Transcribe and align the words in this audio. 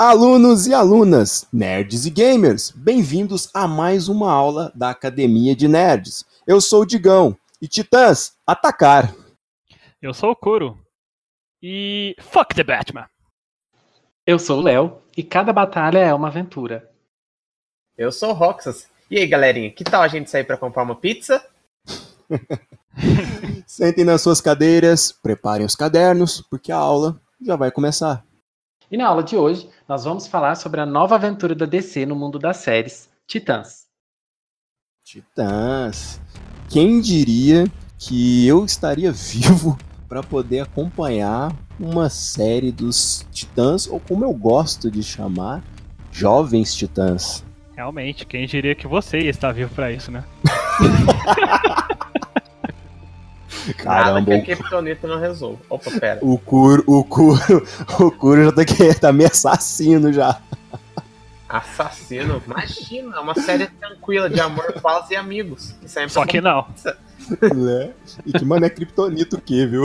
Alunos 0.00 0.68
e 0.68 0.72
alunas, 0.72 1.44
nerds 1.52 2.06
e 2.06 2.10
gamers, 2.10 2.70
bem-vindos 2.70 3.50
a 3.52 3.66
mais 3.66 4.06
uma 4.06 4.30
aula 4.30 4.70
da 4.72 4.90
Academia 4.90 5.56
de 5.56 5.66
Nerds. 5.66 6.24
Eu 6.46 6.60
sou 6.60 6.82
o 6.82 6.86
Digão 6.86 7.36
e 7.60 7.66
Titãs, 7.66 8.36
atacar! 8.46 9.12
Eu 10.00 10.14
sou 10.14 10.30
o 10.30 10.36
Kuro 10.36 10.78
e 11.60 12.14
fuck 12.20 12.54
the 12.54 12.62
Batman! 12.62 13.10
Eu 14.24 14.38
sou 14.38 14.60
o 14.60 14.62
Léo 14.62 15.02
e 15.16 15.24
cada 15.24 15.52
batalha 15.52 15.98
é 15.98 16.14
uma 16.14 16.28
aventura. 16.28 16.88
Eu 17.96 18.12
sou 18.12 18.30
o 18.30 18.34
Roxas. 18.34 18.88
E 19.10 19.18
aí, 19.18 19.26
galerinha, 19.26 19.72
que 19.72 19.82
tal 19.82 20.02
a 20.02 20.08
gente 20.08 20.30
sair 20.30 20.44
para 20.44 20.56
comprar 20.56 20.84
uma 20.84 20.94
pizza? 20.94 21.44
Sentem 23.66 24.04
nas 24.04 24.22
suas 24.22 24.40
cadeiras, 24.40 25.10
preparem 25.10 25.66
os 25.66 25.74
cadernos, 25.74 26.40
porque 26.40 26.70
a 26.70 26.76
aula 26.76 27.20
já 27.40 27.56
vai 27.56 27.72
começar. 27.72 28.24
E 28.90 28.96
na 28.96 29.06
aula 29.06 29.22
de 29.22 29.36
hoje, 29.36 29.68
nós 29.88 30.04
vamos 30.04 30.26
falar 30.26 30.54
sobre 30.54 30.82
a 30.82 30.86
nova 30.86 31.14
aventura 31.14 31.54
da 31.54 31.64
DC 31.64 32.04
no 32.04 32.14
mundo 32.14 32.38
das 32.38 32.58
séries, 32.58 33.08
Titãs. 33.26 33.86
Titãs. 35.02 36.20
Quem 36.68 37.00
diria 37.00 37.66
que 37.98 38.46
eu 38.46 38.66
estaria 38.66 39.10
vivo 39.10 39.78
para 40.06 40.22
poder 40.22 40.60
acompanhar 40.60 41.56
uma 41.80 42.10
série 42.10 42.70
dos 42.70 43.26
Titãs, 43.32 43.86
ou 43.86 43.98
como 43.98 44.24
eu 44.24 44.34
gosto 44.34 44.90
de 44.90 45.02
chamar, 45.02 45.64
Jovens 46.12 46.74
Titãs. 46.74 47.42
Realmente, 47.74 48.26
quem 48.26 48.46
diria 48.46 48.74
que 48.74 48.86
você 48.86 49.20
ia 49.20 49.30
estar 49.30 49.52
vivo 49.52 49.74
para 49.74 49.90
isso, 49.90 50.10
né? 50.10 50.22
Caramba. 53.74 54.20
Nada 54.20 54.40
que 54.42 54.52
a 54.52 54.56
Kryptonita 54.56 55.06
não 55.06 55.18
resolve. 55.18 55.58
Opa, 55.68 55.90
pera. 55.98 56.18
O 56.22 56.38
Kuro, 56.38 56.82
o 56.86 57.04
Kuro, 57.04 57.66
o 58.00 58.10
Kuro 58.10 58.44
já 58.44 58.52
tá, 58.52 58.64
tá 59.00 59.12
meio 59.12 59.30
assassino 59.30 60.12
já. 60.12 60.40
Assassino? 61.48 62.42
Imagina, 62.46 63.16
é 63.16 63.20
uma 63.20 63.34
série 63.34 63.66
tranquila 63.66 64.28
de 64.28 64.40
amor, 64.40 64.72
paz 64.82 65.10
e 65.10 65.16
amigos. 65.16 65.74
Que 65.80 65.88
Só 66.08 66.26
que 66.26 66.40
não. 66.40 66.66
Né? 67.40 67.90
E 68.26 68.32
que 68.32 68.44
mano 68.44 68.66
é 68.66 68.70
Kryptonita 68.70 69.36
o 69.36 69.40
quê, 69.40 69.66
viu? 69.66 69.84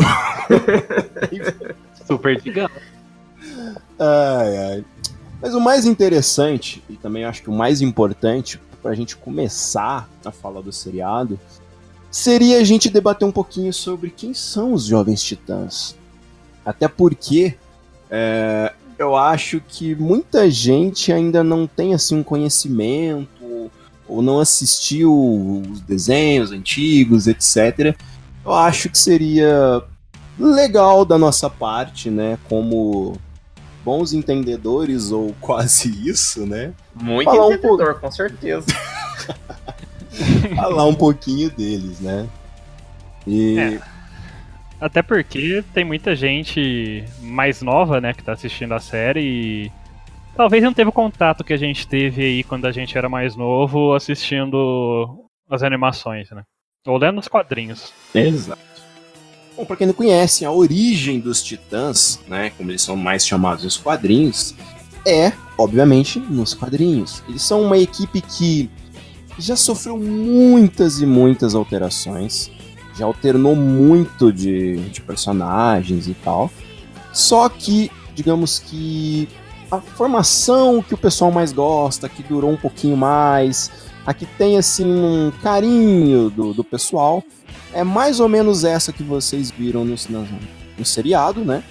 Super 2.06 2.40
digão. 2.42 2.70
Ai, 4.00 4.58
ai. 4.58 4.86
Mas 5.42 5.54
o 5.54 5.60
mais 5.60 5.86
interessante, 5.86 6.84
e 6.90 6.96
também 6.96 7.26
acho 7.26 7.42
que 7.42 7.50
o 7.50 7.54
mais 7.54 7.82
importante, 7.82 8.60
pra 8.82 8.94
gente 8.94 9.16
começar 9.16 10.10
a 10.24 10.32
falar 10.32 10.62
do 10.62 10.72
seriado, 10.72 11.40
seria 12.14 12.60
a 12.60 12.64
gente 12.64 12.92
debater 12.92 13.28
um 13.28 13.32
pouquinho 13.32 13.74
sobre 13.74 14.12
quem 14.12 14.36
são 14.36 14.74
os 14.74 14.86
Jovens 14.86 15.24
Titãs. 15.24 15.98
Até 16.64 16.88
porque 16.88 17.56
é, 18.10 18.72
eu 19.00 19.16
acho 19.16 19.60
que 19.68 19.96
muita 19.96 20.50
gente 20.50 21.12
ainda 21.12 21.44
não 21.44 21.66
tem 21.66 21.96
assim 21.96 22.16
um 22.16 22.24
conhecimento 22.24 23.72
ou 24.08 24.22
não 24.22 24.40
assistiu 24.40 25.12
os 25.68 25.82
desenhos 25.82 26.52
antigos, 26.52 27.26
etc. 27.26 27.98
Eu 28.46 28.54
acho 28.54 28.90
que 28.90 28.98
seria 28.98 29.82
legal 30.38 31.04
da 31.04 31.18
nossa 31.18 31.50
parte, 31.50 32.12
né, 32.12 32.38
como 32.48 33.18
bons 33.84 34.14
entendedores 34.14 35.12
ou 35.12 35.36
quase 35.42 35.90
isso, 36.08 36.46
né? 36.46 36.74
Muito 36.94 37.26
Falar 37.26 37.56
entendedor, 37.56 37.96
um 37.96 38.00
com 38.00 38.12
certeza. 38.12 38.68
falar 40.56 40.86
um 40.86 40.96
pouquinho 40.96 41.50
deles, 41.50 42.00
né? 42.00 42.28
E. 43.28 43.58
É. 43.60 43.82
Até 44.80 45.02
porque 45.02 45.64
tem 45.74 45.86
muita 45.86 46.14
gente 46.14 47.06
mais 47.22 47.62
nova, 47.62 48.02
né, 48.02 48.14
que 48.14 48.22
tá 48.22 48.34
assistindo 48.34 48.74
a 48.74 48.82
série 48.82 49.22
e 49.22 49.72
talvez 50.36 50.62
não 50.62 50.74
teve 50.74 50.90
o 50.90 50.94
contato 50.94 51.42
que 51.42 51.54
a 51.54 51.58
gente 51.58 51.88
teve 51.88 52.22
aí 52.22 52.44
quando 52.44 52.66
a 52.66 52.72
gente 52.72 52.98
era 52.98 53.08
mais 53.08 53.34
novo 53.38 53.94
assistindo 53.94 55.26
as 55.50 55.64
animações, 55.64 56.30
né? 56.32 56.44
Ou 56.86 56.98
lendo 56.98 57.20
os 57.20 57.30
quadrinhos. 57.30 57.94
Exato. 58.14 58.62
Bom, 59.56 59.64
pra 59.64 59.78
quem 59.78 59.88
não 59.88 59.94
conhece, 59.94 60.44
a 60.44 60.52
origem 60.52 61.20
dos 61.20 61.42
Titãs, 61.42 62.20
né, 62.28 62.50
como 62.58 62.70
eles 62.70 62.82
são 62.82 62.98
mais 62.98 63.26
chamados 63.26 63.64
nos 63.64 63.78
quadrinhos, 63.78 64.54
é, 65.06 65.32
obviamente, 65.58 66.20
nos 66.20 66.54
quadrinhos. 66.54 67.24
Eles 67.30 67.42
são 67.42 67.62
uma 67.62 67.78
equipe 67.78 68.20
que 68.20 68.70
já 69.38 69.56
sofreu 69.56 69.98
muitas 69.98 71.02
e 71.02 71.06
muitas 71.06 71.56
alterações, 71.56 72.52
já 72.98 73.06
alternou 73.06 73.56
muito 73.56 74.32
de, 74.32 74.78
de 74.90 75.02
personagens 75.02 76.08
e 76.08 76.14
tal. 76.14 76.52
Só 77.12 77.48
que, 77.50 77.92
digamos 78.16 78.60
que 78.60 79.28
a 79.72 79.82
formação 79.82 80.82
que 80.82 80.94
o 80.94 80.98
pessoal 80.98 81.32
mais 81.32 81.52
gosta, 81.52 82.08
que 82.08 82.22
durou 82.22 82.52
um 82.52 82.58
pouquinho 82.58 82.96
mais, 82.96 83.72
a 84.06 84.14
que 84.14 84.26
tem 84.26 84.58
assim 84.58 84.86
um 84.86 85.32
carinho 85.42 86.30
do, 86.30 86.54
do 86.54 86.64
pessoal, 86.64 87.24
é 87.74 87.84
mais 87.84 88.20
ou 88.20 88.30
menos 88.30 88.64
essa 88.64 88.94
que 88.94 89.04
vocês 89.04 89.50
viram 89.50 89.84
no, 89.84 89.96
no, 90.10 90.28
no 90.78 90.86
seriado, 90.86 91.44
né? 91.44 91.64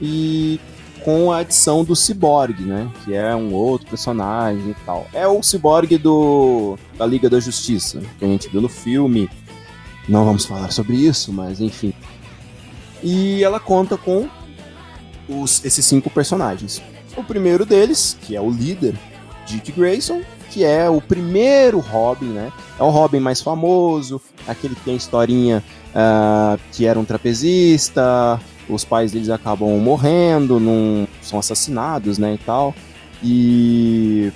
E 0.00 0.58
com 1.04 1.30
a 1.30 1.38
adição 1.38 1.84
do 1.84 1.94
Cyborg, 1.94 2.62
né? 2.62 2.90
Que 3.04 3.14
é 3.14 3.36
um 3.36 3.52
outro 3.52 3.86
personagem 3.86 4.70
e 4.70 4.74
tal. 4.86 5.06
É 5.12 5.28
o 5.28 5.42
Cyborg 5.42 5.98
do 5.98 6.78
da 6.96 7.04
Liga 7.04 7.28
da 7.28 7.38
Justiça, 7.38 8.00
que 8.18 8.24
a 8.24 8.28
gente 8.28 8.48
viu 8.48 8.62
no 8.62 8.68
filme. 8.68 9.28
Não 10.08 10.24
vamos 10.24 10.46
falar 10.46 10.70
sobre 10.72 10.96
isso, 10.96 11.32
mas 11.32 11.60
enfim. 11.60 11.92
E 13.02 13.44
ela 13.44 13.60
conta 13.60 13.98
com 13.98 14.28
os, 15.28 15.62
esses 15.64 15.84
cinco 15.84 16.08
personagens. 16.08 16.82
O 17.16 17.22
primeiro 17.22 17.66
deles, 17.66 18.16
que 18.22 18.34
é 18.34 18.40
o 18.40 18.50
líder, 18.50 18.94
Dick 19.46 19.72
Grayson, 19.72 20.22
que 20.50 20.64
é 20.64 20.88
o 20.88 21.00
primeiro 21.00 21.80
Robin, 21.80 22.26
né? 22.26 22.50
É 22.78 22.82
o 22.82 22.88
Robin 22.88 23.20
mais 23.20 23.42
famoso, 23.42 24.20
aquele 24.48 24.74
que 24.74 24.82
tem 24.82 24.96
historinha 24.96 25.62
uh, 25.90 26.58
que 26.72 26.86
era 26.86 26.98
um 26.98 27.04
trapezista, 27.04 28.40
os 28.68 28.84
pais 28.84 29.12
deles 29.12 29.30
acabam 29.30 29.78
morrendo, 29.78 30.58
num, 30.58 31.06
são 31.20 31.38
assassinados, 31.38 32.18
né, 32.18 32.34
e 32.34 32.38
tal. 32.38 32.74
E 33.22 34.32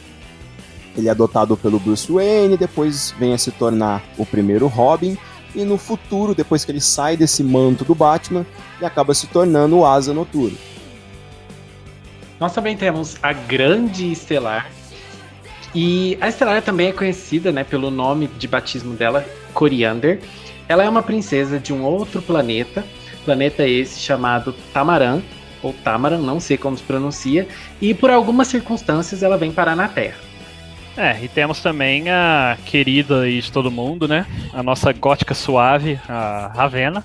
ele 0.97 1.09
é 1.09 1.11
adotado 1.11 1.57
pelo 1.57 1.79
Bruce 1.79 2.11
Wayne, 2.11 2.57
depois 2.57 3.15
vem 3.19 3.33
a 3.33 3.39
se 3.39 3.51
tornar 3.53 4.03
o 4.17 4.27
primeiro 4.27 4.67
Robin, 4.67 5.17
e 5.55 5.65
no 5.65 5.79
futuro, 5.79 6.35
depois 6.35 6.65
que 6.65 6.73
ele 6.73 6.81
sai 6.81 7.17
desse 7.17 7.43
manto 7.43 7.85
do 7.85 7.95
Batman, 7.95 8.45
ele 8.77 8.87
acaba 8.87 9.15
se 9.15 9.27
tornando 9.27 9.79
o 9.79 9.87
Asa 9.87 10.13
Noturno. 10.13 10.57
Nós 12.39 12.53
também 12.53 12.77
temos 12.77 13.17
a 13.23 13.33
Grande 13.33 14.13
Estelar. 14.13 14.71
E 15.75 16.17
a 16.21 16.29
Estelar 16.29 16.63
também 16.63 16.89
é 16.89 16.93
conhecida 16.93 17.51
né, 17.51 17.65
pelo 17.65 17.91
nome 17.91 18.29
de 18.39 18.47
batismo 18.47 18.95
dela, 18.95 19.27
Coriander. 19.53 20.21
Ela 20.69 20.85
é 20.85 20.89
uma 20.89 21.03
princesa 21.03 21.59
de 21.59 21.73
um 21.73 21.83
outro 21.83 22.23
planeta 22.23 22.85
planeta 23.29 23.69
esse 23.69 24.01
chamado 24.01 24.55
Tamaran, 24.73 25.21
ou 25.63 25.75
Tamaran, 25.75 26.17
não 26.17 26.41
sei 26.41 26.57
como 26.57 26.75
se 26.79 26.83
pronuncia, 26.83 27.47
e 27.79 27.93
por 27.93 28.09
algumas 28.09 28.49
circunstâncias 28.49 29.23
ela 29.23 29.37
vem 29.37 29.53
parar 29.53 29.77
na 29.77 29.87
Terra. 29.87 30.17
É, 30.97 31.23
e 31.23 31.29
temos 31.29 31.61
também 31.61 32.09
a 32.09 32.57
querida 32.65 33.31
de 33.31 33.53
todo 33.53 33.71
mundo, 33.71 34.09
né? 34.09 34.27
A 34.51 34.63
nossa 34.63 34.95
gótica 34.95 35.35
suave, 35.35 36.01
a 36.09 36.51
Ravena. 36.55 37.05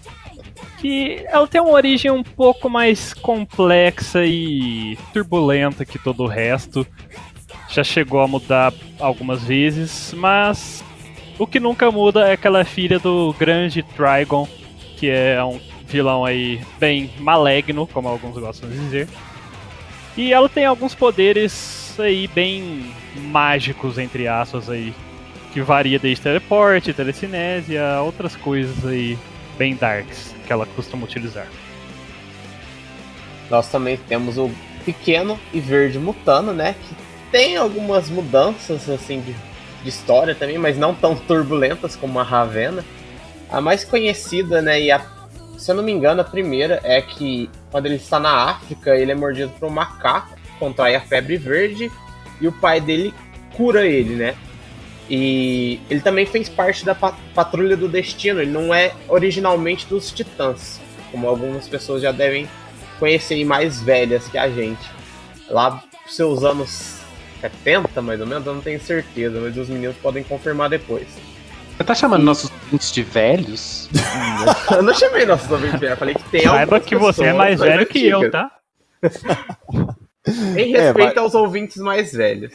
Que 0.79 1.25
ela 1.27 1.45
tem 1.45 1.59
uma 1.59 1.71
origem 1.71 2.09
um 2.09 2.23
pouco 2.23 2.69
mais 2.69 3.13
complexa 3.13 4.25
e 4.25 4.97
turbulenta 5.11 5.83
que 5.83 5.99
todo 5.99 6.23
o 6.23 6.27
resto. 6.27 6.87
Já 7.69 7.83
chegou 7.83 8.21
a 8.21 8.27
mudar 8.27 8.73
algumas 8.97 9.43
vezes, 9.43 10.13
mas 10.15 10.83
o 11.37 11.45
que 11.45 11.59
nunca 11.59 11.91
muda 11.91 12.29
é 12.29 12.37
que 12.37 12.47
ela 12.47 12.61
é 12.61 12.65
filha 12.65 12.97
do 12.97 13.35
grande 13.37 13.83
Trigon, 13.83 14.47
que 14.97 15.09
é 15.09 15.43
um 15.43 15.59
vilão 15.93 16.25
aí 16.25 16.59
bem 16.79 17.11
maligno, 17.19 17.85
como 17.85 18.07
alguns 18.07 18.35
gostam 18.37 18.67
de 18.67 18.77
dizer. 18.79 19.07
E 20.17 20.33
ela 20.33 20.49
tem 20.49 20.65
alguns 20.65 20.95
poderes 20.95 21.95
aí 21.99 22.27
bem 22.27 22.91
mágicos, 23.15 23.97
entre 23.99 24.27
aspas, 24.27 24.69
aí. 24.69 24.93
Que 25.53 25.61
varia 25.61 25.99
desde 25.99 26.23
teleporte, 26.23 26.93
telecinese 26.93 27.77
a 27.77 28.01
outras 28.01 28.35
coisas 28.35 28.83
aí 28.87 29.15
bem 29.55 29.75
darks 29.75 30.33
que 30.47 30.51
ela 30.51 30.65
costuma 30.65 31.05
utilizar. 31.05 31.47
Nós 33.51 33.69
também 33.69 33.95
temos 33.95 34.39
o 34.39 34.49
pequeno 34.83 35.39
e 35.53 35.59
verde 35.59 35.99
mutano, 35.99 36.53
né? 36.53 36.73
Que 36.73 36.95
tem 37.31 37.55
algumas 37.55 38.09
mudanças 38.09 38.89
assim 38.89 39.21
de, 39.21 39.35
de 39.83 39.89
história 39.89 40.33
também, 40.33 40.57
mas 40.57 40.75
não 40.75 40.95
tão 40.95 41.15
turbulentas 41.15 41.95
como 41.95 42.19
a 42.19 42.23
Ravena. 42.23 42.83
A 43.47 43.61
mais 43.61 43.83
conhecida, 43.83 44.59
né, 44.59 44.81
e 44.81 44.89
a 44.89 45.05
se 45.63 45.71
eu 45.71 45.75
não 45.75 45.83
me 45.83 45.93
engano, 45.93 46.19
a 46.19 46.25
primeira 46.25 46.81
é 46.83 47.01
que 47.01 47.49
quando 47.71 47.85
ele 47.85 47.95
está 47.95 48.19
na 48.19 48.49
África, 48.49 48.97
ele 48.97 49.13
é 49.13 49.15
mordido 49.15 49.49
por 49.57 49.67
um 49.67 49.71
macaco, 49.71 50.37
contrai 50.59 50.93
a 50.93 50.99
febre 50.99 51.37
verde 51.37 51.89
e 52.41 52.47
o 52.47 52.51
pai 52.51 52.81
dele 52.81 53.13
cura 53.55 53.85
ele, 53.85 54.15
né? 54.15 54.35
E 55.09 55.79
ele 55.89 56.01
também 56.01 56.25
fez 56.25 56.49
parte 56.49 56.83
da 56.83 56.93
Patrulha 56.93 57.77
do 57.77 57.87
Destino, 57.87 58.41
ele 58.41 58.51
não 58.51 58.73
é 58.73 58.93
originalmente 59.07 59.85
dos 59.87 60.11
Titãs, 60.11 60.81
como 61.11 61.29
algumas 61.29 61.65
pessoas 61.67 62.01
já 62.01 62.11
devem 62.11 62.47
conhecer 62.99 63.37
e 63.37 63.45
mais 63.45 63.81
velhas 63.81 64.27
que 64.27 64.37
a 64.37 64.49
gente. 64.49 64.83
Lá 65.49 65.81
seus 66.07 66.43
anos 66.43 66.99
70, 67.39 68.01
mais 68.01 68.19
ou 68.19 68.27
menos, 68.27 68.45
eu 68.45 68.53
não 68.53 68.61
tenho 68.61 68.81
certeza, 68.81 69.39
mas 69.39 69.55
os 69.55 69.69
meninos 69.69 69.95
podem 69.97 70.23
confirmar 70.23 70.69
depois. 70.69 71.07
Você 71.77 71.83
tá 71.83 71.95
chamando 71.95 72.23
nossos 72.23 72.51
ouvintes 72.51 72.91
de 72.91 73.01
velhos? 73.03 73.89
eu 74.71 74.83
não 74.83 74.93
chamei 74.93 75.25
nossos 75.25 75.49
ouvintes 75.49 75.79
velhos, 75.79 75.91
eu 75.91 75.97
falei 75.97 76.15
que 76.15 76.23
tem 76.29 76.43
Saiba 76.43 76.79
que 76.79 76.95
você 76.95 77.25
é 77.25 77.33
mais 77.33 77.59
velho 77.59 77.85
que 77.85 78.05
eu, 78.07 78.29
tá? 78.29 78.51
Em 80.57 80.71
respeito 80.71 81.17
é, 81.17 81.19
aos 81.19 81.35
ouvintes 81.35 81.77
mais 81.77 82.13
velhos. 82.13 82.53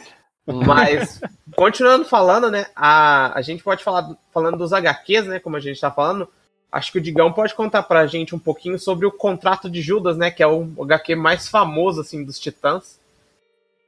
Mas, 0.65 1.21
continuando 1.55 2.05
falando, 2.05 2.49
né? 2.49 2.65
A, 2.75 3.37
a 3.37 3.41
gente 3.41 3.61
pode 3.61 3.83
falar 3.83 4.17
falando 4.33 4.57
dos 4.57 4.73
HQs, 4.73 5.27
né? 5.27 5.39
Como 5.39 5.55
a 5.55 5.59
gente 5.59 5.79
tá 5.79 5.91
falando. 5.91 6.27
Acho 6.71 6.91
que 6.91 6.97
o 6.97 7.01
Digão 7.01 7.31
pode 7.31 7.53
contar 7.53 7.83
pra 7.83 8.07
gente 8.07 8.35
um 8.35 8.39
pouquinho 8.39 8.79
sobre 8.79 9.05
o 9.05 9.11
contrato 9.11 9.69
de 9.69 9.81
Judas, 9.81 10.17
né? 10.17 10.31
Que 10.31 10.41
é 10.41 10.47
o 10.47 10.67
HQ 10.79 11.15
mais 11.15 11.47
famoso, 11.47 12.01
assim, 12.01 12.23
dos 12.23 12.39
Titãs. 12.39 12.99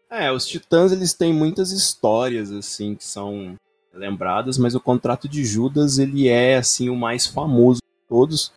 É, 0.10 0.32
os 0.32 0.46
Titãs, 0.46 0.92
eles 0.92 1.14
têm 1.14 1.34
muitas 1.34 1.72
histórias, 1.72 2.52
assim, 2.52 2.94
que 2.94 3.04
são 3.04 3.56
lembradas, 3.94 4.58
mas 4.58 4.76
o 4.76 4.80
contrato 4.80 5.28
de 5.28 5.44
Judas, 5.44 5.98
ele 5.98 6.28
é, 6.28 6.58
assim, 6.58 6.90
o 6.90 6.96
mais 6.96 7.28
famoso 7.28 7.80
de 7.80 8.08
todos. 8.08 8.52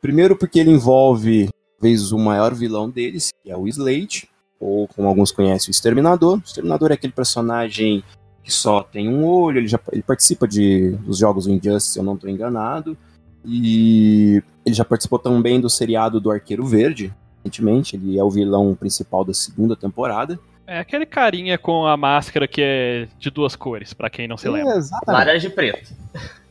Primeiro 0.00 0.36
porque 0.36 0.58
ele 0.58 0.70
envolve, 0.70 1.48
talvez, 1.78 2.12
o 2.12 2.18
maior 2.18 2.54
vilão 2.54 2.88
deles, 2.88 3.30
que 3.42 3.50
é 3.50 3.56
o 3.56 3.68
Slade 3.68 4.28
ou 4.58 4.86
como 4.88 5.08
alguns 5.08 5.32
conhecem, 5.32 5.70
o 5.70 5.72
Exterminador. 5.72 6.38
O 6.38 6.42
Exterminador 6.44 6.90
é 6.90 6.94
aquele 6.94 7.12
personagem 7.12 8.04
que 8.42 8.52
só 8.52 8.82
tem 8.82 9.08
um 9.08 9.24
olho, 9.24 9.58
ele, 9.58 9.66
já, 9.66 9.80
ele 9.90 10.02
participa 10.02 10.46
de, 10.46 10.90
dos 11.04 11.18
jogos 11.18 11.46
do 11.46 11.52
Injustice, 11.52 11.94
se 11.94 11.98
eu 11.98 12.02
não 12.02 12.14
estou 12.14 12.28
enganado. 12.28 12.96
E 13.44 14.42
ele 14.64 14.74
já 14.74 14.84
participou 14.84 15.18
também 15.18 15.60
do 15.60 15.70
seriado 15.70 16.20
do 16.20 16.30
Arqueiro 16.30 16.64
Verde, 16.66 17.14
recentemente. 17.38 17.96
Ele 17.96 18.18
é 18.18 18.24
o 18.24 18.30
vilão 18.30 18.74
principal 18.74 19.24
da 19.24 19.32
segunda 19.32 19.74
temporada. 19.74 20.38
É 20.70 20.78
aquele 20.78 21.04
carinha 21.04 21.58
com 21.58 21.84
a 21.84 21.96
máscara 21.96 22.46
que 22.46 22.62
é 22.62 23.08
de 23.18 23.28
duas 23.28 23.56
cores, 23.56 23.92
para 23.92 24.08
quem 24.08 24.28
não 24.28 24.36
se 24.36 24.46
é, 24.46 24.50
lembra. 24.52 24.76
Exatamente. 24.76 25.18
Laranja 25.18 25.48
e 25.48 25.50
preto. 25.50 25.92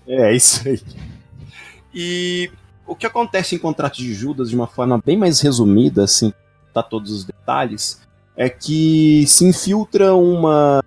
É, 0.05 0.35
isso 0.35 0.67
aí. 0.67 0.81
E 1.93 2.51
o 2.85 2.97
que 2.97 3.05
acontece 3.05 3.55
em 3.55 3.57
Contrato 3.57 3.95
de 3.95 4.13
Judas, 4.13 4.49
de 4.49 4.57
uma 4.57 4.67
forma 4.67 5.01
bem 5.03 5.15
mais 5.15 5.39
resumida, 5.39 6.03
assim, 6.03 6.33
tá 6.73 6.83
todos 6.83 7.13
os 7.13 7.23
detalhes, 7.23 8.05
é 8.35 8.49
que 8.49 9.23
se 9.25 9.45
infiltra 9.45 10.13
uma 10.13 10.83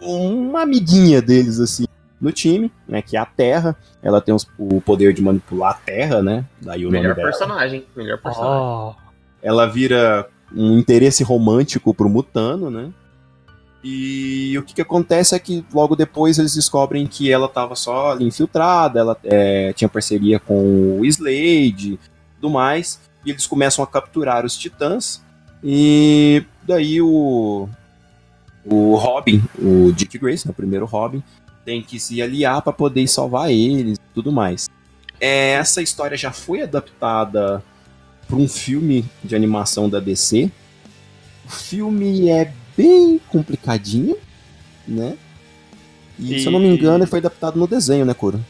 uma 0.00 0.62
amiguinha 0.62 1.22
deles 1.22 1.60
assim 1.60 1.84
no 2.20 2.32
time, 2.32 2.72
né, 2.88 3.02
que 3.02 3.16
é 3.16 3.20
a 3.20 3.24
Terra. 3.24 3.76
Ela 4.02 4.20
tem 4.20 4.34
os, 4.34 4.48
o 4.58 4.80
poder 4.80 5.12
de 5.12 5.22
manipular 5.22 5.70
a 5.70 5.74
Terra, 5.74 6.20
né? 6.20 6.44
Daí 6.60 6.86
o 6.86 6.90
melhor 6.90 7.10
nome 7.10 7.22
personagem, 7.22 7.86
melhor 7.94 8.20
personagem. 8.20 8.62
Oh. 8.62 8.94
Ela 9.40 9.66
vira 9.66 10.28
um 10.54 10.78
interesse 10.78 11.22
romântico 11.22 11.92
pro 11.92 12.08
Mutano, 12.08 12.70
né? 12.70 12.90
E 13.82 14.56
o 14.56 14.62
que, 14.62 14.74
que 14.74 14.80
acontece 14.80 15.34
é 15.34 15.38
que 15.38 15.62
logo 15.72 15.94
depois 15.94 16.38
eles 16.38 16.54
descobrem 16.54 17.06
que 17.06 17.30
ela 17.30 17.46
estava 17.46 17.76
só 17.76 18.12
ali 18.12 18.24
infiltrada, 18.24 19.00
ela 19.00 19.16
é, 19.24 19.74
tinha 19.74 19.88
parceria 19.88 20.40
com 20.40 20.98
o 20.98 21.04
Slade 21.04 21.98
tudo 22.40 22.50
mais 22.50 22.98
e 23.26 23.30
eles 23.30 23.46
começam 23.46 23.84
a 23.84 23.86
capturar 23.86 24.46
os 24.46 24.56
titãs. 24.56 25.22
E 25.62 26.44
daí 26.62 27.00
o, 27.02 27.68
o 28.64 28.96
Robin, 28.96 29.42
o 29.58 29.92
Dick 29.92 30.18
Grayson, 30.18 30.50
o 30.50 30.54
primeiro 30.54 30.86
Robin, 30.86 31.22
tem 31.64 31.82
que 31.82 31.98
se 31.98 32.22
aliar 32.22 32.62
para 32.62 32.72
poder 32.72 33.06
salvar 33.06 33.50
eles 33.50 33.98
tudo 34.14 34.32
mais. 34.32 34.66
É, 35.20 35.52
essa 35.52 35.82
história 35.82 36.16
já 36.16 36.32
foi 36.32 36.62
adaptada 36.62 37.62
para 38.26 38.36
um 38.36 38.48
filme 38.48 39.04
de 39.22 39.34
animação 39.34 39.88
da 39.88 40.00
DC. 40.00 40.50
O 41.46 41.50
filme 41.50 42.28
é 42.28 42.52
bem 42.76 43.20
complicadinho, 43.28 44.16
né? 44.86 45.16
E, 46.18 46.36
e... 46.36 46.40
se 46.40 46.46
eu 46.46 46.52
não 46.52 46.60
me 46.60 46.68
engano, 46.68 47.04
ele 47.04 47.10
foi 47.10 47.18
adaptado 47.18 47.58
no 47.58 47.66
desenho, 47.66 48.04
né, 48.04 48.14
Coro? 48.14 48.40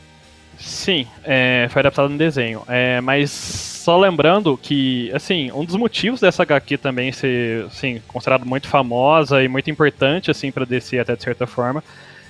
Sim, 0.59 1.07
é, 1.25 1.67
foi 1.71 1.81
adaptado 1.81 2.09
no 2.09 2.17
desenho. 2.17 2.63
É, 2.69 3.01
mas 3.01 3.31
só 3.31 3.99
lembrando 3.99 4.57
que, 4.57 5.11
assim, 5.13 5.51
um 5.53 5.65
dos 5.65 5.77
motivos 5.77 6.21
dessa 6.21 6.43
HQ 6.43 6.79
também 6.79 7.13
ser, 7.13 7.67
assim, 7.67 8.01
considerado 8.09 8.47
muito 8.47 8.69
famosa 8.69 9.43
e 9.43 9.49
muito 9.49 9.71
importante, 9.71 10.31
assim, 10.31 10.51
para 10.51 10.65
DC 10.65 10.99
até 10.99 11.15
de 11.17 11.23
certa 11.23 11.47
forma, 11.47 11.83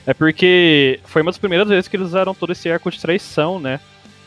é 0.06 0.12
porque 0.12 1.00
foi 1.04 1.22
uma 1.22 1.30
das 1.30 1.38
primeiras 1.38 1.68
vezes 1.68 1.88
que 1.88 1.96
eles 1.96 2.08
usaram 2.08 2.34
todo 2.34 2.52
esse 2.52 2.68
arco 2.70 2.90
de 2.90 3.00
traição, 3.00 3.60
né? 3.60 3.78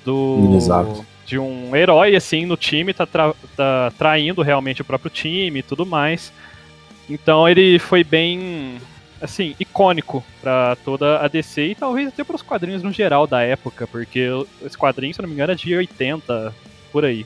Do, 0.06 0.54
Exato. 0.56 1.06
De 1.28 1.38
um 1.38 1.76
herói, 1.76 2.16
assim, 2.16 2.46
no 2.46 2.58
time, 2.58 2.94
tá, 2.94 3.06
tra 3.06 3.36
tá 3.56 3.92
traindo 3.98 4.42
realmente 4.42 4.82
o 4.82 4.86
próprio 4.86 5.12
time 5.12 5.60
e 5.60 5.64
tudo 5.64 5.86
mais. 5.86 6.34
Então 7.08 7.48
ele 7.48 7.78
foi 7.78 8.04
bem 8.04 8.80
assim, 9.22 9.56
icônico 9.60 10.24
para 10.42 10.76
toda 10.84 11.20
a 11.20 11.28
DC 11.28 11.68
e 11.68 11.76
talvez 11.76 12.08
até 12.08 12.24
para 12.24 12.36
os 12.36 12.42
quadrinhos 12.42 12.84
no 12.84 12.92
geral 12.92 13.28
da 13.28 13.42
época, 13.42 13.88
porque 13.88 14.30
esse 14.64 14.78
quadrinho, 14.78 15.14
se 15.14 15.22
não 15.22 15.28
me 15.28 15.36
engano, 15.36 15.52
é 15.52 15.56
de 15.56 15.76
80, 15.76 16.54
por 16.92 17.04
aí. 17.06 17.26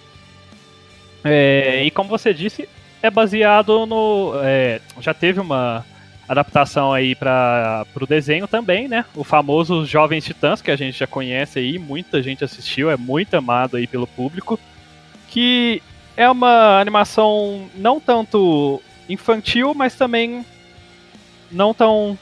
É, 1.23 1.83
e 1.83 1.91
como 1.91 2.09
você 2.09 2.33
disse, 2.33 2.67
é 3.01 3.09
baseado 3.09 3.85
no. 3.85 4.33
É, 4.43 4.81
já 4.99 5.13
teve 5.13 5.39
uma 5.39 5.85
adaptação 6.31 6.93
aí 6.93 7.13
para 7.13 7.85
o 7.99 8.05
desenho 8.05 8.47
também, 8.47 8.87
né? 8.87 9.03
O 9.15 9.23
famoso 9.23 9.85
Jovens 9.85 10.23
Titãs, 10.23 10.61
que 10.61 10.71
a 10.71 10.75
gente 10.77 10.97
já 10.97 11.05
conhece 11.05 11.59
aí, 11.59 11.77
muita 11.77 12.23
gente 12.23 12.43
assistiu, 12.43 12.89
é 12.89 12.95
muito 12.95 13.33
amado 13.35 13.75
aí 13.75 13.85
pelo 13.85 14.07
público. 14.07 14.57
Que 15.27 15.81
é 16.15 16.29
uma 16.29 16.79
animação 16.79 17.69
não 17.75 17.99
tanto 17.99 18.81
infantil, 19.09 19.73
mas 19.73 19.95
também 19.95 20.45
não 21.51 21.73
tão 21.73 22.17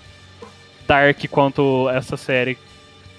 dark 0.87 1.25
quanto 1.29 1.87
essa 1.89 2.17
série 2.17 2.57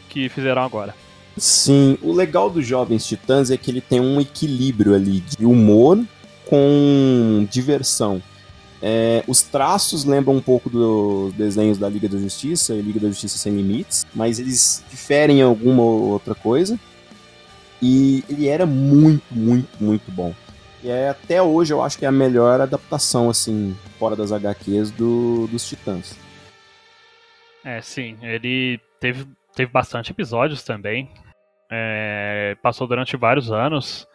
que 0.09 0.29
fizeram 0.29 0.63
agora. 0.63 0.93
Sim, 1.37 1.97
o 2.03 2.13
legal 2.13 2.51
dos 2.51 2.67
Jovens 2.67 3.07
Titãs 3.07 3.51
é 3.51 3.57
que 3.57 3.71
ele 3.71 3.81
tem 3.81 4.01
um 4.01 4.21
equilíbrio 4.21 4.95
ali 4.95 5.21
de 5.21 5.47
humor 5.47 6.05
com 6.47 7.47
diversão. 7.49 8.21
É, 8.83 9.23
os 9.27 9.43
traços 9.43 10.05
lembram 10.05 10.35
um 10.35 10.41
pouco 10.41 10.71
dos 10.71 11.35
desenhos 11.35 11.77
da 11.77 11.89
Liga 11.89 12.09
da 12.09 12.19
Justiça 12.19 12.75
e 12.75 12.81
Liga 12.81 12.99
da 12.99 13.09
Justiça 13.09 13.37
Sem 13.37 13.55
Limites, 13.55 14.07
mas 14.15 14.39
eles 14.39 14.83
diferem 14.91 15.41
em 15.41 15.43
alguma 15.43 15.83
outra 15.83 16.35
coisa. 16.35 16.79
E 17.83 18.25
ele 18.29 18.49
era 18.49 18.67
muito, 18.67 19.25
muito, 19.31 19.69
muito 19.83 20.11
bom. 20.11 20.35
E 20.83 20.89
é, 20.89 21.11
até 21.11 21.43
hoje 21.43 21.73
eu 21.73 21.83
acho 21.83 21.99
que 21.99 22.05
é 22.05 22.09
a 22.09 22.13
melhor 22.13 22.61
adaptação, 22.61 23.29
assim, 23.29 23.77
fora 23.99 24.17
das 24.17 24.33
HQs 24.33 24.91
do, 24.91 25.47
dos 25.49 25.69
Titãs. 25.69 26.17
É, 27.65 27.81
sim. 27.83 28.17
Ele 28.23 28.81
teve, 28.99 29.27
teve 29.55 29.71
bastante 29.71 30.11
episódios 30.11 30.63
também. 30.63 31.11
É, 31.71 32.57
passou 32.63 32.87
durante 32.87 33.17
vários 33.17 33.53
anos. 33.53 34.07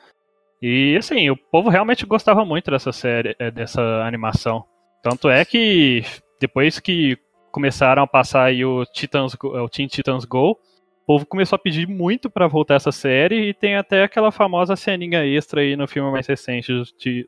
E, 0.61 0.95
assim, 0.97 1.29
o 1.29 1.37
povo 1.37 1.69
realmente 1.69 2.05
gostava 2.05 2.45
muito 2.45 2.71
dessa 2.71 2.91
série, 2.91 3.35
é, 3.39 3.51
dessa 3.51 3.81
animação. 4.03 4.63
Tanto 5.03 5.29
é 5.29 5.45
que 5.45 6.03
depois 6.39 6.79
que 6.79 7.17
começaram 7.51 8.03
a 8.03 8.07
passar 8.07 8.45
aí 8.45 8.65
o, 8.65 8.85
Titans, 8.85 9.35
o 9.41 9.69
Teen 9.69 9.87
Titans 9.87 10.25
Go, 10.25 10.51
o 10.51 11.05
povo 11.05 11.25
começou 11.25 11.55
a 11.55 11.59
pedir 11.59 11.87
muito 11.87 12.29
para 12.29 12.47
voltar 12.47 12.75
essa 12.75 12.91
série 12.91 13.49
e 13.49 13.53
tem 13.53 13.75
até 13.75 14.03
aquela 14.03 14.31
famosa 14.31 14.75
ceninha 14.75 15.25
extra 15.25 15.61
aí 15.61 15.75
no 15.75 15.87
filme 15.87 16.11
mais 16.11 16.25
recente 16.25 16.73
do, 16.73 16.83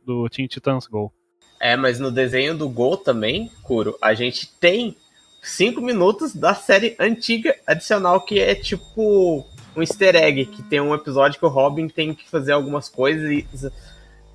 do 0.05 0.29
Teen 0.29 0.47
Titans 0.47 0.87
Go. 0.87 1.13
É, 1.59 1.75
mas 1.75 1.99
no 1.99 2.11
desenho 2.11 2.57
do 2.57 2.67
Go 2.67 2.97
também, 2.97 3.51
Kuro, 3.63 3.97
a 4.01 4.13
gente 4.13 4.51
tem 4.59 4.95
cinco 5.41 5.81
minutos 5.81 6.35
da 6.35 6.53
série 6.53 6.95
antiga 6.99 7.55
adicional 7.65 8.21
que 8.21 8.39
é 8.39 8.53
tipo 8.53 9.45
um 9.77 9.81
easter 9.81 10.15
egg, 10.15 10.45
que 10.47 10.63
tem 10.63 10.81
um 10.81 10.95
episódio 10.95 11.39
que 11.39 11.45
o 11.45 11.49
Robin 11.49 11.87
tem 11.87 12.13
que 12.13 12.27
fazer 12.27 12.51
algumas 12.51 12.89
coisas 12.89 13.71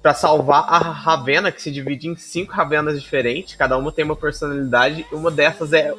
para 0.01 0.15
salvar 0.15 0.65
a 0.69 0.79
Ravena, 0.79 1.51
que 1.51 1.61
se 1.61 1.71
divide 1.71 2.09
em 2.09 2.17
cinco 2.17 2.53
Ravenas 2.53 3.01
diferentes, 3.01 3.57
cada 3.57 3.77
uma 3.77 3.91
tem 3.91 4.05
uma 4.05 4.17
personalidade, 4.17 5.05
uma 5.13 5.31
dessas 5.31 5.73
é 5.73 5.93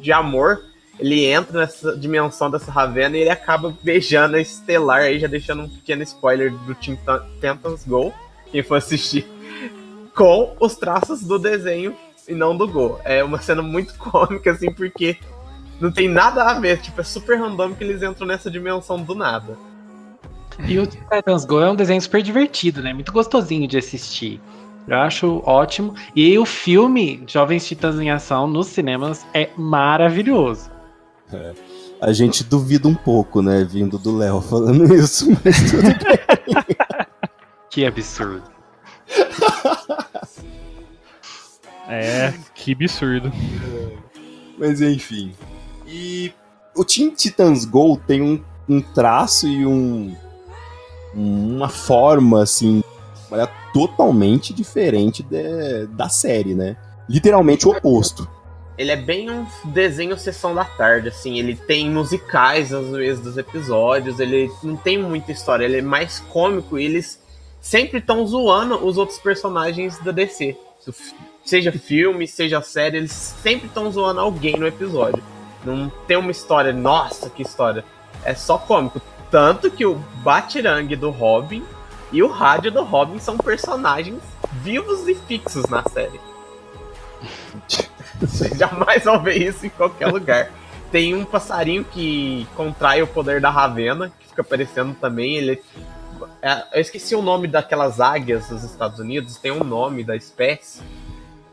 de 0.00 0.12
amor, 0.12 0.62
ele 0.98 1.26
entra 1.26 1.60
nessa 1.60 1.96
dimensão 1.96 2.50
dessa 2.50 2.70
Ravena 2.70 3.16
e 3.16 3.20
ele 3.20 3.30
acaba 3.30 3.74
beijando 3.82 4.36
a 4.36 4.40
Estelar, 4.40 5.02
aí 5.02 5.18
já 5.18 5.26
deixando 5.26 5.64
um 5.64 5.68
pequeno 5.68 6.02
spoiler 6.02 6.50
do 6.50 6.74
Teen 6.74 6.98
Titans 7.34 7.84
Go, 7.86 8.14
quem 8.50 8.62
for 8.62 8.76
assistir, 8.76 9.26
com 10.14 10.56
os 10.58 10.74
traços 10.74 11.22
do 11.22 11.38
desenho 11.38 11.94
e 12.26 12.34
não 12.34 12.56
do 12.56 12.66
Go. 12.66 12.98
É 13.04 13.22
uma 13.22 13.40
cena 13.40 13.60
muito 13.60 13.94
cômica, 13.98 14.52
assim, 14.52 14.72
porque 14.72 15.18
não 15.80 15.90
tem 15.90 16.08
nada 16.08 16.44
a 16.44 16.58
ver, 16.58 16.78
tipo, 16.80 17.00
é 17.00 17.04
super 17.04 17.38
random 17.38 17.74
que 17.74 17.84
eles 17.84 18.02
entram 18.02 18.26
nessa 18.26 18.50
dimensão 18.50 19.02
do 19.02 19.14
nada. 19.14 19.56
E 20.66 20.78
o 20.78 20.86
Titans 20.86 21.44
Go 21.44 21.60
é 21.60 21.70
um 21.70 21.76
desenho 21.76 22.00
super 22.00 22.22
divertido, 22.22 22.82
né? 22.82 22.92
Muito 22.92 23.12
gostosinho 23.12 23.68
de 23.68 23.76
assistir. 23.76 24.40
Eu 24.88 24.96
acho 24.98 25.42
ótimo. 25.44 25.94
E 26.14 26.38
o 26.38 26.46
filme 26.46 27.22
Jovens 27.26 27.66
Titãs 27.66 27.98
em 27.98 28.10
Ação 28.10 28.46
nos 28.46 28.68
cinemas 28.68 29.26
é 29.34 29.50
maravilhoso. 29.56 30.70
É. 31.32 31.52
A 32.00 32.12
gente 32.12 32.44
duvida 32.44 32.86
um 32.86 32.94
pouco, 32.94 33.42
né, 33.42 33.64
vindo 33.64 33.98
do 33.98 34.16
Léo 34.16 34.40
falando 34.40 34.92
isso, 34.94 35.28
mas 35.44 35.70
tudo 35.70 35.82
bem. 35.82 36.66
que 37.70 37.84
absurdo. 37.84 38.44
É, 41.88 42.34
que 42.54 42.72
absurdo. 42.72 43.32
Mas 44.58 44.80
enfim. 44.80 45.32
E 45.86 46.32
o 46.74 46.84
Teen 46.84 47.10
Titans 47.10 47.64
Go 47.64 47.96
tem 48.06 48.22
um, 48.22 48.42
um 48.68 48.80
traço 48.80 49.46
e 49.46 49.66
um 49.66 50.14
uma 51.14 51.68
forma 51.70 52.42
assim 52.42 52.82
totalmente 53.72 54.54
diferente 54.54 55.22
de, 55.22 55.86
da 55.88 56.08
série, 56.08 56.54
né? 56.54 56.76
Literalmente 57.08 57.66
o 57.66 57.70
oposto. 57.70 58.28
Ele 58.78 58.90
é 58.90 58.96
bem 58.96 59.30
um 59.30 59.46
desenho 59.64 60.18
sessão 60.18 60.54
da 60.54 60.64
tarde, 60.64 61.08
assim. 61.08 61.38
Ele 61.38 61.56
tem 61.56 61.90
musicais 61.90 62.72
às 62.72 62.88
vezes 62.88 63.22
dos 63.22 63.38
episódios. 63.38 64.20
Ele 64.20 64.50
não 64.62 64.76
tem 64.76 64.98
muita 64.98 65.32
história. 65.32 65.64
Ele 65.64 65.78
é 65.78 65.82
mais 65.82 66.20
cômico 66.20 66.78
e 66.78 66.84
eles 66.84 67.20
sempre 67.60 67.98
estão 67.98 68.26
zoando 68.26 68.84
os 68.84 68.98
outros 68.98 69.18
personagens 69.18 69.98
da 69.98 70.10
DC. 70.10 70.56
Seja 71.44 71.72
filme, 71.72 72.26
seja 72.26 72.60
série, 72.60 72.98
eles 72.98 73.12
sempre 73.12 73.66
estão 73.66 73.90
zoando 73.90 74.20
alguém 74.20 74.56
no 74.56 74.66
episódio. 74.66 75.22
Não 75.66 75.90
tem 76.06 76.16
uma 76.16 76.30
história, 76.30 76.72
nossa, 76.72 77.28
que 77.28 77.42
história. 77.42 77.84
É 78.24 78.34
só 78.34 78.56
cômico. 78.56 79.02
Tanto 79.32 79.68
que 79.68 79.84
o 79.84 79.96
Batirang 80.22 80.94
do 80.94 81.10
Robin 81.10 81.64
e 82.12 82.22
o 82.22 82.28
rádio 82.28 82.70
do 82.70 82.84
Robin 82.84 83.18
são 83.18 83.36
personagens 83.36 84.22
vivos 84.62 85.08
e 85.08 85.14
fixos 85.16 85.66
na 85.66 85.82
série. 85.82 86.20
Você 88.20 88.54
jamais 88.56 89.02
vai 89.02 89.18
ver 89.18 89.42
isso 89.42 89.66
em 89.66 89.70
qualquer 89.70 90.06
lugar. 90.06 90.52
Tem 90.92 91.16
um 91.16 91.24
passarinho 91.24 91.84
que 91.84 92.46
contrai 92.54 93.02
o 93.02 93.06
poder 93.06 93.40
da 93.40 93.50
Ravena, 93.50 94.12
que 94.20 94.28
fica 94.28 94.42
aparecendo 94.42 94.94
também. 94.94 95.36
Ele. 95.36 95.62
É, 96.40 96.62
eu 96.74 96.80
esqueci 96.80 97.16
o 97.16 97.20
nome 97.20 97.48
daquelas 97.48 98.00
águias 98.00 98.48
dos 98.48 98.62
Estados 98.62 99.00
Unidos, 99.00 99.36
tem 99.36 99.50
um 99.50 99.64
nome 99.64 100.04
da 100.04 100.14
espécie. 100.14 100.80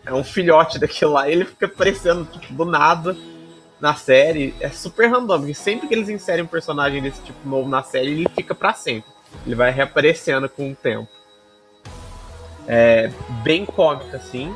É 0.06 0.14
um 0.14 0.24
filhote 0.24 0.78
daquilo 0.78 1.14
lá, 1.14 1.28
ele 1.28 1.46
fica 1.46 1.66
aparecendo 1.66 2.26
tipo, 2.26 2.54
do 2.54 2.66
nada 2.66 3.18
na 3.84 3.94
série. 3.96 4.56
É 4.62 4.70
super 4.70 5.12
random, 5.12 5.40
porque 5.40 5.54
sempre 5.54 5.90
que 5.90 5.94
eles 5.94 6.08
inserem 6.08 6.46
um 6.46 6.48
personagem 6.48 7.02
desse 7.02 7.22
tipo 7.22 7.38
novo 7.48 7.68
na 7.68 7.84
série, 7.84 8.12
ele 8.12 8.30
fica 8.34 8.56
para 8.56 8.74
sempre. 8.74 9.12
Ele 9.46 9.56
vai 9.56 9.72
reaparecendo 9.72 10.48
com 10.48 10.72
o 10.72 10.76
tempo. 10.76 11.10
É 12.66 13.12
bem 13.44 13.66
cômico, 13.66 14.16
assim 14.16 14.56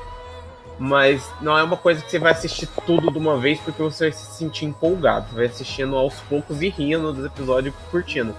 mas 0.79 1.27
não 1.41 1.57
é 1.57 1.63
uma 1.63 1.75
coisa 1.75 2.03
que 2.03 2.11
você 2.11 2.19
vai 2.19 2.31
assistir 2.31 2.69
tudo 2.85 3.11
de 3.11 3.17
uma 3.17 3.37
vez 3.37 3.59
porque 3.59 3.81
você 3.81 4.05
vai 4.05 4.11
se 4.11 4.37
sentir 4.37 4.65
empolgado. 4.65 5.27
Você 5.29 5.35
vai 5.35 5.45
assistindo 5.47 5.95
aos 5.95 6.19
poucos 6.21 6.61
e 6.61 6.69
rindo 6.69 7.11
dos 7.11 7.25
episódios 7.25 7.73
curtindo. 7.89 8.35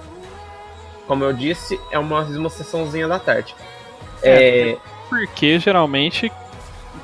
Como 1.09 1.25
eu 1.25 1.33
disse, 1.33 1.80
é 1.90 1.99
uma, 1.99 2.23
uma 2.23 2.49
sessãozinha 2.49 3.09
da 3.09 3.18
tarde. 3.18 3.57
É, 4.23 4.71
é... 4.71 4.78
Porque 5.09 5.59
geralmente, 5.59 6.30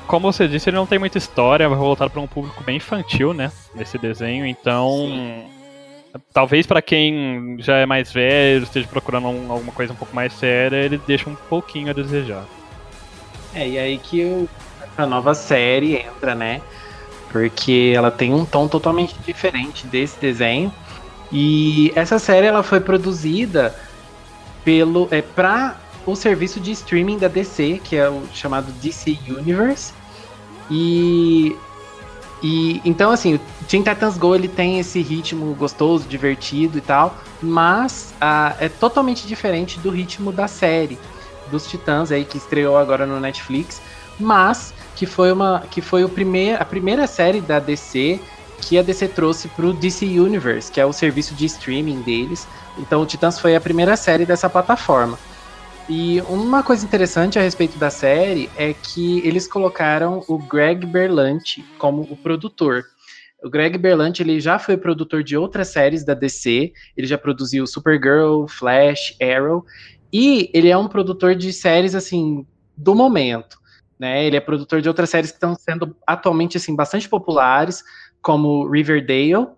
como 0.05 0.31
você 0.31 0.47
disse, 0.47 0.69
ele 0.69 0.77
não 0.77 0.85
tem 0.85 0.99
muita 0.99 1.17
história, 1.17 1.67
vai 1.67 1.77
voltar 1.77 2.09
para 2.09 2.21
um 2.21 2.27
público 2.27 2.63
bem 2.63 2.77
infantil, 2.77 3.33
né? 3.33 3.51
Nesse 3.73 3.97
desenho, 3.97 4.45
então. 4.45 4.89
Sim. 5.07 5.45
Talvez 6.33 6.65
para 6.65 6.81
quem 6.81 7.57
já 7.59 7.77
é 7.77 7.85
mais 7.85 8.11
velho, 8.11 8.63
esteja 8.63 8.87
procurando 8.87 9.27
um, 9.27 9.51
alguma 9.51 9.73
coisa 9.73 9.91
um 9.91 9.95
pouco 9.97 10.15
mais 10.15 10.31
séria, 10.31 10.77
ele 10.77 10.97
deixa 11.05 11.29
um 11.29 11.35
pouquinho 11.35 11.89
a 11.89 11.93
desejar. 11.93 12.45
É, 13.53 13.67
e 13.67 13.77
aí 13.77 13.97
que 13.97 14.21
eu 14.21 14.47
a 14.97 15.05
nova 15.05 15.33
série 15.33 15.95
entra, 15.95 16.33
né? 16.33 16.61
Porque 17.31 17.91
ela 17.95 18.11
tem 18.11 18.33
um 18.33 18.45
tom 18.45 18.67
totalmente 18.67 19.15
diferente 19.25 19.85
desse 19.87 20.19
desenho. 20.19 20.73
E 21.31 21.91
essa 21.95 22.17
série 22.17 22.47
ela 22.47 22.63
foi 22.63 22.79
produzida 22.79 23.75
pelo 24.63 25.07
é 25.11 25.21
para 25.21 25.75
o 26.05 26.15
serviço 26.15 26.59
de 26.59 26.71
streaming 26.71 27.17
da 27.17 27.27
DC, 27.27 27.81
que 27.83 27.95
é 27.95 28.09
o 28.09 28.23
chamado 28.33 28.71
DC 28.73 29.17
Universe. 29.27 29.93
E 30.69 31.55
e 32.43 32.81
então 32.83 33.11
assim, 33.11 33.35
o 33.35 33.39
Teen 33.67 33.81
Titans 33.81 34.17
Go 34.17 34.35
ele 34.35 34.47
tem 34.47 34.79
esse 34.79 35.01
ritmo 35.01 35.53
gostoso, 35.55 36.07
divertido 36.07 36.77
e 36.77 36.81
tal, 36.81 37.15
mas 37.41 38.13
ah, 38.19 38.55
é 38.59 38.69
totalmente 38.69 39.25
diferente 39.25 39.79
do 39.79 39.89
ritmo 39.89 40.31
da 40.31 40.47
série 40.47 40.99
dos 41.49 41.65
Titãs 41.67 42.11
aí 42.11 42.25
que 42.25 42.37
estreou 42.37 42.77
agora 42.77 43.05
no 43.05 43.19
Netflix, 43.19 43.81
mas 44.19 44.73
que 44.95 45.05
foi 45.05 45.31
uma 45.31 45.63
que 45.71 45.81
foi 45.81 46.03
o 46.03 46.09
primeir, 46.09 46.61
a 46.61 46.65
primeira 46.65 47.07
série 47.07 47.41
da 47.41 47.59
DC 47.59 48.19
que 48.61 48.77
a 48.77 48.81
DC 48.81 49.09
trouxe 49.09 49.47
para 49.49 49.65
o 49.65 49.73
DC 49.73 50.05
Universe, 50.05 50.71
que 50.71 50.79
é 50.79 50.85
o 50.85 50.93
serviço 50.93 51.33
de 51.35 51.45
streaming 51.45 52.01
deles. 52.01 52.47
Então, 52.77 53.01
o 53.01 53.05
Titãs 53.05 53.39
foi 53.39 53.55
a 53.55 53.61
primeira 53.61 53.95
série 53.95 54.25
dessa 54.25 54.49
plataforma. 54.49 55.19
E 55.87 56.19
uma 56.21 56.63
coisa 56.63 56.83
interessante 56.83 57.37
a 57.37 57.41
respeito 57.43 57.77
da 57.77 57.91
série 57.91 58.49
é 58.57 58.73
que 58.73 59.19
eles 59.19 59.47
colocaram 59.47 60.23
o 60.27 60.39
Greg 60.39 60.83
Berlanti 60.83 61.63
como 61.77 62.01
o 62.01 62.17
produtor. 62.17 62.85
O 63.43 63.49
Greg 63.51 63.77
Berlanti 63.77 64.23
ele 64.23 64.39
já 64.39 64.57
foi 64.57 64.77
produtor 64.77 65.23
de 65.23 65.37
outras 65.37 65.67
séries 65.67 66.03
da 66.03 66.15
DC, 66.15 66.73
ele 66.97 67.05
já 67.05 67.19
produziu 67.19 67.67
Supergirl, 67.67 68.47
Flash, 68.47 69.15
Arrow, 69.21 69.63
e 70.11 70.49
ele 70.55 70.69
é 70.69 70.77
um 70.77 70.87
produtor 70.87 71.35
de 71.35 71.53
séries 71.53 71.93
assim 71.93 72.47
do 72.75 72.95
momento. 72.95 73.59
Né? 73.99 74.25
Ele 74.25 74.37
é 74.37 74.41
produtor 74.41 74.81
de 74.81 74.87
outras 74.87 75.11
séries 75.11 75.29
que 75.29 75.37
estão 75.37 75.53
sendo 75.53 75.95
atualmente 76.07 76.57
assim 76.57 76.75
bastante 76.75 77.07
populares, 77.07 77.83
como 78.23 78.67
Riverdale, 78.67 79.49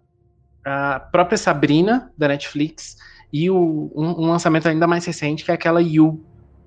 a 0.65 1.00
própria 1.00 1.38
Sabrina 1.38 2.12
da 2.17 2.27
Netflix 2.27 2.98
e 3.31 3.50
o, 3.50 3.91
um, 3.96 4.24
um 4.24 4.31
lançamento 4.31 4.67
ainda 4.67 4.88
mais 4.88 5.05
recente 5.05 5.43
que 5.43 5.51
é 5.51 5.53
aquela 5.53 5.81
You 5.81 6.24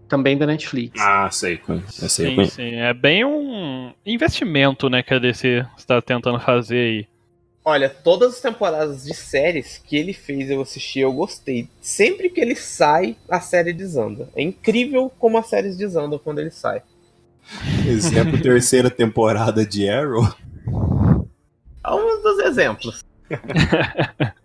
também 0.09 0.37
da 0.37 0.47
Netflix. 0.47 1.01
Ah, 1.01 1.31
sei, 1.31 1.61
sei 1.87 2.09
sim, 2.09 2.45
sim, 2.47 2.75
é 2.75 2.93
bem 2.93 3.25
um 3.25 3.93
investimento, 4.05 4.91
né, 4.91 5.03
que 5.03 5.15
a 5.15 5.19
DC 5.19 5.65
está 5.79 6.03
tentando 6.03 6.41
fazer 6.41 6.77
aí. 6.77 7.09
Olha, 7.65 7.89
todas 7.89 8.35
as 8.35 8.41
temporadas 8.41 9.05
de 9.05 9.15
séries 9.15 9.79
que 9.79 9.97
ele 9.97 10.13
fez 10.13 10.51
eu 10.51 10.63
assisti, 10.63 10.99
eu 11.01 11.13
gostei. 11.13 11.69
Sempre 11.81 12.31
que 12.31 12.41
ele 12.41 12.57
sai, 12.57 13.17
a 13.29 13.39
série 13.41 13.73
desanda. 13.73 14.29
É 14.35 14.43
incrível 14.43 15.13
como 15.19 15.39
as 15.39 15.47
séries 15.47 15.77
desandam 15.77 16.19
quando 16.19 16.39
ele 16.41 16.51
sai. 16.51 16.83
Exemplo, 17.87 18.41
terceira 18.41 18.91
temporada 18.91 19.65
de 19.65 19.89
Arrow. 19.89 20.27
É 21.85 21.91
um 21.93 22.23
dos 22.23 22.39
exemplos. 22.41 23.05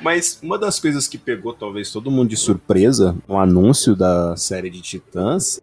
Mas 0.00 0.38
uma 0.42 0.58
das 0.58 0.78
coisas 0.78 1.06
que 1.06 1.16
pegou 1.16 1.52
talvez 1.52 1.90
todo 1.90 2.10
mundo 2.10 2.28
de 2.28 2.36
surpresa 2.36 3.16
no 3.28 3.38
anúncio 3.38 3.94
da 3.94 4.36
série 4.36 4.68
de 4.68 4.80
Titãs 4.80 5.60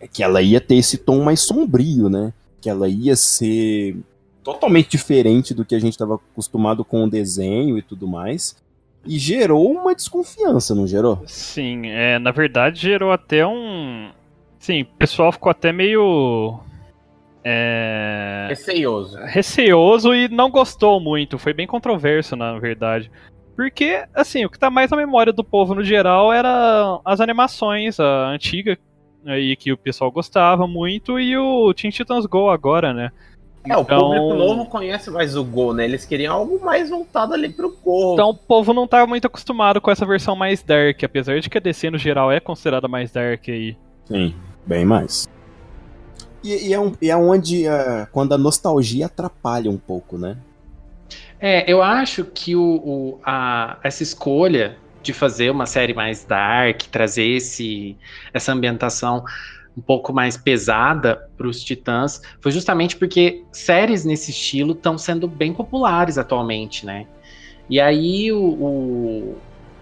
é 0.00 0.06
que 0.06 0.22
ela 0.22 0.40
ia 0.40 0.60
ter 0.60 0.76
esse 0.76 0.98
tom 0.98 1.22
mais 1.22 1.40
sombrio, 1.40 2.08
né? 2.08 2.32
Que 2.60 2.70
ela 2.70 2.88
ia 2.88 3.16
ser 3.16 3.96
totalmente 4.42 4.90
diferente 4.90 5.52
do 5.54 5.64
que 5.64 5.74
a 5.74 5.78
gente 5.78 5.92
estava 5.92 6.14
acostumado 6.14 6.84
com 6.84 7.04
o 7.04 7.10
desenho 7.10 7.76
e 7.76 7.82
tudo 7.82 8.06
mais. 8.06 8.56
E 9.04 9.18
gerou 9.18 9.70
uma 9.70 9.94
desconfiança, 9.94 10.74
não 10.74 10.86
gerou? 10.86 11.22
Sim, 11.26 11.88
é, 11.88 12.18
na 12.18 12.30
verdade 12.30 12.80
gerou 12.80 13.10
até 13.10 13.44
um, 13.44 14.10
Sim, 14.62 14.82
o 14.82 14.86
pessoal 14.96 15.32
ficou 15.32 15.50
até 15.50 15.72
meio. 15.72 16.60
É... 17.44 18.46
Receioso. 18.48 19.18
Receioso 19.18 20.14
e 20.14 20.28
não 20.28 20.50
gostou 20.50 21.00
muito. 21.00 21.38
Foi 21.38 21.52
bem 21.52 21.66
controverso, 21.66 22.36
na 22.36 22.58
verdade. 22.58 23.10
Porque, 23.56 24.04
assim, 24.14 24.44
o 24.44 24.50
que 24.50 24.58
tá 24.58 24.70
mais 24.70 24.90
na 24.90 24.96
memória 24.96 25.32
do 25.32 25.44
povo 25.44 25.74
no 25.74 25.84
geral 25.84 26.32
era 26.32 27.00
as 27.04 27.20
animações, 27.20 28.00
a 28.00 28.28
antiga, 28.28 28.78
aí 29.26 29.56
que 29.56 29.72
o 29.72 29.76
pessoal 29.76 30.10
gostava 30.10 30.66
muito, 30.66 31.20
e 31.20 31.36
o 31.36 31.72
Teen 31.74 31.90
Titans 31.90 32.26
Go 32.26 32.48
agora, 32.48 32.94
né? 32.94 33.10
É, 33.64 33.78
então... 33.78 33.80
o 33.80 33.84
público 33.84 34.34
novo 34.34 34.66
conhece 34.66 35.10
mais 35.10 35.36
o 35.36 35.44
Go, 35.44 35.72
né? 35.72 35.84
Eles 35.84 36.04
queriam 36.04 36.34
algo 36.34 36.64
mais 36.64 36.90
voltado 36.90 37.34
ali 37.34 37.48
pro 37.48 37.70
Go. 37.70 38.14
Então 38.14 38.30
o 38.30 38.34
povo 38.34 38.72
não 38.72 38.88
tá 38.88 39.06
muito 39.06 39.26
acostumado 39.26 39.80
com 39.80 39.90
essa 39.90 40.04
versão 40.04 40.34
mais 40.34 40.62
dark, 40.62 41.04
apesar 41.04 41.38
de 41.38 41.48
que 41.48 41.58
a 41.58 41.60
DC 41.60 41.90
no 41.90 41.98
geral 41.98 42.32
é 42.32 42.40
considerada 42.40 42.88
mais 42.88 43.12
dark 43.12 43.48
aí. 43.48 43.76
Sim. 44.06 44.34
Bem 44.66 44.84
mais. 44.84 45.28
E, 46.42 46.68
e, 46.68 46.74
é, 46.74 46.80
um, 46.80 46.92
e 47.00 47.10
é 47.10 47.16
onde 47.16 47.66
uh, 47.66 48.06
quando 48.10 48.32
a 48.32 48.38
nostalgia 48.38 49.06
atrapalha 49.06 49.70
um 49.70 49.78
pouco, 49.78 50.18
né? 50.18 50.36
É, 51.40 51.70
eu 51.70 51.82
acho 51.82 52.24
que 52.24 52.54
o, 52.54 52.62
o, 52.62 53.20
a, 53.24 53.78
essa 53.82 54.02
escolha 54.02 54.76
de 55.02 55.12
fazer 55.12 55.50
uma 55.50 55.66
série 55.66 55.92
mais 55.92 56.24
dark, 56.24 56.82
trazer 56.82 57.26
esse, 57.26 57.96
essa 58.32 58.52
ambientação 58.52 59.24
um 59.76 59.80
pouco 59.80 60.12
mais 60.12 60.36
pesada 60.36 61.28
para 61.36 61.46
os 61.46 61.62
Titãs, 61.64 62.20
foi 62.40 62.52
justamente 62.52 62.96
porque 62.96 63.42
séries 63.50 64.04
nesse 64.04 64.30
estilo 64.30 64.72
estão 64.72 64.96
sendo 64.96 65.26
bem 65.26 65.52
populares 65.52 66.18
atualmente, 66.18 66.84
né? 66.86 67.06
E 67.68 67.80
aí 67.80 68.30
o, 68.30 68.38
o, 68.38 69.38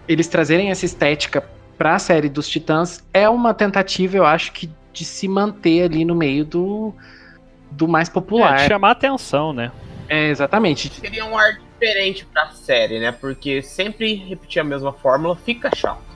eles 0.08 0.28
trazerem 0.28 0.70
essa 0.70 0.84
estética 0.84 1.44
para 1.76 1.96
a 1.96 1.98
série 1.98 2.28
dos 2.28 2.48
Titãs 2.48 3.02
é 3.12 3.28
uma 3.28 3.52
tentativa, 3.52 4.16
eu 4.16 4.24
acho 4.24 4.52
que 4.52 4.70
de 4.92 5.04
se 5.04 5.28
manter 5.28 5.82
ali 5.82 6.04
no 6.04 6.14
meio 6.14 6.44
do, 6.44 6.94
do 7.70 7.86
mais 7.86 8.08
popular. 8.08 8.60
É, 8.60 8.68
chamar 8.68 8.92
atenção, 8.92 9.52
né? 9.52 9.70
É, 10.08 10.28
exatamente. 10.28 10.90
Seria 11.00 11.24
um 11.24 11.38
ar 11.38 11.58
diferente 11.58 12.26
para 12.26 12.44
a 12.44 12.50
série, 12.50 12.98
né? 12.98 13.12
Porque 13.12 13.62
sempre 13.62 14.14
repetir 14.14 14.60
a 14.60 14.64
mesma 14.64 14.92
fórmula 14.92 15.36
fica 15.36 15.70
chato. 15.74 16.10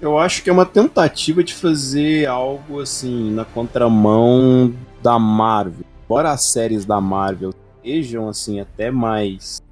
Eu 0.00 0.18
acho 0.18 0.42
que 0.42 0.50
é 0.50 0.52
uma 0.52 0.66
tentativa 0.66 1.42
de 1.42 1.54
fazer 1.54 2.26
algo 2.26 2.80
assim 2.80 3.30
na 3.30 3.44
contramão 3.44 4.74
da 5.02 5.18
Marvel. 5.18 5.84
embora 6.04 6.30
as 6.30 6.44
séries 6.44 6.84
da 6.84 7.00
Marvel 7.00 7.52
sejam 7.82 8.28
assim 8.28 8.60
até 8.60 8.90
mais 8.90 9.62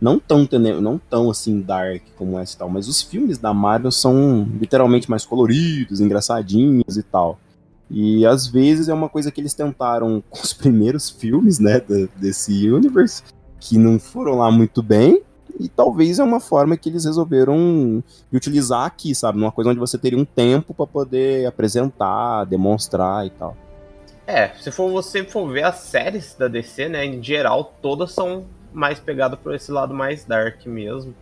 não 0.00 0.18
tão 0.18 0.48
não 0.80 0.98
tão 0.98 1.30
assim 1.30 1.60
dark 1.60 2.02
como 2.16 2.38
essa 2.38 2.54
e 2.54 2.58
tal, 2.58 2.68
mas 2.68 2.88
os 2.88 3.02
filmes 3.02 3.38
da 3.38 3.52
Marvel 3.52 3.90
são 3.90 4.48
literalmente 4.58 5.10
mais 5.10 5.24
coloridos, 5.24 6.00
engraçadinhos 6.00 6.96
e 6.96 7.02
tal. 7.02 7.38
E 7.90 8.24
às 8.24 8.46
vezes 8.46 8.88
é 8.88 8.94
uma 8.94 9.08
coisa 9.08 9.30
que 9.30 9.40
eles 9.40 9.52
tentaram 9.52 10.22
com 10.30 10.40
os 10.40 10.52
primeiros 10.52 11.10
filmes, 11.10 11.58
né, 11.58 11.82
desse 12.16 12.70
universe, 12.70 13.22
que 13.58 13.76
não 13.76 13.98
foram 13.98 14.38
lá 14.38 14.50
muito 14.50 14.82
bem, 14.82 15.22
e 15.58 15.68
talvez 15.68 16.18
é 16.18 16.24
uma 16.24 16.40
forma 16.40 16.76
que 16.76 16.88
eles 16.88 17.04
resolveram 17.04 18.02
utilizar 18.32 18.86
aqui, 18.86 19.14
sabe? 19.14 19.38
Numa 19.38 19.52
coisa 19.52 19.70
onde 19.70 19.80
você 19.80 19.98
teria 19.98 20.18
um 20.18 20.24
tempo 20.24 20.72
para 20.72 20.86
poder 20.86 21.44
apresentar, 21.44 22.44
demonstrar 22.44 23.26
e 23.26 23.30
tal. 23.30 23.54
É, 24.26 24.52
se 24.60 24.70
for 24.70 24.90
você 24.90 25.24
for 25.24 25.50
ver 25.52 25.64
as 25.64 25.80
séries 25.80 26.34
da 26.38 26.46
DC, 26.46 26.88
né, 26.88 27.04
em 27.04 27.22
geral, 27.22 27.74
todas 27.82 28.12
são 28.12 28.44
mais 28.72 28.98
pegadas 28.98 29.38
por 29.38 29.54
esse 29.54 29.70
lado 29.70 29.94
mais 29.94 30.24
dark 30.24 30.64
mesmo. 30.66 31.14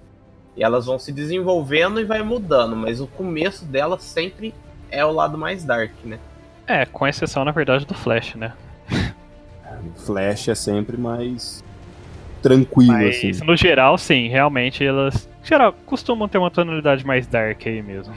E 0.56 0.62
elas 0.62 0.86
vão 0.86 0.98
se 0.98 1.12
desenvolvendo 1.12 2.00
e 2.00 2.04
vai 2.04 2.22
mudando, 2.22 2.74
mas 2.74 3.00
o 3.00 3.06
começo 3.06 3.64
delas 3.64 4.02
sempre 4.02 4.52
é 4.90 5.04
o 5.04 5.12
lado 5.12 5.38
mais 5.38 5.64
dark, 5.64 5.92
né? 6.04 6.18
É, 6.66 6.84
com 6.84 7.06
exceção, 7.06 7.44
na 7.44 7.52
verdade, 7.52 7.86
do 7.86 7.94
Flash, 7.94 8.34
né? 8.34 8.52
O 8.90 9.98
Flash 10.04 10.48
é 10.48 10.54
sempre 10.54 10.96
mais 10.96 11.62
tranquilo, 12.42 12.92
Mas, 12.92 13.16
assim. 13.16 13.44
No 13.44 13.56
geral, 13.56 13.96
sim, 13.96 14.28
realmente 14.28 14.84
elas. 14.84 15.28
Geral, 15.42 15.72
costumam 15.86 16.28
ter 16.28 16.38
uma 16.38 16.50
tonalidade 16.50 17.06
mais 17.06 17.26
dark 17.26 17.66
aí 17.66 17.82
mesmo. 17.82 18.14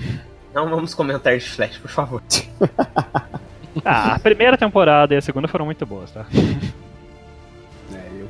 Não 0.54 0.70
vamos 0.70 0.94
comentar 0.94 1.38
de 1.38 1.48
Flash, 1.48 1.78
por 1.78 1.90
favor. 1.90 2.22
ah, 3.86 4.16
a 4.16 4.20
primeira 4.20 4.58
temporada 4.58 5.14
e 5.14 5.18
a 5.18 5.22
segunda 5.22 5.48
foram 5.48 5.66
muito 5.66 5.86
boas, 5.86 6.12
tá? 6.12 6.26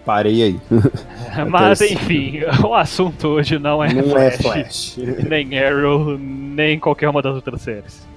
Parei 0.05 0.43
aí. 0.43 0.59
Mas 1.49 1.81
enfim, 1.81 2.39
o 2.63 2.73
assunto 2.73 3.27
hoje 3.27 3.59
não 3.59 3.83
é 3.83 3.93
não 3.93 4.03
Flash, 4.03 4.33
é 4.33 4.37
Flash. 4.37 4.97
nem 5.29 5.59
Arrow, 5.59 6.17
nem 6.17 6.79
qualquer 6.79 7.09
uma 7.09 7.21
das 7.21 7.35
outras 7.35 7.61
séries. 7.61 8.07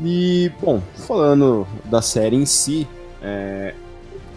E, 0.00 0.50
bom, 0.60 0.80
falando 0.94 1.66
da 1.86 2.00
série 2.00 2.36
em 2.36 2.46
si, 2.46 2.86
é, 3.20 3.74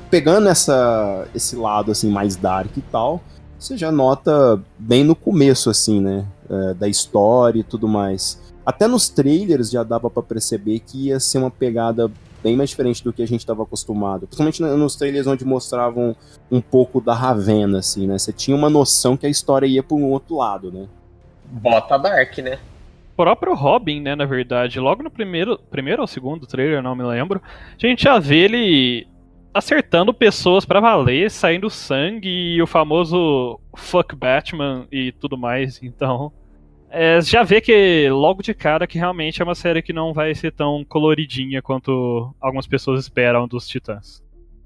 pegando 0.10 0.50
essa, 0.50 1.28
esse 1.36 1.56
lado 1.56 1.92
assim 1.92 2.10
mais 2.10 2.36
dark 2.36 2.76
e 2.76 2.82
tal, 2.82 3.22
você 3.60 3.78
já 3.78 3.92
nota 3.92 4.60
bem 4.78 5.04
no 5.04 5.16
começo, 5.16 5.70
assim, 5.70 6.02
né? 6.02 6.26
É, 6.50 6.74
da 6.74 6.88
história 6.88 7.60
e 7.60 7.64
tudo 7.64 7.88
mais. 7.88 8.42
Até 8.66 8.88
nos 8.88 9.08
trailers 9.08 9.70
já 9.70 9.84
dava 9.84 10.10
para 10.10 10.24
perceber 10.24 10.80
que 10.80 11.08
ia 11.08 11.20
ser 11.20 11.38
uma 11.38 11.52
pegada 11.52 12.12
bem 12.44 12.56
mais 12.56 12.70
diferente 12.70 13.04
do 13.04 13.14
que 13.14 13.22
a 13.22 13.28
gente 13.28 13.42
estava 13.42 13.64
acostumado. 13.64 14.28
Principalmente 14.28 14.62
nos 14.62 14.96
trailers 14.96 15.28
onde 15.28 15.46
mostravam 15.46 16.16
um 16.52 16.62
pouco 16.62 17.00
da 17.00 17.14
Ravena, 17.14 17.80
assim, 17.80 18.08
né? 18.08 18.18
Você 18.18 18.34
tinha 18.34 18.56
uma 18.56 18.70
noção 18.70 19.16
que 19.16 19.26
a 19.26 19.30
história 19.30 19.68
ia 19.68 19.84
para 19.84 19.96
um 19.96 20.06
outro 20.06 20.38
lado, 20.38 20.72
né? 20.72 20.88
Bota 21.46 21.98
Dark, 21.98 22.38
né? 22.40 22.60
próprio 23.16 23.54
Robin, 23.54 24.02
né, 24.02 24.16
na 24.16 24.26
verdade, 24.26 24.80
logo 24.80 25.04
no 25.04 25.12
primeiro, 25.12 25.60
primeiro 25.70 26.02
ou 26.02 26.08
segundo 26.08 26.48
trailer, 26.48 26.82
não 26.82 26.96
me 26.96 27.04
lembro, 27.04 27.40
a 27.72 27.88
gente 27.88 28.06
já 28.06 28.18
vê 28.18 28.38
ele 28.38 29.08
acertando 29.54 30.12
pessoas 30.12 30.66
para 30.66 30.80
valer, 30.80 31.30
saindo 31.30 31.70
sangue 31.70 32.56
e 32.56 32.62
o 32.62 32.66
famoso 32.66 33.60
fuck 33.76 34.16
Batman 34.16 34.88
e 34.92 35.12
tudo 35.12 35.38
mais. 35.38 35.82
Então, 35.84 36.32
é, 36.92 37.22
já 37.22 37.44
vê 37.44 37.62
que 37.62 38.10
logo 38.10 38.44
de 38.44 38.54
cara 38.54 38.86
que 38.86 38.98
realmente 38.98 39.42
é 39.42 39.46
uma 39.46 39.56
série 39.56 39.82
que 39.82 39.94
não 39.94 40.14
vai 40.14 40.36
ser 40.36 40.52
tão 40.52 40.84
coloridinha 40.84 41.62
quanto 41.62 42.34
algumas 42.40 42.68
pessoas 42.68 43.02
esperam 43.02 43.48
dos 43.48 43.68
Titãs. 43.68 44.22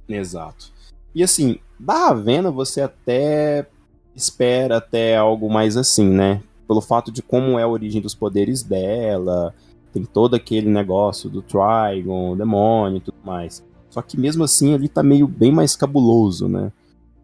Exato. 0.10 0.74
E 1.14 1.24
assim, 1.24 1.60
da 1.80 2.08
Ravena 2.08 2.52
você 2.52 2.82
até 2.82 3.68
espera 4.16 4.78
até 4.78 5.16
algo 5.16 5.50
mais 5.50 5.78
assim, 5.78 6.10
né? 6.10 6.42
pelo 6.68 6.82
fato 6.82 7.12
de 7.12 7.22
como 7.22 7.58
é 7.58 7.64
a 7.64 7.68
origem 7.68 8.02
dos 8.02 8.16
poderes 8.16 8.64
dela, 8.64 9.54
tem 9.94 10.04
todo 10.04 10.36
aquele 10.36 10.70
negócio 10.70 11.30
do 11.30 11.42
Trigon, 11.42 12.36
demônio 12.36 12.98
e 12.98 13.02
tudo 13.02 13.18
mais. 13.24 13.64
Só 13.90 14.02
que 14.02 14.20
mesmo 14.20 14.44
assim 14.44 14.74
ali 14.74 14.90
tá 14.90 15.02
meio 15.02 15.28
bem 15.28 15.52
mais 15.52 15.76
cabuloso, 15.76 16.50
né? 16.50 16.72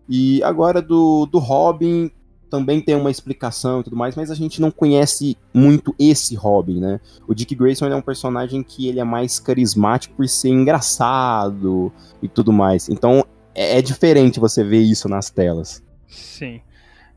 E 0.07 0.41
agora 0.43 0.81
do, 0.81 1.25
do 1.25 1.39
Robin 1.39 2.09
também 2.51 2.81
tem 2.81 2.93
uma 2.93 3.09
explicação 3.09 3.79
e 3.79 3.83
tudo 3.85 3.95
mais, 3.95 4.15
mas 4.15 4.29
a 4.29 4.35
gente 4.35 4.59
não 4.59 4.69
conhece 4.69 5.37
muito 5.53 5.95
esse 5.97 6.35
Robin, 6.35 6.81
né? 6.81 6.99
O 7.25 7.33
Dick 7.33 7.55
Grayson 7.55 7.87
é 7.87 7.95
um 7.95 8.01
personagem 8.01 8.61
que 8.61 8.89
ele 8.89 8.99
é 8.99 9.03
mais 9.05 9.39
carismático 9.39 10.13
por 10.15 10.27
ser 10.27 10.49
engraçado 10.49 11.91
e 12.21 12.27
tudo 12.27 12.51
mais. 12.51 12.89
Então 12.89 13.25
é, 13.55 13.77
é 13.77 13.81
diferente 13.81 14.39
você 14.39 14.63
ver 14.65 14.81
isso 14.81 15.07
nas 15.07 15.29
telas. 15.29 15.81
Sim. 16.07 16.59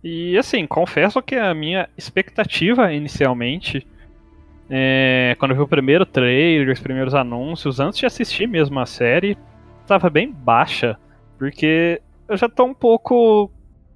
E 0.03 0.39
assim, 0.39 0.67
confesso 0.67 1.21
que 1.21 1.35
a 1.35 1.53
minha 1.53 1.89
expectativa 1.99 2.93
inicialmente, 2.93 3.85
é, 4.71 5.35
quando 5.39 5.51
eu 5.51 5.57
vi 5.57 5.63
o 5.63 5.69
primeiro 5.69 6.07
trailer, 6.07 6.73
os 6.73 6.81
primeiros 6.81 7.15
anúncios, 7.15 7.81
antes 7.81 7.99
de 7.99 8.07
assistir 8.07 8.47
mesmo 8.47 8.79
a 8.79 8.87
série, 8.87 9.37
estava 9.83 10.09
bem 10.09 10.31
baixa, 10.31 10.97
porque 11.39 12.01
eu 12.29 12.37
já 12.37 12.47
estou 12.47 12.67
um 12.67 12.75
pouco 12.75 13.51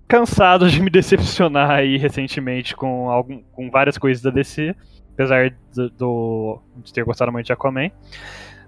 cansado 0.09 0.69
de 0.69 0.81
me 0.81 0.89
decepcionar 0.89 1.71
aí 1.71 1.99
recentemente 1.99 2.75
com, 2.75 3.11
algum, 3.11 3.43
com 3.53 3.71
várias 3.71 3.99
coisas 3.99 4.23
da 4.23 4.31
DC, 4.31 4.75
apesar 5.13 5.55
do, 5.75 5.91
do, 5.91 6.63
de 6.79 6.93
ter 6.93 7.05
gostado 7.05 7.31
muito 7.31 7.47
de 7.47 7.53
Aquaman. 7.53 7.91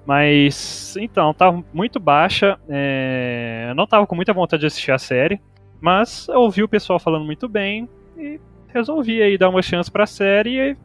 Mas, 0.07 0.96
então, 0.98 1.31
estava 1.31 1.64
muito 1.72 1.98
baixa, 1.98 2.59
é, 2.68 3.72
não 3.74 3.85
estava 3.85 4.07
com 4.07 4.14
muita 4.14 4.33
vontade 4.33 4.61
de 4.61 4.66
assistir 4.66 4.92
a 4.92 4.98
série. 4.98 5.40
Mas 5.81 6.29
eu 6.29 6.40
ouvi 6.40 6.62
o 6.62 6.68
pessoal 6.68 6.98
falando 6.98 7.24
muito 7.24 7.48
bem 7.48 7.88
e 8.16 8.38
resolvi 8.68 9.22
aí 9.22 9.38
dar 9.38 9.48
uma 9.48 9.62
chance 9.62 9.90
pra 9.90 10.07
série 10.07 10.72
e 10.72 10.76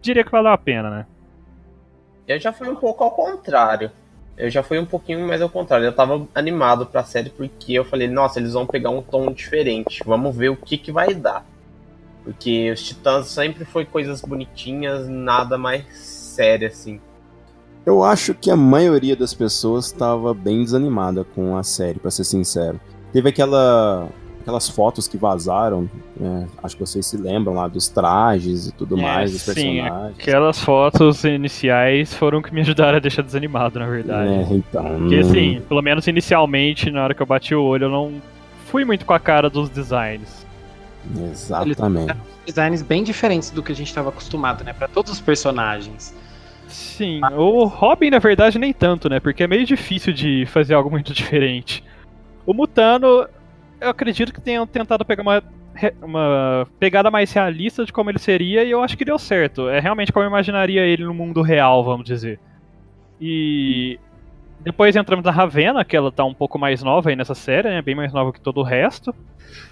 diria 0.00 0.24
que 0.24 0.32
valeu 0.32 0.50
a 0.50 0.58
pena, 0.58 0.90
né? 0.90 1.06
Eu 2.26 2.38
já 2.38 2.52
fui 2.52 2.68
um 2.68 2.74
pouco 2.76 3.04
ao 3.04 3.10
contrário. 3.12 3.90
Eu 4.38 4.48
já 4.48 4.62
fui 4.62 4.78
um 4.78 4.86
pouquinho 4.86 5.26
mais 5.26 5.42
ao 5.42 5.48
contrário. 5.50 5.84
Eu 5.84 5.92
tava 5.92 6.26
animado 6.32 6.86
pra 6.86 7.02
série 7.02 7.28
porque 7.28 7.72
eu 7.72 7.84
falei, 7.84 8.06
nossa, 8.06 8.38
eles 8.38 8.52
vão 8.52 8.64
pegar 8.64 8.90
um 8.90 9.02
tom 9.02 9.32
diferente. 9.32 10.00
Vamos 10.06 10.36
ver 10.36 10.48
o 10.50 10.56
que, 10.56 10.78
que 10.78 10.92
vai 10.92 11.12
dar. 11.12 11.44
Porque 12.22 12.70
os 12.70 12.82
Titãs 12.82 13.26
sempre 13.26 13.64
foi 13.64 13.84
coisas 13.84 14.20
bonitinhas, 14.20 15.08
nada 15.08 15.58
mais 15.58 15.84
sério 15.96 16.68
assim. 16.68 17.00
Eu 17.84 18.04
acho 18.04 18.34
que 18.34 18.50
a 18.50 18.56
maioria 18.56 19.16
das 19.16 19.34
pessoas 19.34 19.86
estava 19.86 20.32
bem 20.34 20.62
desanimada 20.62 21.24
com 21.24 21.56
a 21.56 21.62
série, 21.62 21.98
para 21.98 22.10
ser 22.10 22.24
sincero. 22.24 22.78
Teve 23.12 23.30
aquela 23.30 24.08
aquelas 24.48 24.66
fotos 24.66 25.06
que 25.06 25.18
vazaram, 25.18 25.88
né? 26.16 26.48
acho 26.62 26.74
que 26.74 26.80
vocês 26.80 27.04
se 27.04 27.18
lembram 27.18 27.52
lá 27.52 27.68
dos 27.68 27.86
trajes 27.86 28.68
e 28.68 28.72
tudo 28.72 28.98
é, 28.98 29.02
mais, 29.02 29.32
dos 29.32 29.42
sim, 29.42 29.52
personagens. 29.52 30.18
Aquelas 30.18 30.60
fotos 30.60 31.22
iniciais 31.24 32.14
foram 32.14 32.40
que 32.40 32.52
me 32.52 32.62
ajudaram 32.62 32.96
a 32.96 33.00
deixar 33.00 33.20
desanimado, 33.20 33.78
na 33.78 33.86
verdade. 33.86 34.32
É, 34.32 34.54
então. 34.54 34.98
Porque 35.00 35.16
assim, 35.16 35.60
pelo 35.68 35.82
menos 35.82 36.06
inicialmente, 36.06 36.90
na 36.90 37.04
hora 37.04 37.14
que 37.14 37.20
eu 37.20 37.26
bati 37.26 37.54
o 37.54 37.62
olho, 37.62 37.84
eu 37.84 37.90
não 37.90 38.14
fui 38.66 38.86
muito 38.86 39.04
com 39.04 39.12
a 39.12 39.20
cara 39.20 39.50
dos 39.50 39.68
designs. 39.68 40.46
Exatamente. 41.30 42.16
Designs 42.46 42.80
bem 42.80 43.04
diferentes 43.04 43.50
do 43.50 43.62
que 43.62 43.72
a 43.72 43.76
gente 43.76 43.88
estava 43.88 44.08
acostumado, 44.08 44.64
né? 44.64 44.72
Para 44.72 44.88
todos 44.88 45.12
os 45.12 45.20
personagens. 45.20 46.14
Sim, 46.68 47.20
o 47.36 47.64
Robin, 47.64 48.10
na 48.10 48.18
verdade, 48.18 48.58
nem 48.58 48.72
tanto, 48.72 49.10
né? 49.10 49.20
Porque 49.20 49.42
é 49.42 49.46
meio 49.46 49.66
difícil 49.66 50.12
de 50.12 50.46
fazer 50.46 50.72
algo 50.72 50.90
muito 50.90 51.12
diferente. 51.14 51.84
O 52.46 52.54
Mutano, 52.54 53.26
eu 53.80 53.88
acredito 53.90 54.32
que 54.32 54.40
tenham 54.40 54.66
tentado 54.66 55.04
pegar 55.04 55.22
uma, 55.22 55.42
uma 56.02 56.66
pegada 56.78 57.10
mais 57.10 57.32
realista 57.32 57.84
de 57.84 57.92
como 57.92 58.10
ele 58.10 58.18
seria 58.18 58.64
e 58.64 58.70
eu 58.70 58.82
acho 58.82 58.96
que 58.96 59.04
deu 59.04 59.18
certo. 59.18 59.68
É 59.68 59.80
realmente 59.80 60.12
como 60.12 60.24
eu 60.24 60.28
imaginaria 60.28 60.84
ele 60.84 61.04
no 61.04 61.14
mundo 61.14 61.42
real, 61.42 61.84
vamos 61.84 62.06
dizer. 62.06 62.40
E 63.20 63.98
depois 64.60 64.96
entramos 64.96 65.24
na 65.24 65.30
Ravena, 65.30 65.84
que 65.84 65.96
ela 65.96 66.10
tá 66.10 66.24
um 66.24 66.34
pouco 66.34 66.58
mais 66.58 66.82
nova 66.82 67.10
aí 67.10 67.16
nessa 67.16 67.34
série, 67.34 67.68
né? 67.68 67.82
Bem 67.82 67.94
mais 67.94 68.12
nova 68.12 68.32
que 68.32 68.40
todo 68.40 68.58
o 68.58 68.64
resto. 68.64 69.14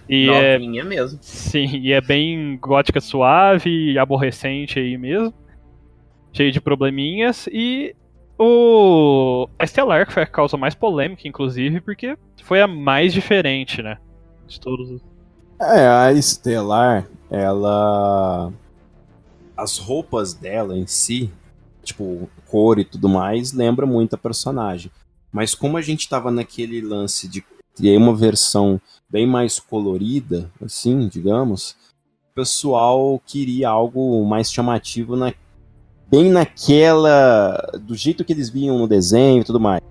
E 0.09 0.29
é 0.31 0.59
Novinha 0.59 0.83
é, 0.83 0.85
mesmo. 0.85 1.19
Sim, 1.21 1.77
e 1.79 1.93
é 1.93 2.01
bem 2.01 2.57
gótica 2.57 3.01
suave 3.01 3.93
e 3.93 3.99
aborrecente 3.99 4.79
aí 4.79 4.97
mesmo. 4.97 5.35
Cheio 6.33 6.53
de 6.53 6.61
probleminhas. 6.61 7.49
E 7.53 7.95
o 8.39 9.49
a 9.59 9.65
Estelar, 9.65 10.07
que 10.07 10.13
foi 10.13 10.23
a 10.23 10.27
causa 10.27 10.57
mais 10.57 10.75
polêmica, 10.75 11.27
inclusive, 11.27 11.81
porque 11.81 12.17
foi 12.43 12.61
a 12.61 12.67
mais 12.67 13.13
diferente, 13.13 13.83
né? 13.83 13.99
De 14.47 14.61
todos. 14.61 15.01
É, 15.61 15.87
a 15.89 16.13
Estelar, 16.13 17.09
ela. 17.31 18.53
As 19.57 19.79
roupas 19.79 20.35
dela 20.35 20.77
em 20.77 20.87
si, 20.87 21.33
tipo, 21.83 22.29
cor 22.47 22.79
e 22.79 22.85
tudo 22.85 23.09
mais, 23.09 23.53
lembra 23.53 23.87
muito 23.87 24.15
a 24.15 24.19
personagem. 24.19 24.91
Mas 25.33 25.55
como 25.55 25.77
a 25.77 25.83
gente 25.83 26.09
tava 26.09 26.31
naquele 26.31 26.81
lance 26.81 27.27
de 27.27 27.43
ter 27.75 27.97
uma 27.97 28.15
versão 28.15 28.81
bem 29.09 29.27
mais 29.27 29.59
colorida, 29.59 30.51
assim, 30.63 31.09
digamos, 31.09 31.77
o 32.31 32.35
pessoal 32.35 33.21
queria 33.25 33.69
algo 33.69 34.25
mais 34.27 34.53
chamativo 34.53 35.17
na, 35.17 35.33
bem 36.11 36.31
naquela. 36.31 37.57
do 37.81 37.95
jeito 37.95 38.25
que 38.25 38.33
eles 38.33 38.49
viam 38.49 38.79
no 38.79 38.87
desenho 38.87 39.41
e 39.41 39.45
tudo 39.45 39.61
mais. 39.61 39.83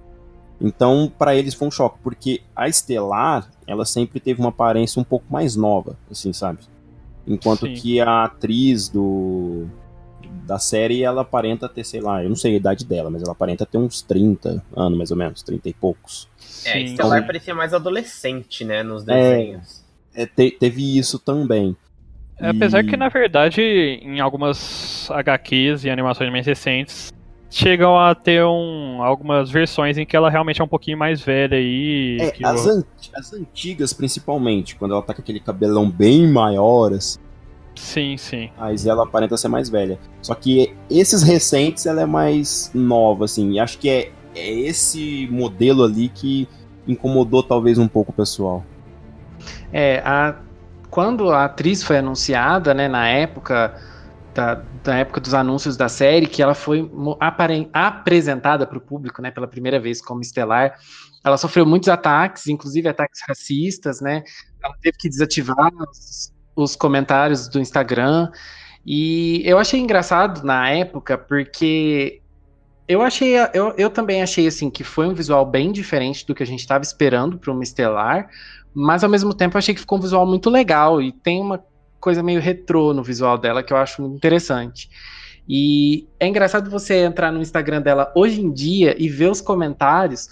Então, 0.60 1.12
para 1.18 1.36
eles 1.36 1.54
foi 1.54 1.68
um 1.68 1.72
choque, 1.72 2.00
porque 2.02 2.42
a 2.56 2.68
Estelar, 2.68 3.50
ela 3.68 3.86
sempre 3.86 4.20
teve 4.20 4.40
uma 4.40 4.50
aparência 4.50 5.00
um 5.00 5.04
pouco 5.04 5.26
mais 5.30 5.56
nova, 5.56 5.98
assim, 6.10 6.32
sabe? 6.32 6.60
Enquanto 7.28 7.66
Sim. 7.66 7.74
que 7.74 8.00
a 8.00 8.24
atriz 8.24 8.88
do 8.88 9.66
da 10.46 10.60
série, 10.60 11.02
ela 11.04 11.22
aparenta 11.22 11.68
ter, 11.68 11.84
sei 11.84 12.00
lá, 12.00 12.24
eu 12.24 12.30
não 12.30 12.36
sei 12.36 12.54
a 12.54 12.58
idade 12.58 12.86
dela, 12.86 13.10
mas 13.10 13.24
ela 13.24 13.32
aparenta 13.32 13.66
ter 13.66 13.78
uns 13.78 14.02
30 14.04 14.64
anos, 14.76 14.98
mais 14.98 15.10
ou 15.10 15.18
menos, 15.18 15.42
30 15.42 15.70
e 15.70 15.74
poucos. 15.74 16.28
É, 16.66 16.80
Estelar 16.82 17.18
então, 17.18 17.28
parecia 17.28 17.56
mais 17.56 17.74
adolescente, 17.74 18.64
né, 18.64 18.84
nos 18.84 19.04
desenhos. 19.04 19.84
É, 20.14 20.24
é 20.24 20.26
te, 20.26 20.52
teve 20.52 20.98
isso 20.98 21.18
também. 21.18 21.76
É, 22.40 22.50
apesar 22.50 22.84
que, 22.84 22.98
na 22.98 23.10
verdade, 23.10 23.62
em 23.62 24.20
algumas 24.20 25.10
HQs 25.10 25.86
e 25.86 25.90
animações 25.90 26.32
mais 26.32 26.46
recentes, 26.46 27.14
chegam 27.50 27.98
a 27.98 28.14
ter 28.14 28.44
um, 28.44 29.02
algumas 29.02 29.50
versões 29.50 29.98
em 29.98 30.06
que 30.06 30.16
ela 30.16 30.30
realmente 30.30 30.60
é 30.60 30.64
um 30.64 30.68
pouquinho 30.68 30.98
mais 30.98 31.22
velha 31.22 31.58
aí. 31.58 32.18
É, 32.20 32.46
as, 32.46 32.68
an 32.68 32.84
as, 33.16 33.34
antigas, 33.34 33.94
principalmente, 33.94 34.76
quando 34.76 34.94
ela 34.94 35.02
tá 35.02 35.14
com 35.14 35.22
aquele 35.22 35.40
cabelão 35.40 35.90
bem 35.90 36.28
maior, 36.28 36.94
assim. 36.94 37.20
Sim, 37.76 38.18
sim. 38.18 38.50
Mas 38.58 38.86
ela 38.86 39.04
aparenta 39.04 39.36
ser 39.38 39.48
mais 39.48 39.70
velha. 39.70 40.00
Só 40.22 40.34
que 40.34 40.74
esses 40.90 41.24
recentes 41.24 41.86
ela 41.86 42.02
é 42.02 42.06
mais 42.06 42.72
nova, 42.74 43.26
assim. 43.26 43.54
E 43.54 43.60
acho 43.60 43.78
que 43.78 43.90
é, 43.90 44.12
é 44.34 44.50
esse 44.50 45.28
modelo 45.30 45.84
ali 45.84 46.10
que 46.10 46.48
incomodou 46.88 47.44
talvez 47.44 47.78
um 47.78 47.88
pouco 47.88 48.12
o 48.12 48.16
pessoal. 48.16 48.64
É, 49.74 50.02
a, 50.06 50.36
quando 50.96 51.30
a 51.30 51.44
atriz 51.44 51.84
foi 51.84 51.98
anunciada, 51.98 52.74
né, 52.74 52.88
na 52.88 53.06
época 53.10 53.76
da, 54.34 54.62
da 54.82 54.96
época 54.96 55.20
dos 55.20 55.34
anúncios 55.34 55.76
da 55.76 55.90
série, 55.90 56.26
que 56.26 56.42
ela 56.42 56.56
foi 56.56 56.90
apresentada 57.74 58.66
para 58.66 58.78
o 58.78 58.82
público, 58.82 59.22
né, 59.22 59.30
pela 59.30 59.46
primeira 59.46 59.78
vez 59.78 60.02
como 60.02 60.22
estelar, 60.22 60.80
ela 61.22 61.36
sofreu 61.36 61.66
muitos 61.66 61.90
ataques, 61.90 62.48
inclusive 62.48 62.88
ataques 62.88 63.20
racistas, 63.28 64.00
né? 64.00 64.24
Ela 64.64 64.74
teve 64.82 64.96
que 64.98 65.10
desativar 65.10 65.70
os, 65.92 66.32
os 66.56 66.78
comentários 66.78 67.50
do 67.50 67.60
Instagram. 67.60 68.32
E 68.86 69.42
eu 69.44 69.60
achei 69.60 69.82
engraçado 69.82 70.46
na 70.46 70.70
época, 70.70 71.18
porque 71.18 72.22
eu 72.88 73.02
achei, 73.02 73.36
eu, 73.54 73.74
eu 73.78 73.90
também 73.90 74.22
achei 74.22 74.48
assim 74.48 74.70
que 74.70 74.84
foi 74.84 75.08
um 75.08 75.14
visual 75.14 75.46
bem 75.46 75.74
diferente 75.74 76.26
do 76.26 76.34
que 76.34 76.44
a 76.44 76.46
gente 76.46 76.60
estava 76.60 76.84
esperando 76.84 77.38
para 77.38 77.52
uma 77.52 77.64
estelar, 77.64 78.30
mas 78.76 79.04
ao 79.04 79.10
mesmo 79.10 79.34
tempo 79.34 79.56
eu 79.56 79.60
achei 79.60 79.74
que 79.74 79.80
ficou 79.80 79.98
um 79.98 80.02
visual 80.02 80.26
muito 80.28 80.50
legal 80.50 81.02
e 81.02 81.12
tem 81.12 81.42
uma 81.42 81.64
coisa 82.00 82.22
meio 82.22 82.42
retrô 82.42 82.94
no 82.94 83.02
visual 83.02 83.38
dela 83.38 83.64
que 83.64 83.72
eu 83.72 83.78
acho 83.78 84.02
muito 84.02 84.18
interessante. 84.18 84.90
E 85.48 86.08
é 86.20 86.28
engraçado 86.28 86.70
você 86.70 87.06
entrar 87.06 87.32
no 87.32 87.42
Instagram 87.42 87.82
dela 87.82 88.12
hoje 88.16 88.42
em 88.42 88.52
dia 88.52 88.96
e 89.02 89.08
ver 89.08 89.32
os 89.32 89.42
comentários 89.42 90.28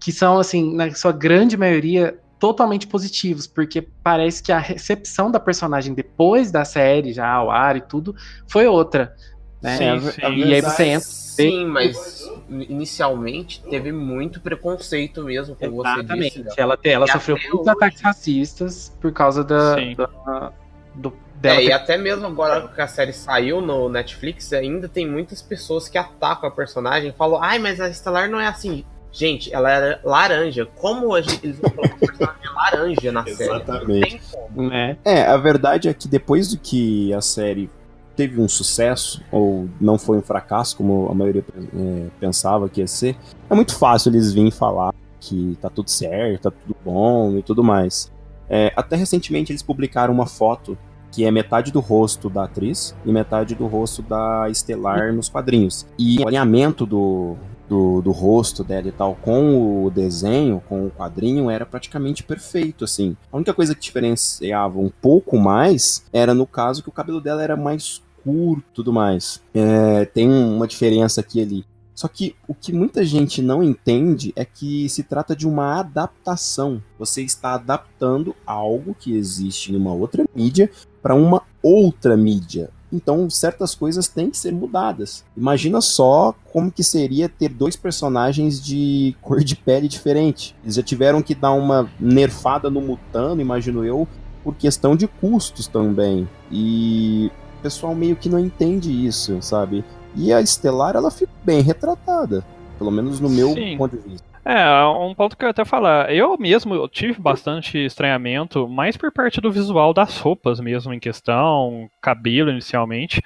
que 0.00 0.12
são, 0.12 0.38
assim, 0.38 0.74
na 0.74 0.94
sua 0.94 1.10
grande 1.10 1.56
maioria, 1.56 2.18
totalmente 2.38 2.86
positivos, 2.86 3.46
porque 3.46 3.82
parece 4.02 4.42
que 4.42 4.52
a 4.52 4.58
recepção 4.58 5.30
da 5.30 5.40
personagem 5.40 5.92
depois 5.92 6.52
da 6.52 6.64
série, 6.64 7.12
já 7.12 7.28
ao 7.28 7.50
ar 7.50 7.76
e 7.76 7.80
tudo, 7.80 8.14
foi 8.46 8.66
outra. 8.66 9.14
Né? 9.62 9.76
Sim, 9.76 10.10
sim. 10.10 10.20
E 10.36 10.54
aí 10.54 10.60
você 10.60 10.84
entra. 10.84 11.08
Sim, 11.08 11.66
mas 11.66 12.28
inicialmente 12.50 13.62
teve 13.62 13.92
muito 13.92 14.40
preconceito 14.40 15.22
mesmo, 15.22 15.54
como 15.54 15.82
Exatamente. 15.82 16.34
você 16.34 16.42
disse. 16.42 16.60
Ela, 16.60 16.78
ela 16.82 17.06
sofreu 17.06 17.36
muitos 17.36 17.60
hoje... 17.60 17.70
ataques 17.70 18.00
racistas 18.00 18.92
por 19.00 19.12
causa 19.12 19.44
da, 19.44 19.76
da 19.76 20.52
do, 20.94 21.12
dela. 21.36 21.60
É, 21.60 21.64
e 21.66 21.72
até 21.72 21.96
mesmo 21.96 22.26
agora 22.26 22.66
que 22.66 22.80
a 22.80 22.88
série 22.88 23.12
saiu 23.12 23.60
no 23.60 23.88
Netflix, 23.88 24.52
ainda 24.52 24.88
tem 24.88 25.08
muitas 25.08 25.40
pessoas 25.40 25.88
que 25.88 25.96
atacam 25.96 26.48
a 26.48 26.52
personagem 26.52 27.10
e 27.10 27.12
falam, 27.12 27.40
ai, 27.40 27.60
mas 27.60 27.80
a 27.80 27.88
Estelar 27.88 28.28
não 28.28 28.40
é 28.40 28.48
assim. 28.48 28.84
Gente, 29.12 29.52
ela 29.54 29.70
era 29.70 30.00
laranja. 30.04 30.66
Como 30.66 31.14
a 31.14 31.20
gente, 31.20 31.46
eles 31.46 31.58
vão 31.58 31.70
colocar 31.70 31.94
um 31.94 31.98
personagem 31.98 32.54
laranja 32.54 33.12
na 33.12 33.24
série? 33.24 33.42
Exatamente. 33.42 34.20
Né? 34.54 34.96
É, 35.04 35.22
a 35.22 35.36
verdade 35.36 35.88
é 35.88 35.94
que 35.94 36.08
depois 36.08 36.48
do 36.48 36.58
que 36.58 37.12
a 37.14 37.20
série 37.20 37.70
teve 38.18 38.40
um 38.40 38.48
sucesso, 38.48 39.22
ou 39.30 39.68
não 39.80 39.96
foi 39.96 40.18
um 40.18 40.22
fracasso, 40.22 40.76
como 40.76 41.06
a 41.08 41.14
maioria 41.14 41.44
é, 41.72 42.06
pensava 42.18 42.68
que 42.68 42.80
ia 42.80 42.86
ser, 42.88 43.16
é 43.48 43.54
muito 43.54 43.76
fácil 43.76 44.10
eles 44.10 44.32
virem 44.32 44.50
falar 44.50 44.92
que 45.20 45.56
tá 45.62 45.70
tudo 45.70 45.88
certo, 45.88 46.42
tá 46.42 46.50
tudo 46.50 46.76
bom 46.84 47.38
e 47.38 47.42
tudo 47.44 47.62
mais. 47.62 48.10
É, 48.50 48.72
até 48.74 48.96
recentemente 48.96 49.52
eles 49.52 49.62
publicaram 49.62 50.12
uma 50.12 50.26
foto 50.26 50.76
que 51.12 51.24
é 51.24 51.30
metade 51.30 51.70
do 51.70 51.78
rosto 51.78 52.28
da 52.28 52.42
atriz 52.42 52.92
e 53.06 53.12
metade 53.12 53.54
do 53.54 53.68
rosto 53.68 54.02
da 54.02 54.50
Estelar 54.50 55.12
nos 55.12 55.28
quadrinhos. 55.28 55.86
E 55.96 56.18
o 56.18 56.26
alinhamento 56.26 56.84
do, 56.84 57.36
do, 57.68 58.02
do, 58.02 58.10
rosto 58.10 58.64
dela 58.64 58.88
e 58.88 58.92
tal 58.92 59.14
com 59.14 59.84
o 59.84 59.90
desenho, 59.90 60.60
com 60.68 60.86
o 60.86 60.90
quadrinho, 60.90 61.48
era 61.48 61.64
praticamente 61.64 62.24
perfeito, 62.24 62.84
assim. 62.84 63.16
A 63.32 63.36
única 63.36 63.54
coisa 63.54 63.76
que 63.76 63.80
diferenciava 63.80 64.80
um 64.80 64.90
pouco 64.90 65.38
mais 65.38 66.04
era 66.12 66.34
no 66.34 66.46
caso 66.48 66.82
que 66.82 66.88
o 66.88 66.92
cabelo 66.92 67.20
dela 67.20 67.44
era 67.44 67.56
mais 67.56 68.02
curto 68.28 68.64
e 68.70 68.74
tudo 68.74 68.92
mais. 68.92 69.40
É, 69.54 70.04
tem 70.04 70.28
uma 70.28 70.68
diferença 70.68 71.22
aqui 71.22 71.40
ali. 71.40 71.64
Só 71.94 72.06
que 72.06 72.36
o 72.46 72.54
que 72.54 72.72
muita 72.72 73.02
gente 73.04 73.40
não 73.40 73.62
entende 73.62 74.32
é 74.36 74.44
que 74.44 74.88
se 74.88 75.02
trata 75.02 75.34
de 75.34 75.48
uma 75.48 75.80
adaptação. 75.80 76.80
Você 76.98 77.22
está 77.22 77.54
adaptando 77.54 78.36
algo 78.46 78.94
que 78.94 79.16
existe 79.16 79.72
numa 79.72 79.92
outra 79.92 80.24
mídia 80.34 80.70
para 81.02 81.14
uma 81.14 81.42
outra 81.62 82.16
mídia. 82.16 82.70
Então, 82.92 83.28
certas 83.28 83.74
coisas 83.74 84.06
têm 84.06 84.30
que 84.30 84.36
ser 84.36 84.52
mudadas. 84.52 85.24
Imagina 85.36 85.80
só 85.80 86.34
como 86.52 86.70
que 86.70 86.84
seria 86.84 87.28
ter 87.28 87.48
dois 87.48 87.76
personagens 87.76 88.62
de 88.62 89.16
cor 89.20 89.42
de 89.42 89.56
pele 89.56 89.88
diferente. 89.88 90.54
Eles 90.62 90.76
já 90.76 90.82
tiveram 90.82 91.22
que 91.22 91.34
dar 91.34 91.52
uma 91.52 91.90
nerfada 91.98 92.70
no 92.70 92.80
Mutano, 92.80 93.40
imagino 93.40 93.84
eu, 93.84 94.06
por 94.44 94.54
questão 94.54 94.94
de 94.94 95.06
custos 95.08 95.66
também. 95.66 96.28
E 96.50 97.30
o 97.58 97.62
pessoal 97.62 97.94
meio 97.94 98.16
que 98.16 98.28
não 98.28 98.38
entende 98.38 98.90
isso, 99.06 99.40
sabe? 99.42 99.84
E 100.14 100.32
a 100.32 100.40
Estelar, 100.40 100.96
ela 100.96 101.10
fica 101.10 101.32
bem 101.44 101.60
retratada. 101.60 102.44
Pelo 102.78 102.90
menos 102.90 103.20
no 103.20 103.28
meu 103.28 103.52
Sim. 103.54 103.76
ponto 103.76 103.96
de 103.96 104.08
vista. 104.08 104.28
É, 104.44 104.86
um 104.86 105.14
ponto 105.14 105.36
que 105.36 105.44
eu 105.44 105.50
até 105.50 105.64
falar. 105.64 106.14
Eu 106.14 106.38
mesmo 106.38 106.74
eu 106.74 106.88
tive 106.88 107.20
bastante 107.20 107.76
estranhamento, 107.76 108.66
mais 108.66 108.96
por 108.96 109.12
parte 109.12 109.40
do 109.40 109.52
visual 109.52 109.92
das 109.92 110.18
roupas 110.18 110.58
mesmo 110.58 110.94
em 110.94 111.00
questão, 111.00 111.90
cabelo 112.00 112.50
inicialmente. 112.50 113.22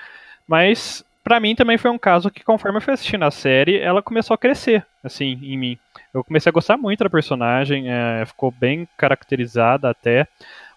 Mas 0.48 1.04
para 1.22 1.38
mim 1.38 1.54
também 1.54 1.78
foi 1.78 1.90
um 1.90 1.98
caso 1.98 2.30
que 2.30 2.42
conforme 2.42 2.78
eu 2.78 2.82
fui 2.82 2.94
assistindo 2.94 3.24
a 3.24 3.30
série, 3.30 3.78
ela 3.78 4.02
começou 4.02 4.34
a 4.34 4.38
crescer, 4.38 4.84
assim, 5.04 5.38
em 5.42 5.56
mim. 5.56 5.78
Eu 6.12 6.24
comecei 6.24 6.50
a 6.50 6.52
gostar 6.52 6.76
muito 6.76 7.04
da 7.04 7.10
personagem, 7.10 7.84
é, 7.88 8.24
ficou 8.26 8.50
bem 8.50 8.88
caracterizada 8.96 9.88
até. 9.88 10.26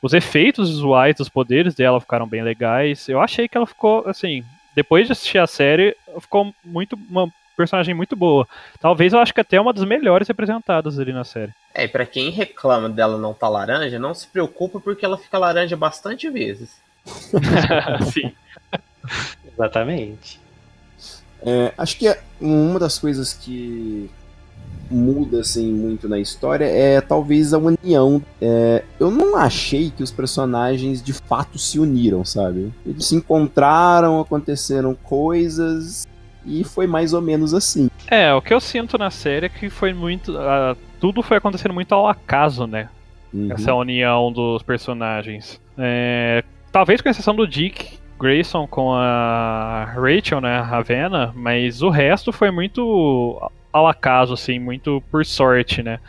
Os 0.05 0.13
efeitos 0.13 0.69
visuais 0.69 1.15
dos 1.15 1.27
poderes 1.27 1.73
dela 1.73 1.99
ficaram 1.99 2.27
bem 2.27 2.43
legais. 2.43 3.09
Eu 3.09 3.19
achei 3.19 3.47
que 3.47 3.57
ela 3.57 3.65
ficou, 3.65 4.07
assim, 4.07 4.45
depois 4.75 5.07
de 5.07 5.13
assistir 5.13 5.39
a 5.39 5.47
série, 5.47 5.97
ficou 6.21 6.53
muito 6.63 6.95
uma 7.09 7.27
personagem 7.57 7.95
muito 7.95 8.15
boa. 8.15 8.47
Talvez 8.79 9.13
eu 9.13 9.19
acho 9.19 9.33
que 9.33 9.41
até 9.41 9.59
uma 9.59 9.73
das 9.73 9.83
melhores 9.83 10.27
representadas 10.27 10.99
ali 10.99 11.11
na 11.11 11.23
série. 11.23 11.51
É, 11.73 11.85
e 11.85 11.87
pra 11.87 12.05
quem 12.05 12.29
reclama 12.29 12.87
dela 12.87 13.17
não 13.17 13.33
tá 13.33 13.49
laranja, 13.49 13.97
não 13.97 14.13
se 14.13 14.27
preocupa 14.27 14.79
porque 14.79 15.03
ela 15.03 15.17
fica 15.17 15.39
laranja 15.39 15.75
bastante 15.75 16.29
vezes. 16.29 16.79
Sim. 18.13 18.31
Exatamente. 19.51 20.39
É, 21.41 21.73
acho 21.75 21.97
que 21.97 22.15
uma 22.39 22.77
das 22.77 22.99
coisas 22.99 23.33
que 23.33 24.11
muda 24.89 25.41
assim 25.41 25.71
muito 25.71 26.07
na 26.07 26.19
história 26.19 26.65
é 26.65 27.01
talvez 27.01 27.53
a 27.53 27.57
união. 27.57 28.21
É, 28.41 28.83
eu 28.99 29.09
não 29.11 29.35
achei 29.35 29.89
que 29.89 30.03
os 30.03 30.11
personagens 30.11 31.01
de 31.01 31.13
fato 31.13 31.57
se 31.57 31.79
uniram, 31.79 32.23
sabe? 32.23 32.73
Eles 32.85 33.05
se 33.05 33.15
encontraram, 33.15 34.19
aconteceram 34.19 34.95
coisas 34.95 36.07
e 36.45 36.63
foi 36.63 36.87
mais 36.87 37.13
ou 37.13 37.21
menos 37.21 37.53
assim. 37.53 37.89
É, 38.07 38.33
o 38.33 38.41
que 38.41 38.53
eu 38.53 38.59
sinto 38.59 38.97
na 38.97 39.09
série 39.09 39.47
é 39.47 39.49
que 39.49 39.69
foi 39.69 39.93
muito. 39.93 40.31
Uh, 40.31 40.77
tudo 40.99 41.23
foi 41.23 41.37
acontecendo 41.37 41.73
muito 41.73 41.93
ao 41.93 42.07
acaso, 42.07 42.67
né? 42.67 42.89
Uhum. 43.33 43.51
Essa 43.51 43.73
união 43.73 44.31
dos 44.31 44.61
personagens. 44.61 45.59
É, 45.77 46.43
talvez 46.71 47.01
com 47.01 47.09
exceção 47.09 47.35
do 47.35 47.47
Dick 47.47 47.97
Grayson 48.19 48.67
com 48.67 48.93
a 48.93 49.85
Rachel, 49.93 50.41
né? 50.41 50.57
A 50.57 50.61
Ravenna, 50.61 51.33
mas 51.35 51.81
o 51.81 51.89
resto 51.89 52.31
foi 52.31 52.51
muito 52.51 53.51
ao 53.71 53.87
acaso, 53.87 54.33
assim, 54.33 54.57
muito 54.57 55.03
por 55.11 55.25
sorte, 55.25 55.83
né? 55.83 55.99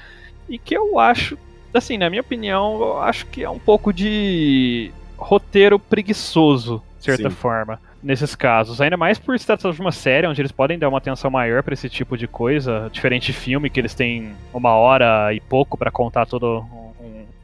E 0.48 0.58
que 0.58 0.76
eu 0.76 0.98
acho, 0.98 1.36
assim, 1.74 1.98
na 1.98 2.08
minha 2.08 2.20
opinião, 2.20 2.80
eu 2.80 3.02
acho 3.02 3.26
que 3.26 3.42
é 3.42 3.50
um 3.50 3.58
pouco 3.58 3.92
de 3.92 4.92
roteiro 5.18 5.78
preguiçoso, 5.78 6.80
de 6.98 7.04
certa 7.04 7.28
Sim. 7.28 7.36
forma, 7.36 7.80
nesses 8.02 8.36
casos. 8.36 8.80
Ainda 8.80 8.96
mais 8.96 9.18
por 9.18 9.36
se 9.38 9.44
tratar 9.44 9.72
de 9.72 9.80
uma 9.80 9.90
série 9.90 10.28
onde 10.28 10.40
eles 10.40 10.52
podem 10.52 10.78
dar 10.78 10.88
uma 10.88 10.98
atenção 10.98 11.30
maior 11.30 11.62
para 11.62 11.74
esse 11.74 11.88
tipo 11.88 12.16
de 12.16 12.28
coisa, 12.28 12.88
diferente 12.92 13.26
de 13.26 13.32
filme 13.32 13.68
que 13.68 13.80
eles 13.80 13.94
têm 13.94 14.32
uma 14.54 14.70
hora 14.74 15.34
e 15.34 15.40
pouco 15.40 15.76
para 15.76 15.90
contar 15.90 16.26
todo 16.26 16.64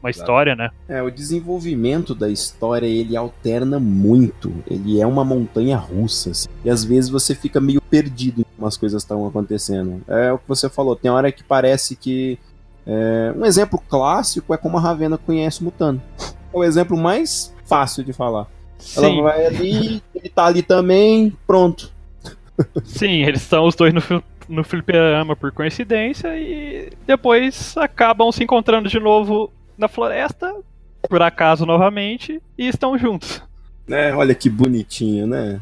uma 0.03 0.11
história, 0.11 0.55
né? 0.55 0.69
É, 0.87 1.01
o 1.01 1.09
desenvolvimento 1.09 2.13
da 2.13 2.29
história 2.29 2.85
ele 2.85 3.15
alterna 3.15 3.79
muito. 3.79 4.53
Ele 4.69 4.99
é 4.99 5.07
uma 5.07 5.23
montanha 5.23 5.77
russa. 5.77 6.31
Assim, 6.31 6.49
e 6.63 6.69
às 6.69 6.83
vezes 6.83 7.09
você 7.09 7.33
fica 7.33 7.61
meio 7.61 7.81
perdido 7.81 8.41
em 8.41 8.45
como 8.55 8.67
as 8.67 8.75
coisas 8.75 9.01
estão 9.01 9.25
acontecendo. 9.25 10.01
É 10.07 10.31
o 10.31 10.37
que 10.37 10.47
você 10.47 10.69
falou, 10.69 10.95
tem 10.95 11.09
hora 11.09 11.31
que 11.31 11.43
parece 11.43 11.95
que. 11.95 12.37
É, 12.85 13.33
um 13.37 13.45
exemplo 13.45 13.81
clássico 13.87 14.53
é 14.53 14.57
como 14.57 14.77
a 14.77 14.81
Ravena 14.81 15.17
conhece 15.17 15.61
o 15.61 15.63
Mutano. 15.63 16.01
É 16.19 16.57
o 16.57 16.65
exemplo 16.65 16.97
mais 16.97 17.53
fácil 17.65 18.03
de 18.03 18.11
falar. 18.11 18.45
Ela 18.97 19.07
Sim, 19.07 19.21
vai 19.21 19.45
ali, 19.45 20.03
ele 20.13 20.29
tá 20.29 20.45
ali 20.45 20.61
também, 20.61 21.33
pronto. 21.47 21.89
sim, 22.83 23.23
eles 23.23 23.41
estão 23.41 23.65
os 23.65 23.73
dois 23.73 23.93
no, 23.93 24.01
no 24.49 24.63
fliperama 24.65 25.33
por 25.33 25.53
coincidência 25.53 26.37
e 26.37 26.89
depois 27.07 27.75
acabam 27.77 28.29
se 28.33 28.43
encontrando 28.43 28.89
de 28.89 28.99
novo 28.99 29.49
na 29.77 29.87
floresta, 29.87 30.53
por 31.09 31.21
acaso 31.21 31.65
novamente, 31.65 32.41
e 32.57 32.67
estão 32.67 32.97
juntos. 32.97 33.41
É, 33.89 34.13
olha 34.13 34.33
que 34.33 34.49
bonitinho, 34.49 35.27
né? 35.27 35.61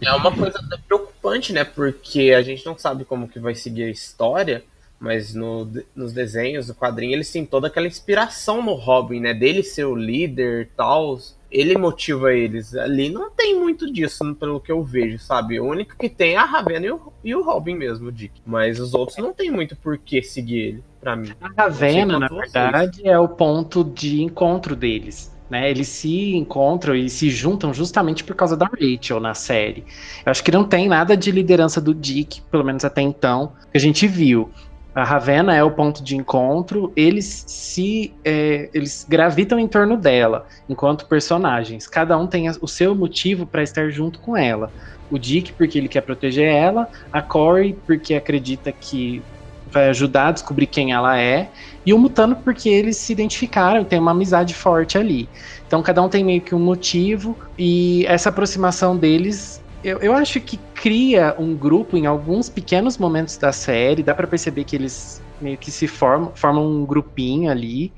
É 0.00 0.12
uma 0.12 0.34
coisa 0.34 0.58
até 0.58 0.76
preocupante, 0.76 1.52
né? 1.52 1.62
Porque 1.64 2.32
a 2.36 2.42
gente 2.42 2.66
não 2.66 2.76
sabe 2.76 3.04
como 3.04 3.28
que 3.28 3.38
vai 3.38 3.54
seguir 3.54 3.84
a 3.84 3.90
história, 3.90 4.64
mas 4.98 5.34
no, 5.34 5.70
nos 5.94 6.12
desenhos, 6.12 6.68
no 6.68 6.74
quadrinho, 6.74 7.12
eles 7.12 7.30
têm 7.30 7.46
toda 7.46 7.68
aquela 7.68 7.86
inspiração 7.86 8.60
no 8.62 8.74
Robin, 8.74 9.20
né? 9.20 9.32
Dele 9.32 9.62
ser 9.62 9.84
o 9.84 9.94
líder 9.94 10.62
e 10.62 10.76
tal. 10.76 11.18
Ele 11.50 11.78
motiva 11.78 12.34
eles. 12.34 12.74
Ali 12.74 13.08
não 13.08 13.30
tem 13.30 13.58
muito 13.58 13.90
disso, 13.90 14.34
pelo 14.34 14.60
que 14.60 14.72
eu 14.72 14.82
vejo, 14.82 15.18
sabe? 15.18 15.60
O 15.60 15.66
único 15.66 15.96
que 15.96 16.08
tem 16.08 16.32
é 16.32 16.36
a 16.36 16.44
Ravena 16.44 16.86
e 16.86 16.90
o, 16.90 17.12
e 17.22 17.34
o 17.34 17.42
Robin 17.42 17.76
mesmo, 17.76 18.08
o 18.08 18.12
Dick. 18.12 18.42
Mas 18.44 18.80
os 18.80 18.92
outros 18.94 19.16
não 19.18 19.32
tem 19.32 19.50
muito 19.50 19.76
por 19.76 19.96
que 19.96 20.20
seguir 20.22 20.58
ele, 20.58 20.84
pra 21.00 21.16
mim. 21.16 21.32
A 21.40 21.62
Ravena, 21.62 22.18
na 22.18 22.28
vocês. 22.28 22.52
verdade, 22.52 23.08
é 23.08 23.18
o 23.18 23.28
ponto 23.28 23.84
de 23.84 24.22
encontro 24.22 24.76
deles. 24.76 25.36
Né? 25.48 25.70
Eles 25.70 25.88
se 25.88 26.34
encontram 26.34 26.94
e 26.94 27.08
se 27.08 27.30
juntam 27.30 27.72
justamente 27.72 28.22
por 28.22 28.36
causa 28.36 28.56
da 28.56 28.66
Rachel 28.66 29.18
na 29.18 29.34
série. 29.34 29.84
Eu 30.24 30.30
acho 30.30 30.44
que 30.44 30.52
não 30.52 30.64
tem 30.64 30.88
nada 30.88 31.16
de 31.16 31.30
liderança 31.30 31.80
do 31.80 31.94
Dick, 31.94 32.42
pelo 32.50 32.64
menos 32.64 32.84
até 32.84 33.00
então, 33.00 33.52
que 33.70 33.78
a 33.78 33.80
gente 33.80 34.06
viu. 34.06 34.50
A 34.94 35.04
Ravena 35.04 35.54
é 35.54 35.62
o 35.62 35.70
ponto 35.70 36.02
de 36.02 36.16
encontro, 36.16 36.92
eles 36.96 37.44
se 37.46 38.12
é, 38.24 38.68
eles 38.74 39.06
gravitam 39.08 39.58
em 39.58 39.68
torno 39.68 39.96
dela 39.96 40.46
enquanto 40.68 41.06
personagens. 41.06 41.86
Cada 41.86 42.18
um 42.18 42.26
tem 42.26 42.50
o 42.60 42.66
seu 42.66 42.94
motivo 42.94 43.46
para 43.46 43.62
estar 43.62 43.90
junto 43.90 44.18
com 44.18 44.36
ela. 44.36 44.72
O 45.10 45.18
Dick 45.18 45.52
porque 45.52 45.78
ele 45.78 45.88
quer 45.88 46.00
proteger 46.00 46.52
ela, 46.52 46.88
a 47.12 47.22
Corey 47.22 47.78
porque 47.86 48.14
acredita 48.14 48.72
que 48.72 49.22
vai 49.72 49.88
ajudar 49.88 50.28
a 50.28 50.32
descobrir 50.32 50.66
quem 50.66 50.92
ela 50.92 51.18
é, 51.18 51.50
e 51.84 51.92
o 51.92 51.98
Mutano 51.98 52.42
porque 52.42 52.68
eles 52.68 52.98
se 52.98 53.12
identificaram, 53.12 53.84
tem 53.84 53.98
uma 53.98 54.10
amizade 54.10 54.54
forte 54.54 54.98
ali. 54.98 55.30
Então 55.66 55.82
cada 55.82 56.02
um 56.02 56.08
tem 56.08 56.24
meio 56.24 56.42
que 56.42 56.54
um 56.54 56.58
motivo, 56.58 57.38
e 57.58 58.04
essa 58.06 58.28
aproximação 58.28 58.96
deles, 58.96 59.60
eu, 59.82 59.98
eu 59.98 60.12
acho 60.14 60.40
que 60.40 60.58
cria 60.74 61.34
um 61.38 61.56
grupo 61.56 61.96
em 61.96 62.06
alguns 62.06 62.48
pequenos 62.48 62.98
momentos 62.98 63.36
da 63.38 63.52
série, 63.52 64.02
dá 64.02 64.14
pra 64.14 64.26
perceber 64.26 64.64
que 64.64 64.76
eles 64.76 65.22
meio 65.40 65.56
que 65.58 65.70
se 65.70 65.86
formam, 65.86 66.32
formam 66.36 66.66
um 66.66 66.84
grupinho 66.84 67.50
ali, 67.50 67.94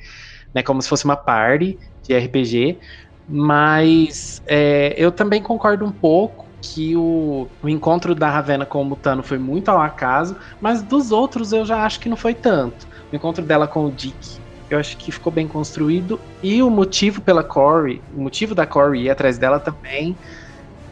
né, 0.55 0.63
como 0.63 0.83
se 0.83 0.89
fosse 0.89 1.05
uma 1.05 1.17
party 1.17 1.79
de 2.07 2.15
RPG, 2.15 2.79
mas 3.27 4.41
é, 4.49 4.95
eu 4.97 5.13
também 5.13 5.43
concordo 5.43 5.85
um 5.85 5.93
pouco 5.93 6.50
que 6.61 6.97
o, 6.97 7.49
o 7.63 7.69
encontro 7.69 8.15
da 8.15 8.29
Ravena 8.29 8.67
com 8.67 8.83
o 8.83 8.85
Mutano 8.85 9.23
foi 9.23 9.39
muito 9.39 9.71
ao 9.71 9.81
acaso, 9.81 10.37
mas 10.61 10.83
dos 10.83 11.11
outros 11.13 11.53
eu 11.53 11.65
já 11.65 11.85
acho 11.85 12.01
que 12.01 12.09
não 12.09 12.17
foi 12.17 12.35
tanto. 12.35 12.87
O 13.13 13.17
encontro 13.17 13.45
dela 13.45 13.67
com 13.67 13.87
o 13.87 13.91
Dick, 13.91 14.39
eu 14.69 14.79
acho 14.79 14.97
que 14.97 15.11
ficou 15.11 15.33
bem 15.33 15.49
construído. 15.49 16.21
E 16.43 16.63
o 16.63 16.71
motivo 16.71 17.21
pela 17.21 17.43
Corey, 17.43 18.01
o 18.17 18.21
motivo 18.21 18.55
da 18.55 18.67
Corey 18.67 19.03
ir 19.03 19.11
atrás 19.11 19.37
dela 19.37 19.59
também, 19.59 20.17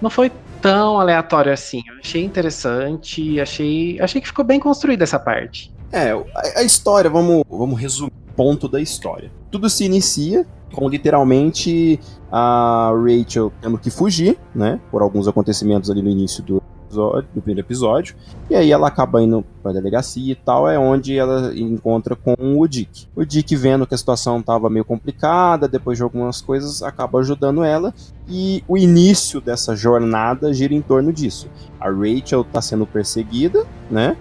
não 0.00 0.10
foi 0.10 0.32
tão 0.60 0.98
aleatório 1.00 1.52
assim. 1.52 1.82
Eu 1.86 1.98
achei 1.98 2.24
interessante, 2.24 3.40
achei, 3.40 4.00
achei 4.00 4.20
que 4.20 4.26
ficou 4.26 4.44
bem 4.44 4.58
construída 4.58 5.04
essa 5.04 5.18
parte. 5.18 5.72
É, 5.92 6.12
a, 6.56 6.62
história, 6.62 7.08
vamos, 7.08 7.44
vamos 7.48 7.80
resumir 7.80 8.12
o 8.28 8.32
ponto 8.34 8.68
da 8.68 8.80
história. 8.80 9.30
Tudo 9.50 9.70
se 9.70 9.84
inicia 9.84 10.46
com 10.72 10.88
literalmente 10.88 11.98
a 12.30 12.92
Rachel 12.94 13.52
tendo 13.60 13.78
que 13.78 13.90
fugir, 13.90 14.38
né? 14.54 14.80
Por 14.90 15.02
alguns 15.02 15.26
acontecimentos 15.26 15.90
ali 15.90 16.02
no 16.02 16.10
início 16.10 16.42
do 16.42 16.62
episódio, 16.88 17.28
do 17.34 17.42
primeiro 17.42 17.66
episódio. 17.66 18.16
E 18.50 18.54
aí 18.54 18.72
ela 18.72 18.88
acaba 18.88 19.22
indo 19.22 19.44
pra 19.62 19.72
delegacia 19.72 20.32
e 20.32 20.34
tal, 20.34 20.68
é 20.68 20.78
onde 20.78 21.16
ela 21.16 21.54
encontra 21.56 22.16
com 22.16 22.34
o 22.38 22.66
Dick. 22.66 23.06
O 23.14 23.24
Dick 23.24 23.54
vendo 23.54 23.86
que 23.86 23.94
a 23.94 23.98
situação 23.98 24.42
tava 24.42 24.70
meio 24.70 24.84
complicada, 24.84 25.68
depois 25.68 25.98
de 25.98 26.02
algumas 26.02 26.40
coisas, 26.40 26.82
acaba 26.82 27.18
ajudando 27.20 27.62
ela. 27.62 27.94
E 28.26 28.64
o 28.66 28.76
início 28.76 29.40
dessa 29.40 29.76
jornada 29.76 30.52
gira 30.52 30.74
em 30.74 30.82
torno 30.82 31.12
disso. 31.12 31.48
A 31.78 31.90
Rachel 31.90 32.44
tá 32.44 32.60
sendo 32.60 32.86
perseguida, 32.86 33.66
né? 33.90 34.16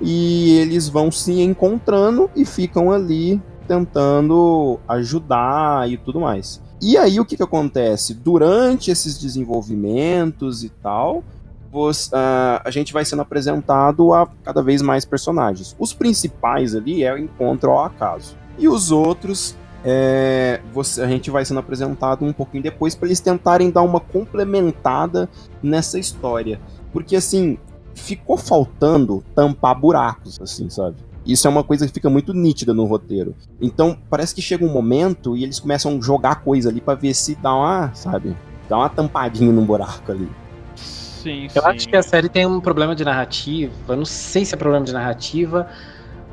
E 0.00 0.58
eles 0.58 0.88
vão 0.88 1.10
se 1.12 1.40
encontrando 1.40 2.28
e 2.34 2.44
ficam 2.44 2.90
ali 2.90 3.40
tentando 3.68 4.78
ajudar 4.88 5.88
e 5.88 5.96
tudo 5.96 6.20
mais. 6.20 6.60
E 6.82 6.98
aí 6.98 7.20
o 7.20 7.24
que, 7.24 7.36
que 7.36 7.42
acontece? 7.44 8.12
Durante 8.12 8.90
esses 8.90 9.16
desenvolvimentos 9.16 10.64
e 10.64 10.68
tal, 10.68 11.22
você, 11.70 12.10
ah, 12.12 12.60
a 12.64 12.72
gente 12.72 12.92
vai 12.92 13.04
sendo 13.04 13.22
apresentado 13.22 14.12
a 14.12 14.26
cada 14.42 14.60
vez 14.60 14.82
mais 14.82 15.04
personagens. 15.04 15.76
Os 15.78 15.92
principais 15.92 16.74
ali 16.74 17.04
é 17.04 17.14
o 17.14 17.18
encontro 17.18 17.70
ao 17.70 17.84
acaso. 17.84 18.34
E 18.58 18.66
os 18.66 18.90
outros 18.90 19.54
é, 19.84 20.60
você, 20.72 21.02
a 21.02 21.06
gente 21.06 21.30
vai 21.30 21.44
sendo 21.44 21.60
apresentado 21.60 22.24
um 22.24 22.32
pouquinho 22.32 22.64
depois 22.64 22.96
para 22.96 23.06
eles 23.06 23.20
tentarem 23.20 23.70
dar 23.70 23.82
uma 23.82 24.00
complementada 24.00 25.28
nessa 25.62 26.00
história. 26.00 26.60
Porque 26.92 27.14
assim, 27.14 27.58
ficou 27.94 28.36
faltando 28.36 29.22
tampar 29.36 29.78
buracos, 29.78 30.40
assim, 30.40 30.68
sabe? 30.68 30.96
Isso 31.24 31.46
é 31.46 31.50
uma 31.50 31.62
coisa 31.62 31.86
que 31.86 31.92
fica 31.92 32.10
muito 32.10 32.32
nítida 32.34 32.74
no 32.74 32.84
roteiro. 32.84 33.34
Então, 33.60 33.96
parece 34.10 34.34
que 34.34 34.42
chega 34.42 34.64
um 34.64 34.72
momento 34.72 35.36
e 35.36 35.44
eles 35.44 35.60
começam 35.60 35.96
a 35.96 36.00
jogar 36.00 36.42
coisa 36.42 36.68
ali 36.68 36.80
pra 36.80 36.94
ver 36.94 37.14
se 37.14 37.34
dá 37.36 37.54
uma, 37.54 37.94
sabe? 37.94 38.36
Dá 38.68 38.76
uma 38.76 38.88
tampadinha 38.88 39.52
num 39.52 39.64
buraco 39.64 40.10
ali. 40.10 40.28
Sim, 40.74 41.44
Eu 41.54 41.62
sim. 41.62 41.68
acho 41.68 41.88
que 41.88 41.96
a 41.96 42.02
série 42.02 42.28
tem 42.28 42.44
um 42.44 42.60
problema 42.60 42.96
de 42.96 43.04
narrativa. 43.04 43.94
Não 43.94 44.04
sei 44.04 44.44
se 44.44 44.54
é 44.54 44.56
problema 44.56 44.84
de 44.84 44.92
narrativa, 44.92 45.68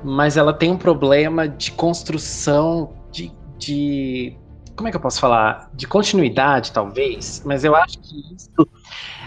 mas 0.03 0.37
ela 0.37 0.51
tem 0.53 0.71
um 0.71 0.77
problema 0.77 1.47
de 1.47 1.71
construção, 1.71 2.91
de, 3.11 3.31
de. 3.59 4.35
Como 4.75 4.87
é 4.87 4.91
que 4.91 4.97
eu 4.97 5.01
posso 5.01 5.19
falar? 5.19 5.69
De 5.75 5.85
continuidade, 5.85 6.71
talvez. 6.71 7.43
Mas 7.45 7.63
eu 7.63 7.75
acho 7.75 7.99
que 7.99 8.33
isso. 8.33 8.49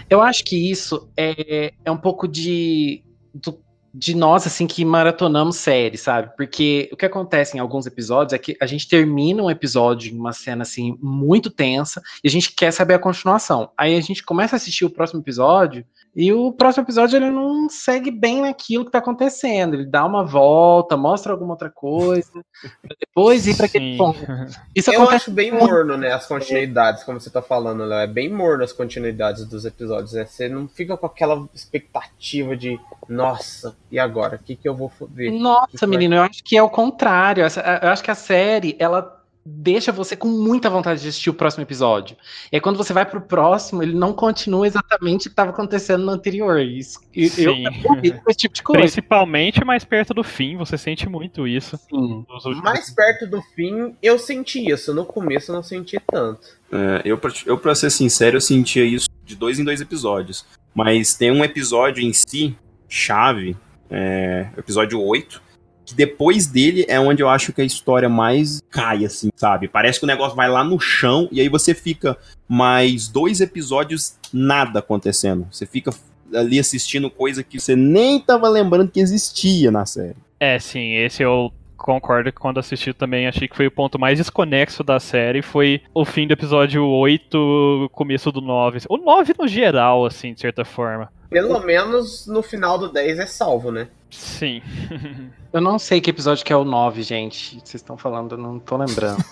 Eu 0.09 0.21
acho 0.21 0.43
que 0.43 0.69
isso 0.69 1.07
é, 1.15 1.71
é 1.85 1.91
um 1.91 1.97
pouco 1.97 2.27
de. 2.27 3.01
do- 3.33 3.57
de 3.93 4.15
nós, 4.15 4.47
assim, 4.47 4.65
que 4.65 4.83
maratonamos 4.83 5.57
série, 5.57 5.97
sabe? 5.97 6.35
Porque 6.35 6.89
o 6.91 6.97
que 6.97 7.05
acontece 7.05 7.55
em 7.55 7.59
alguns 7.59 7.85
episódios 7.85 8.33
é 8.33 8.39
que 8.39 8.57
a 8.59 8.65
gente 8.65 8.87
termina 8.87 9.43
um 9.43 9.51
episódio 9.51 10.11
em 10.11 10.17
uma 10.17 10.33
cena, 10.33 10.63
assim, 10.63 10.97
muito 10.99 11.51
tensa, 11.51 12.01
e 12.23 12.27
a 12.27 12.31
gente 12.31 12.51
quer 12.53 12.71
saber 12.71 12.95
a 12.95 12.99
continuação. 12.99 13.69
Aí 13.77 13.95
a 13.95 14.01
gente 14.01 14.23
começa 14.23 14.55
a 14.55 14.57
assistir 14.57 14.83
o 14.83 14.89
próximo 14.89 15.21
episódio, 15.21 15.85
e 16.15 16.31
o 16.31 16.51
próximo 16.51 16.83
episódio 16.83 17.17
ele 17.17 17.31
não 17.31 17.67
segue 17.67 18.11
bem 18.11 18.41
naquilo 18.41 18.85
que 18.85 18.91
tá 18.91 18.99
acontecendo. 18.99 19.73
Ele 19.73 19.85
dá 19.85 20.05
uma 20.05 20.23
volta, 20.23 20.95
mostra 20.95 21.31
alguma 21.31 21.53
outra 21.53 21.71
coisa, 21.71 22.31
pra 22.81 22.95
depois 22.99 23.47
ir 23.47 23.57
para 23.57 23.65
aquele 23.65 23.97
ponto. 23.97 24.19
Isso 24.75 24.91
Eu 24.91 25.09
acho 25.09 25.31
bem 25.31 25.51
morno, 25.51 25.97
né, 25.97 26.11
as 26.11 26.27
continuidades, 26.27 27.03
como 27.03 27.19
você 27.19 27.31
tá 27.31 27.41
falando, 27.41 27.83
Léo. 27.83 27.99
É 27.99 28.07
bem 28.07 28.31
morno 28.31 28.63
as 28.63 28.71
continuidades 28.71 29.45
dos 29.45 29.65
episódios, 29.65 30.13
né? 30.13 30.25
Você 30.25 30.47
não 30.47 30.67
fica 30.67 30.95
com 30.95 31.05
aquela 31.07 31.47
expectativa 31.53 32.55
de, 32.55 32.79
nossa, 33.09 33.75
e 33.89 33.97
agora? 33.97 34.35
O 34.35 34.39
que, 34.39 34.55
que 34.55 34.69
eu 34.69 34.75
vou 34.75 34.91
ver? 35.09 35.31
Nossa, 35.31 35.87
menino, 35.87 36.15
eu 36.15 36.23
acho 36.23 36.43
que 36.43 36.55
é 36.55 36.61
o 36.61 36.69
contrário. 36.69 37.43
Eu 37.81 37.89
acho 37.89 38.03
que 38.03 38.11
a 38.11 38.15
série, 38.15 38.75
ela 38.77 39.22
deixa 39.45 39.91
você 39.91 40.15
com 40.15 40.27
muita 40.29 40.69
vontade 40.69 41.01
de 41.01 41.07
assistir 41.09 41.29
o 41.29 41.33
próximo 41.33 41.63
episódio. 41.63 42.15
E 42.51 42.55
aí, 42.55 42.61
quando 42.61 42.77
você 42.77 42.93
vai 42.93 43.05
pro 43.05 43.19
próximo, 43.21 43.83
ele 43.83 43.93
não 43.93 44.13
continua 44.13 44.65
exatamente 44.65 45.21
o 45.21 45.29
que 45.29 45.33
estava 45.33 45.49
acontecendo 45.51 46.05
no 46.05 46.11
anterior. 46.11 46.59
Isso, 46.61 46.99
eu 47.13 47.29
Sim. 47.29 47.65
eu 47.65 47.71
morri 47.89 48.11
com 48.11 48.29
esse 48.29 48.39
tipo 48.39 48.55
de 48.55 48.63
coisa. 48.63 48.81
Principalmente 48.81 49.63
mais 49.65 49.83
perto 49.83 50.13
do 50.13 50.23
fim, 50.23 50.55
você 50.55 50.77
sente 50.77 51.09
muito 51.09 51.45
isso. 51.47 51.77
Sim. 51.77 52.25
Mais 52.63 52.89
perto 52.89 53.27
do 53.27 53.41
fim, 53.55 53.95
eu 54.01 54.17
senti 54.17 54.69
isso. 54.69 54.93
No 54.93 55.05
começo, 55.05 55.51
eu 55.51 55.55
não 55.55 55.63
senti 55.63 55.99
tanto. 56.09 56.47
É, 56.71 57.01
eu, 57.03 57.17
pra- 57.17 57.31
eu, 57.45 57.57
pra 57.57 57.75
ser 57.75 57.89
sincero, 57.89 58.37
eu 58.37 58.41
sentia 58.41 58.85
isso 58.85 59.09
de 59.25 59.35
dois 59.35 59.59
em 59.59 59.63
dois 59.63 59.81
episódios. 59.81 60.45
Mas 60.73 61.15
tem 61.15 61.29
um 61.31 61.43
episódio 61.43 62.01
em 62.03 62.13
si, 62.13 62.55
chave, 62.89 63.55
é, 63.91 64.47
episódio 64.57 64.99
8, 65.01 65.42
que 65.85 65.93
depois 65.93 66.47
dele 66.47 66.85
é 66.87 66.99
onde 66.99 67.21
eu 67.21 67.29
acho 67.29 67.51
que 67.51 67.61
a 67.61 67.65
história 67.65 68.07
mais 68.07 68.61
cai, 68.69 69.05
assim, 69.05 69.29
sabe? 69.35 69.67
Parece 69.67 69.99
que 69.99 70.05
o 70.05 70.07
negócio 70.07 70.35
vai 70.35 70.49
lá 70.49 70.63
no 70.63 70.79
chão 70.79 71.27
e 71.31 71.41
aí 71.41 71.49
você 71.49 71.73
fica 71.73 72.17
mais 72.47 73.07
dois 73.07 73.41
episódios 73.41 74.15
nada 74.31 74.79
acontecendo. 74.79 75.47
Você 75.51 75.65
fica 75.65 75.91
ali 76.33 76.59
assistindo 76.59 77.09
coisa 77.09 77.43
que 77.43 77.59
você 77.59 77.75
nem 77.75 78.19
tava 78.19 78.47
lembrando 78.49 78.89
que 78.89 78.99
existia 78.99 79.71
na 79.71 79.85
série. 79.85 80.15
É, 80.39 80.59
sim, 80.59 80.95
esse 80.95 81.23
eu 81.23 81.51
concordo 81.83 82.31
que 82.31 82.39
quando 82.39 82.59
assisti 82.59 82.93
também 82.93 83.27
achei 83.27 83.47
que 83.47 83.55
foi 83.55 83.67
o 83.67 83.71
ponto 83.71 83.99
mais 83.99 84.17
desconexo 84.17 84.83
da 84.83 84.99
série. 84.99 85.41
Foi 85.41 85.81
o 85.93 86.05
fim 86.05 86.25
do 86.25 86.31
episódio 86.33 86.87
8, 86.87 87.89
começo 87.91 88.31
do 88.31 88.39
9. 88.39 88.79
O 88.89 88.97
9 88.97 89.33
no 89.37 89.47
geral, 89.47 90.05
assim, 90.05 90.33
de 90.33 90.39
certa 90.39 90.63
forma. 90.63 91.11
Pelo 91.29 91.59
menos 91.59 92.25
no 92.25 92.41
final 92.41 92.77
do 92.77 92.91
10 92.91 93.19
é 93.19 93.25
salvo, 93.25 93.71
né? 93.71 93.87
Sim. 94.09 94.61
Eu 95.51 95.61
não 95.61 95.77
sei 95.77 95.99
que 96.01 96.09
episódio 96.09 96.43
que 96.43 96.53
é 96.53 96.55
o 96.55 96.63
9, 96.63 97.03
gente. 97.03 97.55
Vocês 97.59 97.75
estão 97.75 97.95
falando, 97.95 98.31
eu 98.31 98.37
não 98.39 98.57
tô 98.57 98.75
lembrando. 98.75 99.23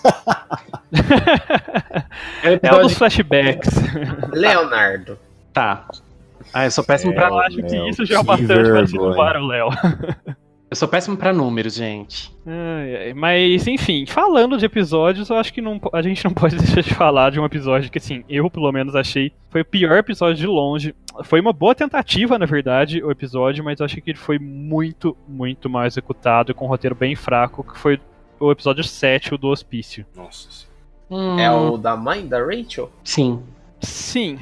é 2.44 2.50
o 2.50 2.52
episódio... 2.52 2.82
dos 2.82 2.94
flashbacks. 2.94 3.74
Leonardo. 4.30 5.18
Tá. 5.52 5.88
Ah, 6.54 6.64
eu 6.66 6.70
sou 6.70 6.84
péssimo 6.84 7.10
é, 7.10 7.16
pra. 7.16 7.26
Eu 7.26 7.38
acho 7.40 7.56
que 7.56 7.88
isso 7.88 8.06
já 8.06 8.20
é 8.20 8.22
bastante 8.22 8.70
pra 8.70 8.86
salvar 8.86 9.36
o 9.36 9.46
Léo. 9.48 9.68
Eu 10.72 10.76
sou 10.76 10.88
péssimo 10.88 11.18
para 11.18 11.34
números, 11.34 11.74
gente. 11.74 12.34
mas, 13.14 13.66
enfim, 13.66 14.06
falando 14.06 14.56
de 14.56 14.64
episódios, 14.64 15.28
eu 15.28 15.36
acho 15.36 15.52
que 15.52 15.60
não, 15.60 15.78
a 15.92 16.00
gente 16.00 16.24
não 16.24 16.32
pode 16.32 16.56
deixar 16.56 16.80
de 16.80 16.94
falar 16.94 17.30
de 17.30 17.38
um 17.38 17.44
episódio 17.44 17.90
que, 17.90 17.98
assim, 17.98 18.24
eu 18.26 18.48
pelo 18.48 18.72
menos 18.72 18.96
achei 18.96 19.34
foi 19.50 19.60
o 19.60 19.64
pior 19.66 19.98
episódio 19.98 20.36
de 20.36 20.46
longe. 20.46 20.94
Foi 21.24 21.42
uma 21.42 21.52
boa 21.52 21.74
tentativa, 21.74 22.38
na 22.38 22.46
verdade, 22.46 23.04
o 23.04 23.10
episódio, 23.10 23.62
mas 23.62 23.80
eu 23.80 23.84
achei 23.84 24.00
que 24.00 24.12
ele 24.12 24.18
foi 24.18 24.38
muito, 24.38 25.14
muito 25.28 25.68
mal 25.68 25.84
executado, 25.84 26.54
com 26.54 26.64
um 26.64 26.68
roteiro 26.68 26.94
bem 26.94 27.14
fraco, 27.14 27.62
que 27.62 27.78
foi 27.78 28.00
o 28.40 28.50
episódio 28.50 28.82
7, 28.82 29.34
o 29.34 29.36
do 29.36 29.48
Hospício. 29.48 30.06
Nossa. 30.16 30.66
Hum. 31.10 31.38
É 31.38 31.52
o 31.52 31.76
da 31.76 31.98
mãe 31.98 32.26
da 32.26 32.42
Rachel? 32.42 32.90
Sim. 33.04 33.42
Sim. 33.78 34.38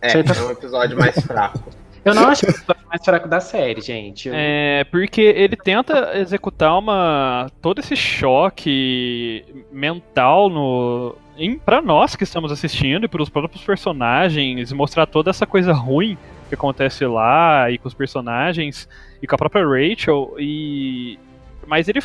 É, 0.00 0.14
é 0.14 0.42
um 0.42 0.50
episódio 0.50 0.96
mais 0.96 1.20
fraco. 1.20 1.70
Eu 2.02 2.14
não 2.14 2.28
acho 2.28 2.46
é 2.46 2.52
mais 2.92 3.04
fraco 3.04 3.26
da 3.26 3.40
série, 3.40 3.80
gente. 3.80 4.28
Eu... 4.28 4.34
É, 4.36 4.84
porque 4.84 5.22
ele 5.22 5.56
tenta 5.56 6.18
executar 6.18 6.78
uma 6.78 7.50
todo 7.62 7.78
esse 7.78 7.96
choque 7.96 9.44
mental 9.72 10.50
no 10.50 11.16
em, 11.38 11.58
pra 11.58 11.80
nós 11.80 12.14
que 12.14 12.24
estamos 12.24 12.52
assistindo 12.52 13.06
e 13.06 13.08
para 13.08 13.22
os 13.22 13.30
próprios 13.30 13.64
personagens, 13.64 14.70
mostrar 14.72 15.06
toda 15.06 15.30
essa 15.30 15.46
coisa 15.46 15.72
ruim 15.72 16.18
que 16.50 16.54
acontece 16.54 17.06
lá 17.06 17.70
e 17.70 17.78
com 17.78 17.88
os 17.88 17.94
personagens 17.94 18.86
e 19.22 19.26
com 19.26 19.34
a 19.34 19.38
própria 19.38 19.64
Rachel 19.64 20.34
e 20.38 21.18
mas 21.66 21.88
ele 21.88 22.00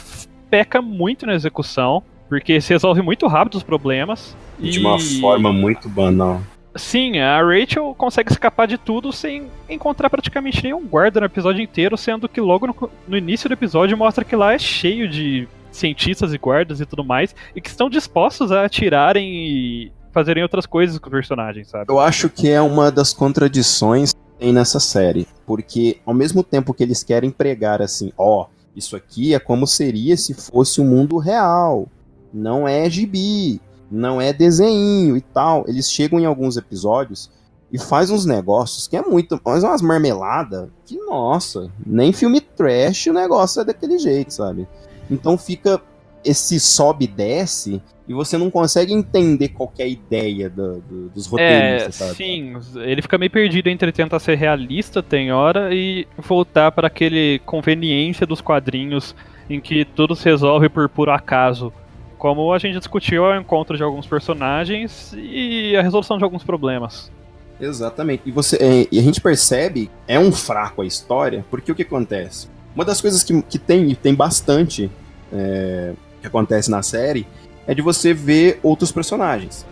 peca 0.49 0.81
muito 0.81 1.25
na 1.25 1.33
execução, 1.33 2.01
porque 2.29 2.61
se 2.61 2.71
resolve 2.71 3.01
muito 3.01 3.27
rápido 3.27 3.55
os 3.55 3.63
problemas. 3.63 4.37
De 4.57 4.77
e... 4.77 4.79
uma 4.79 4.97
forma 5.19 5.51
muito 5.51 5.89
banal. 5.89 6.41
Sim, 6.77 7.19
a 7.19 7.41
Rachel 7.41 7.93
consegue 7.97 8.31
escapar 8.31 8.67
de 8.67 8.77
tudo 8.77 9.11
sem 9.11 9.47
encontrar 9.69 10.09
praticamente 10.09 10.63
nenhum 10.63 10.85
guarda 10.85 11.19
no 11.19 11.25
episódio 11.25 11.61
inteiro, 11.61 11.97
sendo 11.97 12.29
que 12.29 12.39
logo 12.39 12.67
no, 12.67 12.89
no, 13.07 13.17
início 13.17 13.49
do 13.49 13.53
episódio 13.53 13.97
mostra 13.97 14.23
que 14.23 14.35
lá 14.35 14.53
é 14.53 14.59
cheio 14.59 15.09
de 15.09 15.47
cientistas 15.71 16.33
e 16.33 16.37
guardas 16.37 16.79
e 16.79 16.85
tudo 16.85 17.03
mais, 17.03 17.35
e 17.55 17.61
que 17.61 17.69
estão 17.69 17.89
dispostos 17.89 18.51
a 18.51 18.65
atirarem 18.65 19.27
e 19.27 19.91
fazerem 20.11 20.41
outras 20.41 20.65
coisas 20.65 20.97
com 20.97 21.07
os 21.07 21.11
personagens, 21.11 21.69
sabe? 21.69 21.85
Eu 21.91 21.99
acho 21.99 22.29
que 22.29 22.49
é 22.49 22.61
uma 22.61 22.91
das 22.91 23.13
contradições 23.13 24.13
que 24.13 24.19
tem 24.39 24.53
nessa 24.53 24.79
série, 24.79 25.27
porque 25.45 25.99
ao 26.05 26.13
mesmo 26.13 26.43
tempo 26.43 26.73
que 26.73 26.83
eles 26.83 27.03
querem 27.03 27.29
pregar 27.29 27.81
assim, 27.81 28.11
ó, 28.17 28.43
oh, 28.43 28.47
isso 28.75 28.95
aqui 28.95 29.33
é 29.33 29.39
como 29.39 29.67
seria 29.67 30.15
se 30.17 30.33
fosse 30.33 30.79
o 30.79 30.83
um 30.83 30.87
mundo 30.87 31.17
real, 31.17 31.87
não 32.33 32.67
é 32.67 32.89
gibi, 32.89 33.59
não 33.91 34.21
é 34.21 34.33
desenho 34.33 35.15
e 35.17 35.21
tal. 35.21 35.65
Eles 35.67 35.91
chegam 35.91 36.19
em 36.19 36.25
alguns 36.25 36.57
episódios 36.57 37.31
e 37.71 37.77
faz 37.77 38.09
uns 38.09 38.25
negócios 38.25 38.87
que 38.87 38.97
é 38.97 39.01
muito. 39.01 39.39
Mas 39.43 39.63
umas 39.63 39.81
marmeladas 39.81 40.69
que, 40.85 40.97
nossa, 40.97 41.69
nem 41.85 42.13
filme 42.13 42.41
trash 42.41 43.07
o 43.07 43.13
negócio 43.13 43.61
é 43.61 43.65
daquele 43.65 43.97
jeito, 43.97 44.33
sabe? 44.33 44.67
Então 45.09 45.37
fica 45.37 45.81
esse 46.23 46.59
sobe 46.59 47.05
e 47.05 47.07
desce 47.07 47.81
e 48.07 48.13
você 48.13 48.37
não 48.37 48.49
consegue 48.49 48.93
entender 48.93 49.49
qualquer 49.49 49.83
é 49.83 49.89
ideia 49.89 50.49
do, 50.49 50.79
do, 50.79 51.09
dos 51.09 51.27
roteiristas, 51.27 52.01
é, 52.01 52.05
sabe? 52.05 52.15
Sim, 52.15 52.53
ele 52.75 53.01
fica 53.01 53.17
meio 53.17 53.29
perdido 53.29 53.67
entre 53.69 53.91
tentar 53.91 54.19
ser 54.19 54.35
realista, 54.35 55.03
tem 55.03 55.31
hora, 55.31 55.73
e 55.73 56.07
voltar 56.17 56.71
para 56.71 56.87
aquele 56.87 57.39
conveniência 57.45 58.25
dos 58.25 58.39
quadrinhos 58.39 59.13
em 59.49 59.59
que 59.59 59.83
tudo 59.83 60.15
se 60.15 60.23
resolve 60.23 60.69
por 60.69 60.87
puro 60.87 61.11
acaso. 61.11 61.71
Como 62.17 62.51
a 62.51 62.57
gente 62.57 62.77
discutiu 62.77 63.23
o 63.23 63.35
encontro 63.35 63.77
de 63.77 63.83
alguns 63.83 64.07
personagens 64.07 65.13
e 65.15 65.75
a 65.75 65.81
resolução 65.81 66.17
de 66.17 66.23
alguns 66.23 66.43
problemas. 66.43 67.11
Exatamente. 67.59 68.23
E, 68.25 68.31
você, 68.31 68.55
é, 68.57 68.87
e 68.91 68.99
a 68.99 69.01
gente 69.01 69.21
percebe, 69.21 69.89
é 70.07 70.19
um 70.19 70.31
fraco 70.31 70.81
a 70.81 70.85
história, 70.85 71.45
porque 71.49 71.71
o 71.71 71.75
que 71.75 71.81
acontece? 71.83 72.47
Uma 72.75 72.85
das 72.85 73.01
coisas 73.01 73.23
que, 73.23 73.41
que 73.43 73.57
tem, 73.57 73.93
tem 73.95 74.13
bastante 74.13 74.89
é, 75.33 75.93
que 76.21 76.27
acontece 76.27 76.69
na 76.69 76.83
série 76.83 77.25
é 77.65 77.73
de 77.73 77.81
você 77.81 78.13
ver 78.13 78.59
outros 78.61 78.91
personagens. 78.91 79.65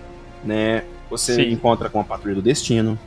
Né? 0.44 0.84
Você 1.10 1.36
Sim. 1.36 1.52
encontra 1.52 1.90
com 1.90 2.00
a 2.00 2.04
Patrulha 2.04 2.36
do 2.36 2.42
Destino, 2.42 2.98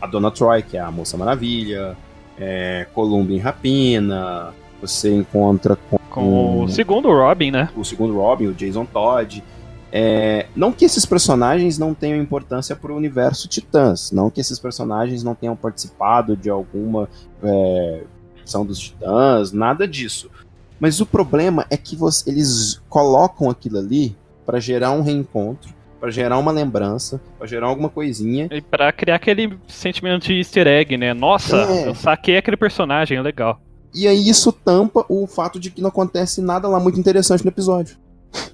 a 0.00 0.06
Dona 0.06 0.30
Troy, 0.30 0.62
que 0.62 0.76
é 0.76 0.80
a 0.80 0.90
Moça 0.90 1.16
Maravilha, 1.16 1.96
é, 2.38 2.86
Columbia 2.94 3.36
em 3.36 3.40
Rapina, 3.40 4.54
você 4.80 5.12
encontra 5.12 5.76
com, 5.76 5.97
com 6.18 6.64
o 6.64 6.68
segundo 6.68 7.08
Robin, 7.08 7.50
né? 7.50 7.70
O 7.76 7.84
segundo 7.84 8.16
Robin, 8.16 8.46
o 8.46 8.54
Jason 8.54 8.84
Todd. 8.84 9.42
É, 9.90 10.46
não 10.54 10.70
que 10.70 10.84
esses 10.84 11.06
personagens 11.06 11.78
não 11.78 11.94
tenham 11.94 12.20
importância 12.20 12.76
para 12.76 12.92
o 12.92 12.96
universo 12.96 13.48
Titãs, 13.48 14.12
não 14.12 14.28
que 14.28 14.38
esses 14.38 14.58
personagens 14.58 15.22
não 15.22 15.34
tenham 15.34 15.56
participado 15.56 16.36
de 16.36 16.50
alguma 16.50 17.08
é, 17.42 18.02
são 18.44 18.66
dos 18.66 18.78
Titãs, 18.78 19.52
nada 19.52 19.86
disso. 19.86 20.30
Mas 20.78 21.00
o 21.00 21.06
problema 21.06 21.66
é 21.70 21.76
que 21.76 21.96
você, 21.96 22.28
eles 22.30 22.80
colocam 22.88 23.50
aquilo 23.50 23.78
ali 23.78 24.16
para 24.46 24.60
gerar 24.60 24.92
um 24.92 25.02
reencontro, 25.02 25.74
para 26.00 26.10
gerar 26.10 26.38
uma 26.38 26.52
lembrança, 26.52 27.20
para 27.36 27.46
gerar 27.46 27.66
alguma 27.66 27.88
coisinha. 27.88 28.48
E 28.50 28.60
para 28.60 28.92
criar 28.92 29.16
aquele 29.16 29.58
sentimento 29.66 30.26
de 30.26 30.38
easter 30.38 30.66
egg, 30.66 30.96
né? 30.96 31.12
Nossa, 31.12 31.56
é. 31.56 31.88
eu 31.88 31.94
saquei 31.94 32.36
aquele 32.36 32.56
personagem, 32.56 33.18
é 33.18 33.22
legal. 33.22 33.60
E 33.94 34.06
aí 34.06 34.28
isso 34.28 34.52
tampa 34.52 35.04
o 35.08 35.26
fato 35.26 35.58
de 35.58 35.70
que 35.70 35.80
não 35.80 35.88
acontece 35.88 36.40
nada 36.40 36.68
lá 36.68 36.78
muito 36.78 36.98
interessante 36.98 37.44
no 37.44 37.50
episódio. 37.50 37.96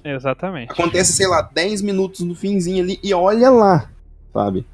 Exatamente. 0.03 0.71
Acontece, 0.71 1.13
sei 1.13 1.27
lá, 1.27 1.41
10 1.41 1.81
minutos 1.81 2.21
no 2.21 2.35
finzinho 2.35 2.83
ali 2.83 2.99
e 3.03 3.13
olha 3.13 3.49
lá, 3.49 3.89
sabe? 4.33 4.65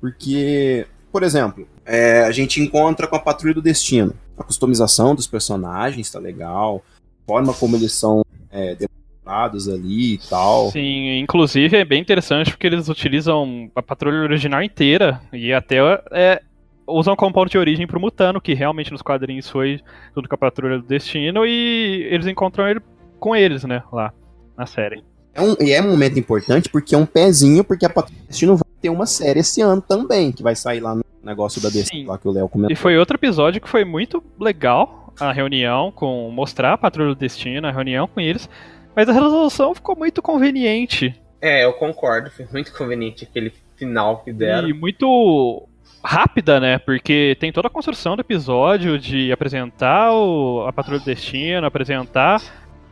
Porque, 0.00 0.86
por 1.10 1.22
exemplo, 1.22 1.66
é, 1.84 2.24
a 2.24 2.30
gente 2.30 2.60
encontra 2.60 3.06
com 3.06 3.16
a 3.16 3.20
Patrulha 3.20 3.54
do 3.54 3.62
Destino. 3.62 4.14
A 4.36 4.44
customização 4.44 5.14
dos 5.14 5.26
personagens 5.26 6.10
tá 6.10 6.18
legal, 6.18 6.82
a 7.24 7.26
forma 7.26 7.54
como 7.54 7.76
eles 7.76 7.92
são 7.92 8.24
é, 8.50 8.74
demonstrados 8.76 9.68
ali 9.68 10.14
e 10.14 10.18
tal. 10.18 10.70
Sim, 10.70 11.18
inclusive 11.18 11.76
é 11.76 11.84
bem 11.84 12.00
interessante 12.00 12.50
porque 12.50 12.66
eles 12.66 12.88
utilizam 12.88 13.70
a 13.74 13.82
patrulha 13.82 14.18
original 14.18 14.62
inteira 14.62 15.20
e 15.32 15.52
até 15.52 15.78
é, 16.12 16.42
usam 16.86 17.16
como 17.16 17.32
ponto 17.32 17.50
de 17.50 17.58
origem 17.58 17.86
pro 17.86 18.00
Mutano, 18.00 18.40
que 18.40 18.54
realmente 18.54 18.92
nos 18.92 19.02
quadrinhos 19.02 19.48
foi 19.48 19.80
junto 20.14 20.28
com 20.28 20.34
a 20.34 20.38
Patrulha 20.38 20.78
do 20.78 20.86
Destino, 20.86 21.44
e 21.44 22.06
eles 22.10 22.26
encontram 22.26 22.68
ele 22.68 22.80
com 23.18 23.34
eles, 23.34 23.64
né, 23.64 23.82
lá 23.92 24.12
na 24.56 24.66
série. 24.66 25.02
É 25.34 25.42
um, 25.42 25.54
e 25.60 25.72
é 25.72 25.82
um 25.82 25.90
momento 25.90 26.18
importante 26.18 26.68
porque 26.68 26.94
é 26.94 26.98
um 26.98 27.04
pezinho, 27.04 27.62
porque 27.62 27.84
a 27.84 27.90
Patrulha 27.90 28.20
do 28.22 28.26
Destino 28.26 28.56
vai 28.56 28.64
ter 28.80 28.88
uma 28.88 29.06
série 29.06 29.40
esse 29.40 29.60
ano 29.60 29.82
também, 29.82 30.32
que 30.32 30.42
vai 30.42 30.54
sair 30.54 30.80
lá 30.80 30.94
no 30.94 31.04
negócio 31.22 31.60
da 31.60 31.68
Destino, 31.68 32.08
lá 32.08 32.18
que 32.18 32.26
o 32.26 32.30
Léo 32.30 32.48
comentou. 32.48 32.72
E 32.72 32.76
foi 32.76 32.96
outro 32.96 33.16
episódio 33.16 33.60
que 33.60 33.68
foi 33.68 33.84
muito 33.84 34.22
legal, 34.40 35.12
a 35.20 35.32
reunião 35.32 35.90
com 35.92 36.30
mostrar 36.30 36.74
a 36.74 36.78
Patrulha 36.78 37.14
do 37.14 37.18
Destino, 37.18 37.66
a 37.66 37.72
reunião 37.72 38.06
com 38.06 38.20
eles, 38.20 38.48
mas 38.94 39.08
a 39.08 39.12
resolução 39.12 39.74
ficou 39.74 39.96
muito 39.96 40.22
conveniente. 40.22 41.14
É, 41.40 41.64
eu 41.64 41.72
concordo, 41.74 42.30
foi 42.30 42.46
muito 42.50 42.72
conveniente 42.72 43.24
aquele 43.24 43.52
final 43.76 44.22
que 44.22 44.32
deram. 44.32 44.68
E 44.68 44.72
muito 44.72 45.68
rápida, 46.06 46.60
né? 46.60 46.78
Porque 46.78 47.36
tem 47.40 47.52
toda 47.52 47.66
a 47.66 47.70
construção 47.70 48.14
do 48.14 48.20
episódio 48.20 48.98
de 48.98 49.32
apresentar 49.32 50.12
o, 50.12 50.64
a 50.66 50.72
Patrulha 50.72 51.00
do 51.00 51.04
Destino, 51.04 51.66
apresentar 51.66 52.40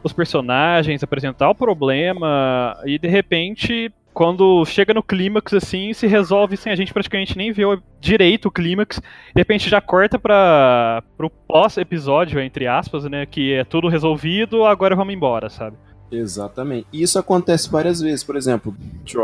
os 0.02 0.12
personagens, 0.12 1.02
apresentar 1.02 1.48
o 1.48 1.54
problema 1.54 2.76
e 2.84 2.98
de 2.98 3.08
repente 3.08 3.90
quando 4.12 4.64
chega 4.64 4.94
no 4.94 5.02
clímax, 5.02 5.54
assim, 5.54 5.92
se 5.92 6.06
resolve 6.06 6.56
sem 6.56 6.72
a 6.72 6.76
gente 6.76 6.92
praticamente 6.92 7.36
nem 7.36 7.50
ver 7.50 7.82
direito 8.00 8.46
o 8.46 8.50
clímax. 8.50 8.98
De 8.98 9.40
repente 9.40 9.68
já 9.68 9.80
corta 9.80 10.18
para 10.20 11.02
pro 11.16 11.28
pós-episódio, 11.28 12.38
entre 12.40 12.66
aspas, 12.68 13.04
né? 13.04 13.26
Que 13.26 13.54
é 13.54 13.64
tudo 13.64 13.88
resolvido, 13.88 14.64
agora 14.64 14.94
vamos 14.94 15.12
embora, 15.12 15.50
sabe? 15.50 15.76
Exatamente. 16.12 16.86
E 16.92 17.02
isso 17.02 17.18
acontece 17.18 17.68
várias 17.68 18.00
vezes. 18.00 18.22
Por 18.22 18.36
exemplo, 18.36 18.74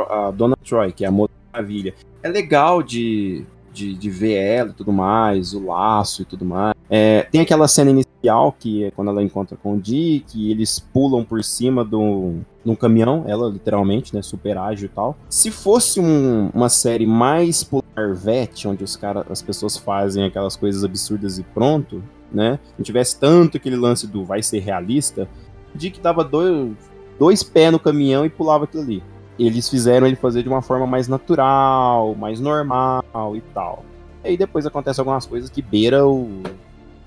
a 0.08 0.32
Dona 0.32 0.56
Troy, 0.56 0.90
que 0.90 1.04
é 1.04 1.08
a 1.08 1.12
Maravilha. 1.52 1.94
É 2.20 2.28
legal 2.28 2.82
de 2.82 3.44
de, 3.80 3.94
de 3.94 4.10
ver 4.10 4.34
ela 4.34 4.70
e 4.70 4.74
tudo 4.74 4.92
mais, 4.92 5.54
o 5.54 5.64
laço 5.64 6.22
e 6.22 6.24
tudo 6.24 6.44
mais. 6.44 6.74
É, 6.88 7.22
tem 7.30 7.40
aquela 7.40 7.66
cena 7.66 7.90
inicial 7.90 8.54
que 8.58 8.84
é 8.84 8.90
quando 8.90 9.08
ela 9.08 9.22
encontra 9.22 9.56
com 9.56 9.74
o 9.74 9.80
Dick, 9.80 10.38
e 10.38 10.50
eles 10.50 10.78
pulam 10.78 11.24
por 11.24 11.42
cima 11.42 11.84
do, 11.84 12.34
de 12.64 12.70
um 12.70 12.74
caminhão, 12.74 13.24
ela 13.26 13.48
literalmente, 13.48 14.14
né, 14.14 14.22
super 14.22 14.58
ágil 14.58 14.86
e 14.86 14.88
tal. 14.88 15.16
Se 15.28 15.50
fosse 15.50 16.00
um, 16.00 16.50
uma 16.52 16.68
série 16.68 17.06
mais 17.06 17.64
Polar 17.64 18.14
Vet, 18.14 18.68
onde 18.68 18.84
os 18.84 18.96
cara, 18.96 19.24
as 19.30 19.40
pessoas 19.40 19.76
fazem 19.76 20.24
aquelas 20.24 20.56
coisas 20.56 20.84
absurdas 20.84 21.38
e 21.38 21.42
pronto, 21.42 22.02
né, 22.30 22.58
não 22.76 22.84
tivesse 22.84 23.18
tanto 23.18 23.56
aquele 23.56 23.76
lance 23.76 24.06
do 24.06 24.24
vai 24.24 24.42
ser 24.42 24.60
realista, 24.60 25.28
O 25.74 25.78
Dick 25.78 26.00
dava 26.00 26.24
dois, 26.24 26.72
dois 27.18 27.42
pés 27.42 27.72
no 27.72 27.78
caminhão 27.78 28.26
e 28.26 28.28
pulava 28.28 28.64
aquilo 28.64 28.82
ali. 28.82 29.02
Eles 29.46 29.68
fizeram 29.68 30.06
ele 30.06 30.16
fazer 30.16 30.42
de 30.42 30.48
uma 30.48 30.62
forma 30.62 30.86
mais 30.86 31.08
natural, 31.08 32.14
mais 32.14 32.40
normal 32.40 33.02
e 33.34 33.40
tal. 33.54 33.84
E 34.24 34.28
aí 34.28 34.36
depois 34.36 34.66
acontece 34.66 35.00
algumas 35.00 35.26
coisas 35.26 35.48
que 35.48 35.62
beira 35.62 36.06
o. 36.06 36.42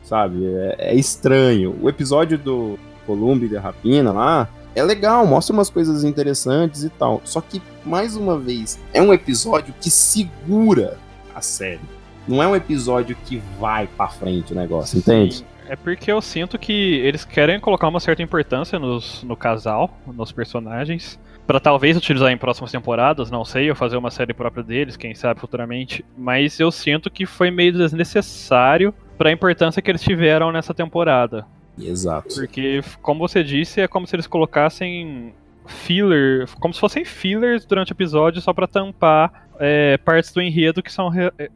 Sabe? 0.03 0.45
É, 0.45 0.75
é 0.79 0.95
estranho. 0.95 1.77
O 1.81 1.87
episódio 1.87 2.37
do 2.37 2.77
Columbo 3.05 3.45
e 3.45 3.49
da 3.49 3.61
Rapina 3.61 4.11
lá 4.11 4.49
é 4.75 4.83
legal, 4.83 5.25
mostra 5.25 5.53
umas 5.53 5.69
coisas 5.69 6.03
interessantes 6.03 6.83
e 6.83 6.89
tal. 6.89 7.21
Só 7.23 7.39
que, 7.39 7.61
mais 7.85 8.15
uma 8.15 8.37
vez, 8.37 8.79
é 8.93 9.01
um 9.01 9.13
episódio 9.13 9.73
que 9.79 9.89
segura 9.89 10.97
a 11.33 11.41
série. 11.41 11.81
Não 12.27 12.41
é 12.41 12.47
um 12.47 12.55
episódio 12.55 13.15
que 13.25 13.41
vai 13.59 13.87
pra 13.87 14.07
frente 14.07 14.53
o 14.53 14.55
negócio, 14.55 14.97
entende? 14.97 15.45
É 15.67 15.75
porque 15.75 16.11
eu 16.11 16.21
sinto 16.21 16.57
que 16.57 16.95
eles 16.99 17.23
querem 17.23 17.59
colocar 17.59 17.87
uma 17.87 17.99
certa 17.99 18.21
importância 18.21 18.79
nos, 18.79 19.23
no 19.23 19.35
casal, 19.35 19.97
nos 20.07 20.31
personagens, 20.31 21.19
para 21.45 21.59
talvez 21.59 21.97
utilizar 21.97 22.31
em 22.31 22.37
próximas 22.37 22.71
temporadas, 22.71 23.29
não 23.29 23.43
sei, 23.43 23.69
ou 23.69 23.75
fazer 23.75 23.97
uma 23.97 24.11
série 24.11 24.33
própria 24.33 24.63
deles, 24.63 24.95
quem 24.95 25.13
sabe 25.13 25.39
futuramente. 25.39 26.03
Mas 26.17 26.59
eu 26.59 26.71
sinto 26.71 27.09
que 27.09 27.25
foi 27.25 27.51
meio 27.51 27.73
desnecessário 27.73 28.93
para 29.17 29.29
a 29.29 29.33
importância 29.33 29.81
que 29.81 29.91
eles 29.91 30.01
tiveram 30.01 30.51
nessa 30.51 30.73
temporada. 30.73 31.45
Exato. 31.77 32.35
Porque, 32.35 32.81
como 33.01 33.27
você 33.27 33.43
disse, 33.43 33.81
é 33.81 33.87
como 33.87 34.07
se 34.07 34.15
eles 34.15 34.27
colocassem 34.27 35.33
filler, 35.65 36.47
como 36.59 36.73
se 36.73 36.79
fossem 36.79 37.05
fillers 37.05 37.65
durante 37.65 37.91
o 37.91 37.93
episódio 37.93 38.41
só 38.41 38.53
para 38.53 38.67
tampar 38.67 39.47
é, 39.59 39.97
partes 39.97 40.31
do 40.31 40.41
enredo 40.41 40.81
que 40.81 40.91
são 40.91 41.11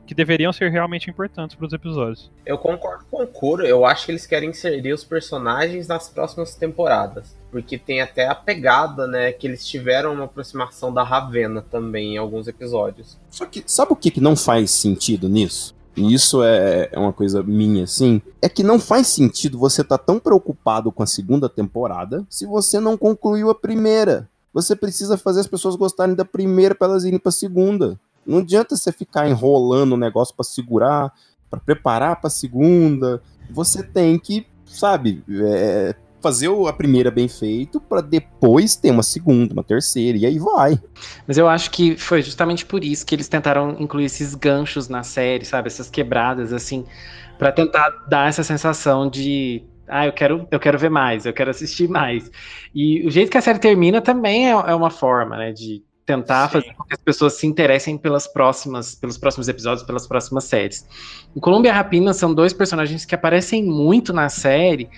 que 0.06 0.14
deveriam 0.14 0.54
ser 0.54 0.70
realmente 0.70 1.10
importantes 1.10 1.56
para 1.56 1.66
os 1.66 1.74
episódios. 1.74 2.32
Eu 2.46 2.58
concordo 2.58 3.06
com 3.10 3.24
o 3.24 3.28
Kuro, 3.28 3.66
eu 3.66 3.86
acho 3.86 4.06
que 4.06 4.12
eles 4.12 4.26
querem 4.26 4.50
inserir 4.50 4.94
os 4.94 5.04
personagens 5.04 5.88
nas 5.88 6.10
próximas 6.10 6.56
temporadas, 6.56 7.36
porque 7.52 7.78
tem 7.78 8.02
até 8.02 8.28
a 8.28 8.36
pegada, 8.36 9.08
né, 9.08 9.32
que 9.32 9.48
eles 9.48 9.66
tiveram 9.66 10.14
uma 10.14 10.26
aproximação 10.26 10.94
da 10.94 11.04
Ravena 11.04 11.62
também 11.62 12.16
em 12.16 12.18
alguns 12.18 12.48
episódios. 12.48 13.20
Só 13.30 13.46
que 13.46 13.64
sabe 13.66 13.94
o 13.94 13.96
que, 13.96 14.12
que 14.12 14.22
não 14.22 14.36
faz 14.36 14.72
sentido 14.72 15.28
nisso? 15.28 15.78
e 15.98 16.14
isso 16.14 16.44
é, 16.44 16.90
é 16.92 17.00
uma 17.00 17.12
coisa 17.12 17.42
minha, 17.42 17.84
assim, 17.84 18.22
é 18.40 18.48
que 18.48 18.62
não 18.62 18.80
faz 18.80 19.08
sentido 19.08 19.58
você 19.58 19.82
estar 19.82 19.98
tá 19.98 20.04
tão 20.04 20.20
preocupado 20.20 20.92
com 20.92 21.02
a 21.02 21.08
segunda 21.08 21.50
temporada 21.50 22.24
se 22.30 22.46
você 22.46 22.80
não 22.80 22.96
concluiu 22.96 23.50
a 23.50 23.56
primeira. 23.56 24.30
Você 24.54 24.76
precisa 24.76 25.18
fazer 25.18 25.42
as 25.42 25.48
pessoas 25.48 25.76
gostarem 25.76 26.16
da 26.16 26.26
primeira 26.26 26.74
para 26.74 26.88
elas 26.88 27.04
irem 27.04 27.20
para 27.20 27.30
a 27.30 27.34
segunda. 27.34 28.00
Não 28.26 28.40
adianta 28.40 28.76
você 28.76 28.92
ficar 28.92 29.30
enrolando 29.30 29.94
o 29.94 29.98
negócio 29.98 30.36
para 30.36 30.44
segurar, 30.44 31.14
para 31.50 31.60
preparar 31.60 32.18
para 32.18 32.28
a 32.28 32.32
segunda. 32.32 33.22
Você 33.50 33.82
tem 33.84 34.20
que, 34.20 34.46
sabe, 34.66 35.24
é, 35.30 35.96
fazer 36.22 36.50
a 36.68 36.74
primeira 36.74 37.10
bem 37.10 37.28
feito 37.28 37.80
para 37.80 38.02
depois 38.02 38.76
ter 38.76 38.92
uma 38.92 39.04
segunda, 39.04 39.54
uma 39.54 39.64
terceira, 39.64 40.18
e 40.18 40.26
aí 40.26 40.40
vai. 40.40 40.80
Mas 41.26 41.38
eu 41.38 41.48
acho 41.48 41.72
que 41.72 41.96
foi 41.96 42.22
justamente 42.22 42.66
por 42.66 42.84
isso 42.84 43.06
que 43.06 43.16
eles 43.16 43.28
tentaram 43.28 43.78
incluir 43.80 44.06
esses 44.06 44.36
ganchos 44.36 44.90
na 44.90 45.04
série, 45.04 45.46
sabe? 45.46 45.68
Essas 45.68 45.90
quebradas, 45.90 46.52
assim, 46.52 46.86
para 47.38 47.52
tentar 47.52 47.90
dar 48.10 48.28
essa 48.28 48.44
sensação 48.44 49.10
de. 49.10 49.64
Ah, 49.88 50.06
eu 50.06 50.14
quero, 50.14 50.48
eu 50.52 50.60
quero 50.60 50.78
ver 50.78 50.90
mais, 50.90 51.26
eu 51.26 51.34
quero 51.34 51.50
assistir 51.50 51.88
mais. 51.88 52.30
E 52.74 53.06
o 53.06 53.12
jeito 53.12 53.32
que 53.32 53.38
a 53.38 53.42
série 53.42 53.60
termina 53.60 54.02
também 54.02 54.48
é, 54.48 54.52
é 54.52 54.76
uma 54.76 54.90
forma, 54.90 55.38
né, 55.38 55.52
de 55.52 55.84
tentar 56.06 56.48
Sim. 56.48 56.54
fazer 56.54 56.74
com 56.74 56.84
que 56.86 56.94
as 56.94 57.02
pessoas 57.02 57.34
se 57.34 57.46
interessem 57.46 57.98
pelas 57.98 58.28
próximas, 58.28 58.96
pelos 58.96 59.18
próximos 59.18 59.48
episódios, 59.48 59.86
pelas 59.86 60.08
próximas 60.08 60.46
séries. 60.46 60.86
O 61.36 61.42
Colômbia 61.42 61.70
e 61.70 61.72
a 61.72 61.76
Rapina 61.76 62.14
são 62.14 62.34
dois 62.34 62.54
personagens 62.54 63.06
que 63.06 63.14
aparecem 63.14 63.64
muito 63.64 64.14
na 64.14 64.30
série, 64.30 64.90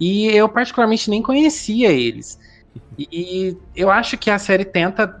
e 0.00 0.26
eu, 0.26 0.48
particularmente, 0.48 1.10
nem 1.10 1.22
conhecia 1.22 1.90
eles. 1.90 2.36
E, 2.96 3.56
eu 3.74 3.90
acho 3.90 4.18
que 4.18 4.30
a 4.30 4.38
série 4.38 4.64
tenta 4.64 5.12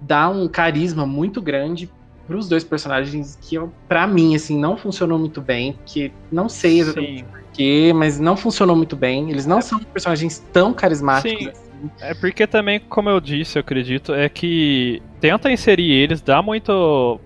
dar 0.00 0.28
um 0.28 0.48
carisma 0.48 1.06
muito 1.06 1.40
grande 1.40 1.90
para 2.26 2.36
os 2.36 2.48
dois 2.48 2.64
personagens 2.64 3.38
que, 3.40 3.56
para 3.88 4.06
mim, 4.06 4.34
assim, 4.34 4.58
não 4.58 4.76
funcionou 4.76 5.18
muito 5.18 5.40
bem. 5.40 5.78
Que 5.86 6.12
não 6.30 6.48
sei 6.48 6.80
exatamente 6.80 7.24
porquê, 7.24 7.92
mas 7.94 8.20
não 8.20 8.36
funcionou 8.36 8.76
muito 8.76 8.94
bem. 8.94 9.30
Eles 9.30 9.46
não 9.46 9.58
é. 9.58 9.62
são 9.62 9.78
personagens 9.78 10.38
tão 10.52 10.74
carismáticos. 10.74 11.44
Sim. 11.44 11.48
Assim. 11.48 11.66
É 12.00 12.14
porque 12.14 12.46
também, 12.46 12.80
como 12.80 13.08
eu 13.08 13.20
disse, 13.20 13.58
eu 13.58 13.60
acredito, 13.60 14.14
é 14.14 14.28
que 14.28 15.02
tenta 15.20 15.50
inserir 15.50 15.90
eles, 15.92 16.20
dá 16.20 16.40
muito, 16.40 17.20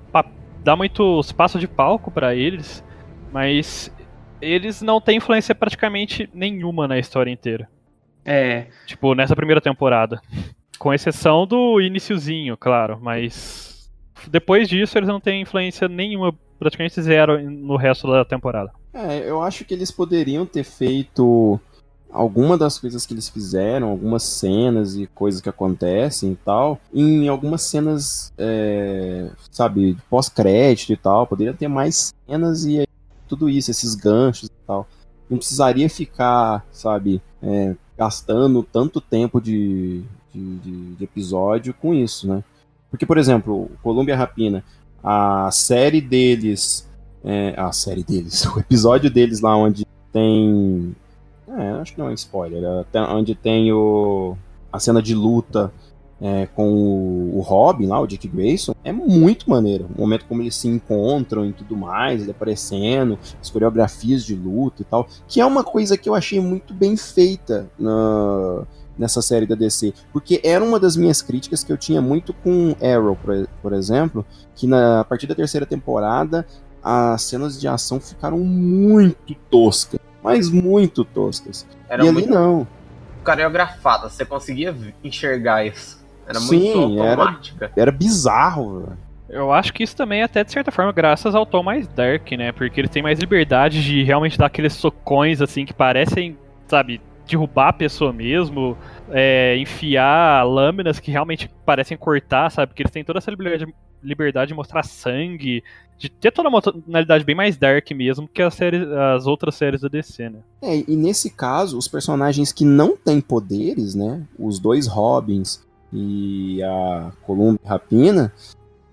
dá 0.62 0.74
muito 0.74 1.20
espaço 1.20 1.58
de 1.58 1.68
palco 1.68 2.10
para 2.10 2.34
eles, 2.34 2.84
mas 3.32 3.94
eles 4.40 4.82
não 4.82 5.00
têm 5.00 5.18
influência 5.18 5.54
praticamente 5.54 6.28
nenhuma 6.34 6.88
na 6.88 6.98
história 6.98 7.30
inteira. 7.30 7.68
É. 8.24 8.66
Tipo, 8.86 9.14
nessa 9.14 9.36
primeira 9.36 9.60
temporada. 9.60 10.20
Com 10.78 10.94
exceção 10.94 11.46
do 11.46 11.80
iniciozinho, 11.80 12.56
claro, 12.56 12.98
mas 13.00 13.69
depois 14.28 14.68
disso 14.68 14.98
eles 14.98 15.08
não 15.08 15.20
têm 15.20 15.42
influência 15.42 15.88
nenhuma, 15.88 16.34
praticamente 16.58 17.00
zero 17.00 17.40
no 17.50 17.76
resto 17.76 18.10
da 18.10 18.24
temporada. 18.24 18.72
É, 18.92 19.28
eu 19.28 19.40
acho 19.40 19.64
que 19.64 19.72
eles 19.72 19.90
poderiam 19.90 20.44
ter 20.44 20.64
feito 20.64 21.60
alguma 22.12 22.58
das 22.58 22.78
coisas 22.78 23.06
que 23.06 23.14
eles 23.14 23.28
fizeram, 23.28 23.88
algumas 23.88 24.24
cenas 24.24 24.96
e 24.96 25.06
coisas 25.06 25.40
que 25.40 25.48
acontecem 25.48 26.32
e 26.32 26.36
tal, 26.36 26.80
em 26.92 27.28
algumas 27.28 27.62
cenas, 27.62 28.32
é, 28.36 29.30
sabe, 29.50 29.96
pós-crédito 30.08 30.92
e 30.92 30.96
tal, 30.96 31.26
poderia 31.26 31.54
ter 31.54 31.68
mais 31.68 32.12
cenas 32.26 32.64
e 32.64 32.86
tudo 33.28 33.48
isso, 33.48 33.70
esses 33.70 33.94
ganchos 33.94 34.48
e 34.48 34.66
tal. 34.66 34.88
Não 35.28 35.38
precisaria 35.38 35.88
ficar, 35.88 36.66
sabe, 36.72 37.22
é, 37.40 37.76
gastando 37.96 38.62
tanto 38.62 39.00
tempo 39.00 39.40
de, 39.40 40.02
de, 40.34 40.56
de, 40.58 40.94
de, 40.96 41.04
episódio 41.04 41.72
com 41.72 41.94
isso, 41.94 42.26
né? 42.26 42.42
Porque, 42.90 43.06
por 43.06 43.18
exemplo, 43.18 43.70
Columbia 43.82 44.16
Rapina, 44.16 44.64
a 45.02 45.50
série 45.50 46.00
deles. 46.00 46.88
É, 47.22 47.54
a 47.56 47.70
série 47.70 48.02
deles, 48.02 48.46
o 48.56 48.58
episódio 48.58 49.10
deles 49.10 49.40
lá 49.40 49.54
onde 49.54 49.86
tem. 50.12 50.94
É, 51.48 51.70
acho 51.72 51.92
que 51.92 51.98
não 51.98 52.08
é 52.08 52.14
spoiler, 52.14 52.62
é, 52.62 53.00
onde 53.00 53.34
tem 53.34 53.72
o, 53.72 54.36
a 54.72 54.78
cena 54.78 55.02
de 55.02 55.14
luta 55.14 55.72
é, 56.20 56.46
com 56.46 56.72
o, 56.72 57.38
o, 57.38 57.40
Robin 57.40 57.86
lá, 57.86 57.98
o 57.98 58.06
Dick 58.06 58.28
Grayson, 58.28 58.74
é 58.84 58.92
muito 58.92 59.48
maneiro. 59.48 59.88
O 59.96 60.00
momento 60.00 60.26
como 60.26 60.42
eles 60.42 60.54
se 60.54 60.68
encontram 60.68 61.46
e 61.46 61.52
tudo 61.52 61.76
mais, 61.76 62.22
ele 62.22 62.30
aparecendo, 62.30 63.18
as 63.40 63.50
coreografias 63.50 64.24
de 64.24 64.34
luta 64.34 64.82
e 64.82 64.84
tal, 64.84 65.08
que 65.26 65.40
é 65.40 65.46
uma 65.46 65.64
coisa 65.64 65.96
que 65.96 66.08
eu 66.08 66.14
achei 66.14 66.40
muito 66.40 66.72
bem 66.72 66.96
feita 66.96 67.68
na, 67.78 68.62
nessa 68.98 69.22
série 69.22 69.46
da 69.46 69.54
DC, 69.54 69.94
porque 70.12 70.40
era 70.44 70.62
uma 70.62 70.78
das 70.78 70.96
minhas 70.96 71.22
críticas 71.22 71.64
que 71.64 71.72
eu 71.72 71.76
tinha 71.76 72.02
muito 72.02 72.32
com 72.32 72.74
Arrow, 72.82 73.16
por, 73.16 73.48
por 73.62 73.72
exemplo, 73.72 74.24
que 74.54 74.66
na, 74.66 75.00
a 75.00 75.04
partir 75.04 75.26
da 75.26 75.34
terceira 75.34 75.64
temporada 75.64 76.46
as 76.82 77.22
cenas 77.22 77.60
de 77.60 77.68
ação 77.68 78.00
ficaram 78.00 78.38
muito 78.38 79.34
toscas, 79.50 80.00
mas 80.22 80.50
muito 80.50 81.04
toscas. 81.04 81.66
Era 81.88 82.04
e 82.04 82.08
ali 82.08 82.12
muito... 82.12 82.30
não 82.30 82.66
coreografada, 83.22 84.08
você 84.08 84.24
conseguia 84.24 84.74
enxergar 85.04 85.64
isso. 85.64 86.00
Era 86.26 86.40
Sim, 86.40 86.74
muito 86.74 87.00
automática. 87.02 87.64
Era, 87.66 87.82
era 87.82 87.92
bizarro, 87.92 88.80
velho. 88.80 88.98
Eu 89.28 89.52
acho 89.52 89.72
que 89.72 89.84
isso 89.84 89.94
também 89.94 90.22
é 90.22 90.24
até 90.24 90.42
de 90.42 90.50
certa 90.50 90.72
forma 90.72 90.90
graças 90.90 91.34
ao 91.36 91.46
tom 91.46 91.62
mais 91.62 91.86
dark, 91.86 92.32
né? 92.32 92.50
Porque 92.50 92.80
ele 92.80 92.88
tem 92.88 93.02
mais 93.02 93.18
liberdade 93.18 93.82
de 93.82 94.02
realmente 94.02 94.36
dar 94.36 94.46
aqueles 94.46 94.72
socões 94.72 95.40
assim 95.40 95.64
que 95.64 95.72
parecem, 95.72 96.36
sabe, 96.66 97.00
derrubar 97.30 97.68
a 97.68 97.72
pessoa 97.72 98.12
mesmo, 98.12 98.76
é, 99.10 99.56
enfiar 99.56 100.44
lâminas 100.44 101.00
que 101.00 101.10
realmente 101.10 101.50
parecem 101.64 101.96
cortar, 101.96 102.50
sabe? 102.50 102.68
Porque 102.68 102.82
eles 102.82 102.92
têm 102.92 103.04
toda 103.04 103.18
essa 103.18 103.30
liberdade, 103.30 103.72
liberdade 104.02 104.48
de 104.48 104.54
mostrar 104.54 104.82
sangue, 104.82 105.62
de 105.98 106.08
ter 106.08 106.30
toda 106.30 106.48
uma 106.48 106.62
tonalidade 106.62 107.24
bem 107.24 107.34
mais 107.34 107.56
dark 107.56 107.90
mesmo 107.92 108.26
que 108.26 108.40
as, 108.40 108.54
séries, 108.54 108.88
as 108.88 109.26
outras 109.26 109.54
séries 109.54 109.82
da 109.82 109.88
DC, 109.88 110.30
né? 110.30 110.38
É, 110.62 110.84
e 110.90 110.96
nesse 110.96 111.30
caso, 111.30 111.76
os 111.76 111.86
personagens 111.86 112.52
que 112.52 112.64
não 112.64 112.96
têm 112.96 113.20
poderes, 113.20 113.94
né? 113.94 114.22
Os 114.38 114.58
dois 114.58 114.86
Robins 114.86 115.62
e 115.92 116.62
a 116.62 117.12
Columba 117.22 117.60
Rapina, 117.64 118.32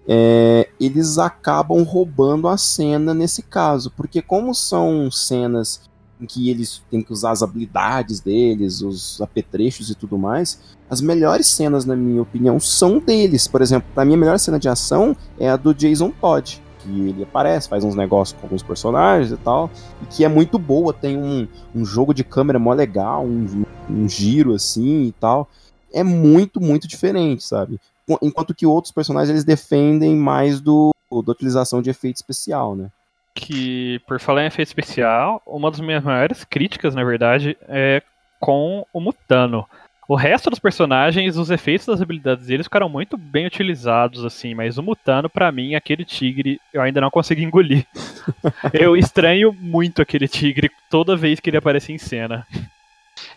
é, 0.08 0.70
eles 0.80 1.18
acabam 1.18 1.84
roubando 1.84 2.48
a 2.48 2.58
cena 2.58 3.14
nesse 3.14 3.42
caso, 3.42 3.92
porque 3.92 4.22
como 4.22 4.54
são 4.54 5.12
cenas 5.12 5.87
em 6.20 6.26
que 6.26 6.50
eles 6.50 6.82
têm 6.90 7.02
que 7.02 7.14
usar 7.14 7.32
as 7.32 7.44
habilidades 7.44 8.20
deles, 8.20 8.82
os 8.82 9.22
apetrechos 9.22 9.90
e 9.90 9.96
tudo 9.96 10.18
mais, 10.18 10.60
as 10.90 11.02
melhores 11.02 11.48
cenas, 11.48 11.86
na 11.86 11.96
minha 11.96 12.22
opinião, 12.22 12.60
são 12.60 13.00
deles. 13.00 13.48
Por 13.48 13.62
exemplo, 13.62 13.88
a 13.96 14.06
melhor 14.06 14.40
cena 14.40 14.60
de 14.60 14.70
ação 14.70 15.16
é 15.40 15.50
a 15.50 15.56
do 15.56 15.74
Jason 15.74 16.12
Todd, 16.12 16.62
que 16.80 16.90
ele 16.90 17.24
aparece, 17.24 17.70
faz 17.70 17.84
uns 17.84 17.96
negócios 17.96 18.40
com 18.40 18.48
alguns 18.48 18.64
personagens 18.64 19.32
e 19.32 19.38
tal, 19.38 19.70
e 20.02 20.06
que 20.06 20.24
é 20.24 20.28
muito 20.28 20.58
boa, 20.58 20.94
tem 20.94 21.18
um, 21.18 21.48
um 21.76 21.86
jogo 21.86 22.14
de 22.14 22.24
câmera 22.24 22.58
mó 22.58 22.74
legal, 22.74 23.26
um, 23.26 23.66
um 23.90 24.10
giro 24.10 24.54
assim 24.54 25.04
e 25.04 25.12
tal 25.14 25.48
é 25.94 26.04
muito, 26.04 26.60
muito 26.62 26.88
diferente, 26.88 27.44
sabe? 27.44 27.80
Enquanto 28.22 28.54
que 28.54 28.66
outros 28.66 28.92
personagens 28.92 29.30
eles 29.30 29.44
defendem 29.44 30.16
mais 30.16 30.62
do 30.62 30.92
da 31.26 31.32
utilização 31.32 31.82
de 31.82 31.90
efeito 31.90 32.18
especial, 32.18 32.76
né? 32.76 32.92
Que, 33.40 34.02
por 34.08 34.20
falar 34.20 34.44
em 34.44 34.48
efeito 34.48 34.68
especial, 34.68 35.44
uma 35.46 35.70
das 35.70 35.80
minhas 35.80 36.04
maiores 36.04 36.44
críticas, 36.44 36.96
na 36.96 37.04
verdade, 37.04 37.56
é 37.70 38.02
com 38.40 38.84
o 38.92 39.00
Mutano. 39.00 39.64
O 40.08 40.16
resto 40.16 40.50
dos 40.50 40.58
personagens, 40.58 41.38
os 41.38 41.52
efeitos 41.52 41.86
das 41.86 42.02
habilidades 42.02 42.48
deles 42.48 42.66
ficaram 42.66 42.90
muito 42.90 43.16
bem 43.16 43.46
utilizados, 43.46 44.26
assim, 44.26 44.56
mas 44.56 44.78
o 44.80 44.84
Mutano, 44.84 45.30
para 45.30 45.52
mim, 45.52 45.76
aquele 45.76 46.04
tigre, 46.04 46.60
eu 46.74 46.82
ainda 46.82 47.00
não 47.00 47.12
consegui 47.12 47.44
engolir. 47.44 47.86
eu 48.74 48.98
estranho 48.98 49.54
muito 49.54 50.02
aquele 50.02 50.28
tigre 50.28 50.72
toda 50.90 51.16
vez 51.16 51.40
que 51.40 51.50
ele 51.50 51.58
aparece 51.58 51.94
em 51.94 51.98
cena. 52.00 52.48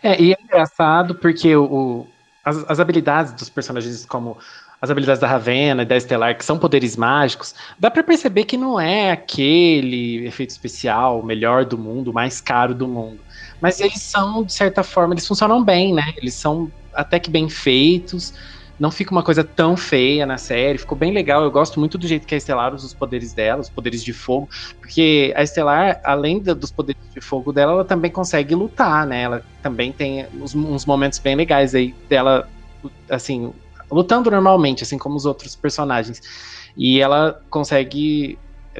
É, 0.01 0.19
e 0.19 0.33
é 0.33 0.37
engraçado 0.41 1.13
porque 1.15 1.55
o, 1.55 1.63
o 1.63 2.07
as, 2.43 2.57
as 2.69 2.79
habilidades 2.79 3.33
dos 3.33 3.49
personagens, 3.49 4.05
como 4.05 4.37
as 4.81 4.89
habilidades 4.89 5.21
da 5.21 5.27
Ravena 5.27 5.83
e 5.83 5.85
da 5.85 5.95
Estelar, 5.95 6.35
que 6.35 6.43
são 6.43 6.57
poderes 6.57 6.97
mágicos, 6.97 7.53
dá 7.77 7.91
para 7.91 8.03
perceber 8.03 8.45
que 8.45 8.57
não 8.57 8.79
é 8.79 9.11
aquele 9.11 10.25
efeito 10.25 10.49
especial 10.49 11.21
melhor 11.21 11.63
do 11.63 11.77
mundo, 11.77 12.11
mais 12.11 12.41
caro 12.41 12.73
do 12.73 12.87
mundo. 12.87 13.19
Mas 13.61 13.79
eles 13.79 14.01
são, 14.01 14.43
de 14.43 14.51
certa 14.51 14.81
forma, 14.81 15.13
eles 15.13 15.27
funcionam 15.27 15.63
bem, 15.63 15.93
né? 15.93 16.11
Eles 16.17 16.33
são 16.33 16.71
até 16.95 17.19
que 17.19 17.29
bem 17.29 17.47
feitos. 17.47 18.33
Não 18.79 18.89
fica 18.89 19.11
uma 19.11 19.21
coisa 19.21 19.43
tão 19.43 19.77
feia 19.77 20.25
na 20.25 20.39
série, 20.39 20.79
ficou 20.79 20.97
bem 20.97 21.13
legal. 21.13 21.43
Eu 21.43 21.51
gosto 21.51 21.79
muito 21.79 21.95
do 21.95 22.07
jeito 22.07 22.25
que 22.25 22.33
a 22.33 22.37
Estelar 22.39 22.73
usa 22.73 22.87
os 22.87 22.93
poderes 22.95 23.33
dela, 23.33 23.61
os 23.61 23.69
poderes 23.69 24.03
de 24.03 24.11
fogo, 24.11 24.49
porque 24.79 25.31
a 25.35 25.43
Estelar, 25.43 26.01
além 26.03 26.39
dos 26.39 26.71
poderes 26.71 27.03
de 27.13 27.21
fogo 27.21 27.53
dela, 27.53 27.73
ela 27.73 27.85
também 27.85 28.09
consegue 28.09 28.55
lutar, 28.55 29.05
né? 29.05 29.21
Ela 29.21 29.45
também 29.61 29.91
tem 29.91 30.25
uns, 30.33 30.55
uns 30.55 30.87
momentos 30.87 31.19
bem 31.19 31.35
legais 31.35 31.75
aí 31.75 31.93
dela, 32.09 32.49
assim, 33.07 33.53
lutando 33.91 34.31
normalmente, 34.31 34.83
assim 34.83 34.97
como 34.97 35.15
os 35.15 35.25
outros 35.25 35.55
personagens. 35.55 36.21
E 36.75 36.99
ela 36.99 37.41
consegue 37.49 38.37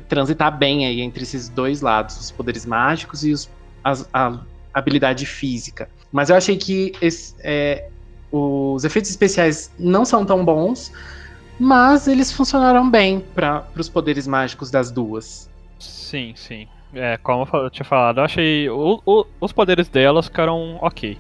transitar 0.07 0.57
bem 0.57 0.85
aí 0.85 1.01
entre 1.01 1.23
esses 1.23 1.49
dois 1.49 1.81
lados, 1.81 2.19
os 2.19 2.31
poderes 2.31 2.65
mágicos 2.65 3.23
e 3.25 3.33
os, 3.33 3.49
as, 3.83 4.07
a 4.13 4.39
habilidade 4.73 5.25
física. 5.25 5.89
Mas 6.11 6.29
eu 6.29 6.35
achei 6.35 6.57
que 6.57 6.93
esse, 7.01 7.35
é, 7.41 7.89
os 8.31 8.83
efeitos 8.83 9.11
especiais 9.11 9.71
não 9.77 10.05
são 10.05 10.25
tão 10.25 10.43
bons, 10.45 10.91
mas 11.59 12.07
eles 12.07 12.31
funcionaram 12.31 12.89
bem 12.89 13.19
para 13.35 13.65
os 13.77 13.89
poderes 13.89 14.25
mágicos 14.27 14.71
das 14.71 14.91
duas. 14.91 15.49
Sim, 15.79 16.33
sim. 16.35 16.67
É, 16.93 17.17
como 17.17 17.47
eu 17.53 17.69
tinha 17.69 17.85
falado, 17.85 18.19
eu 18.19 18.23
achei 18.23 18.69
o, 18.69 19.01
o, 19.05 19.25
os 19.39 19.53
poderes 19.53 19.87
delas 19.87 20.25
ficaram 20.25 20.77
ok. 20.81 21.17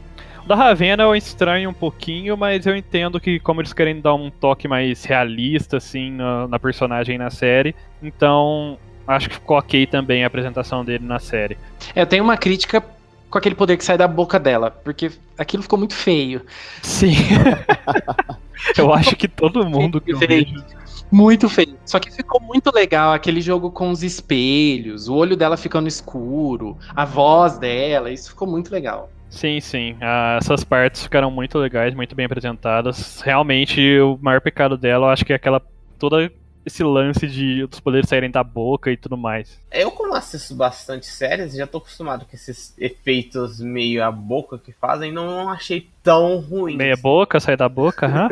Da 0.51 0.57
Ravena 0.57 1.03
eu 1.03 1.15
estranho 1.15 1.69
um 1.69 1.73
pouquinho, 1.73 2.35
mas 2.35 2.65
eu 2.65 2.75
entendo 2.75 3.21
que 3.21 3.39
como 3.39 3.61
eles 3.61 3.71
querem 3.71 4.01
dar 4.01 4.15
um 4.15 4.29
toque 4.29 4.67
mais 4.67 5.05
realista, 5.05 5.77
assim, 5.77 6.11
na, 6.11 6.45
na 6.45 6.59
personagem 6.59 7.17
na 7.17 7.29
série, 7.29 7.73
então 8.03 8.77
acho 9.07 9.29
que 9.29 9.35
ficou 9.35 9.57
ok 9.57 9.87
também 9.87 10.25
a 10.25 10.27
apresentação 10.27 10.83
dele 10.83 11.05
na 11.05 11.19
série. 11.19 11.57
É, 11.95 12.01
eu 12.01 12.05
tenho 12.05 12.21
uma 12.21 12.35
crítica 12.35 12.83
com 13.29 13.37
aquele 13.37 13.55
poder 13.55 13.77
que 13.77 13.85
sai 13.85 13.97
da 13.97 14.09
boca 14.09 14.37
dela, 14.37 14.69
porque 14.69 15.09
aquilo 15.37 15.63
ficou 15.63 15.79
muito 15.79 15.95
feio. 15.95 16.41
Sim. 16.81 17.13
eu 18.77 18.93
acho 18.93 19.15
que 19.15 19.29
todo 19.29 19.65
mundo 19.65 20.01
que 20.01 20.13
feio. 20.17 20.61
Muito 21.09 21.47
feio. 21.47 21.77
Só 21.85 21.97
que 21.97 22.11
ficou 22.11 22.41
muito 22.41 22.75
legal 22.75 23.13
aquele 23.13 23.39
jogo 23.39 23.71
com 23.71 23.89
os 23.89 24.03
espelhos, 24.03 25.07
o 25.07 25.15
olho 25.15 25.37
dela 25.37 25.55
ficando 25.55 25.87
escuro, 25.87 26.77
a 26.93 27.05
voz 27.05 27.57
dela, 27.57 28.11
isso 28.11 28.31
ficou 28.31 28.49
muito 28.49 28.69
legal. 28.69 29.09
Sim, 29.31 29.59
sim. 29.61 29.97
Ah, 30.01 30.37
essas 30.39 30.63
partes 30.63 31.03
ficaram 31.03 31.31
muito 31.31 31.57
legais, 31.57 31.95
muito 31.95 32.13
bem 32.13 32.25
apresentadas. 32.25 33.21
Realmente, 33.21 33.81
o 33.99 34.19
maior 34.21 34.41
pecado 34.41 34.77
dela, 34.77 35.07
eu 35.07 35.09
acho 35.09 35.25
que 35.25 35.31
é 35.33 35.35
aquela. 35.37 35.61
toda 35.97 36.29
esse 36.65 36.83
lance 36.83 37.25
de 37.27 37.63
os 37.63 37.79
poderes 37.79 38.07
saírem 38.07 38.29
da 38.29 38.43
boca 38.43 38.91
e 38.91 38.97
tudo 38.97 39.17
mais. 39.17 39.59
Eu, 39.71 39.89
como 39.89 40.13
assisto 40.13 40.53
bastante 40.53 41.07
séries, 41.07 41.55
já 41.55 41.65
tô 41.65 41.79
acostumado 41.79 42.25
com 42.25 42.35
esses 42.35 42.75
efeitos 42.77 43.59
meio 43.59 44.03
a 44.03 44.11
boca 44.11 44.59
que 44.59 44.71
fazem, 44.71 45.11
não 45.11 45.49
achei 45.49 45.89
tão 46.03 46.37
ruim. 46.37 46.75
Meia 46.75 46.97
boca, 46.97 47.39
sair 47.39 47.57
da 47.57 47.69
boca, 47.69 48.07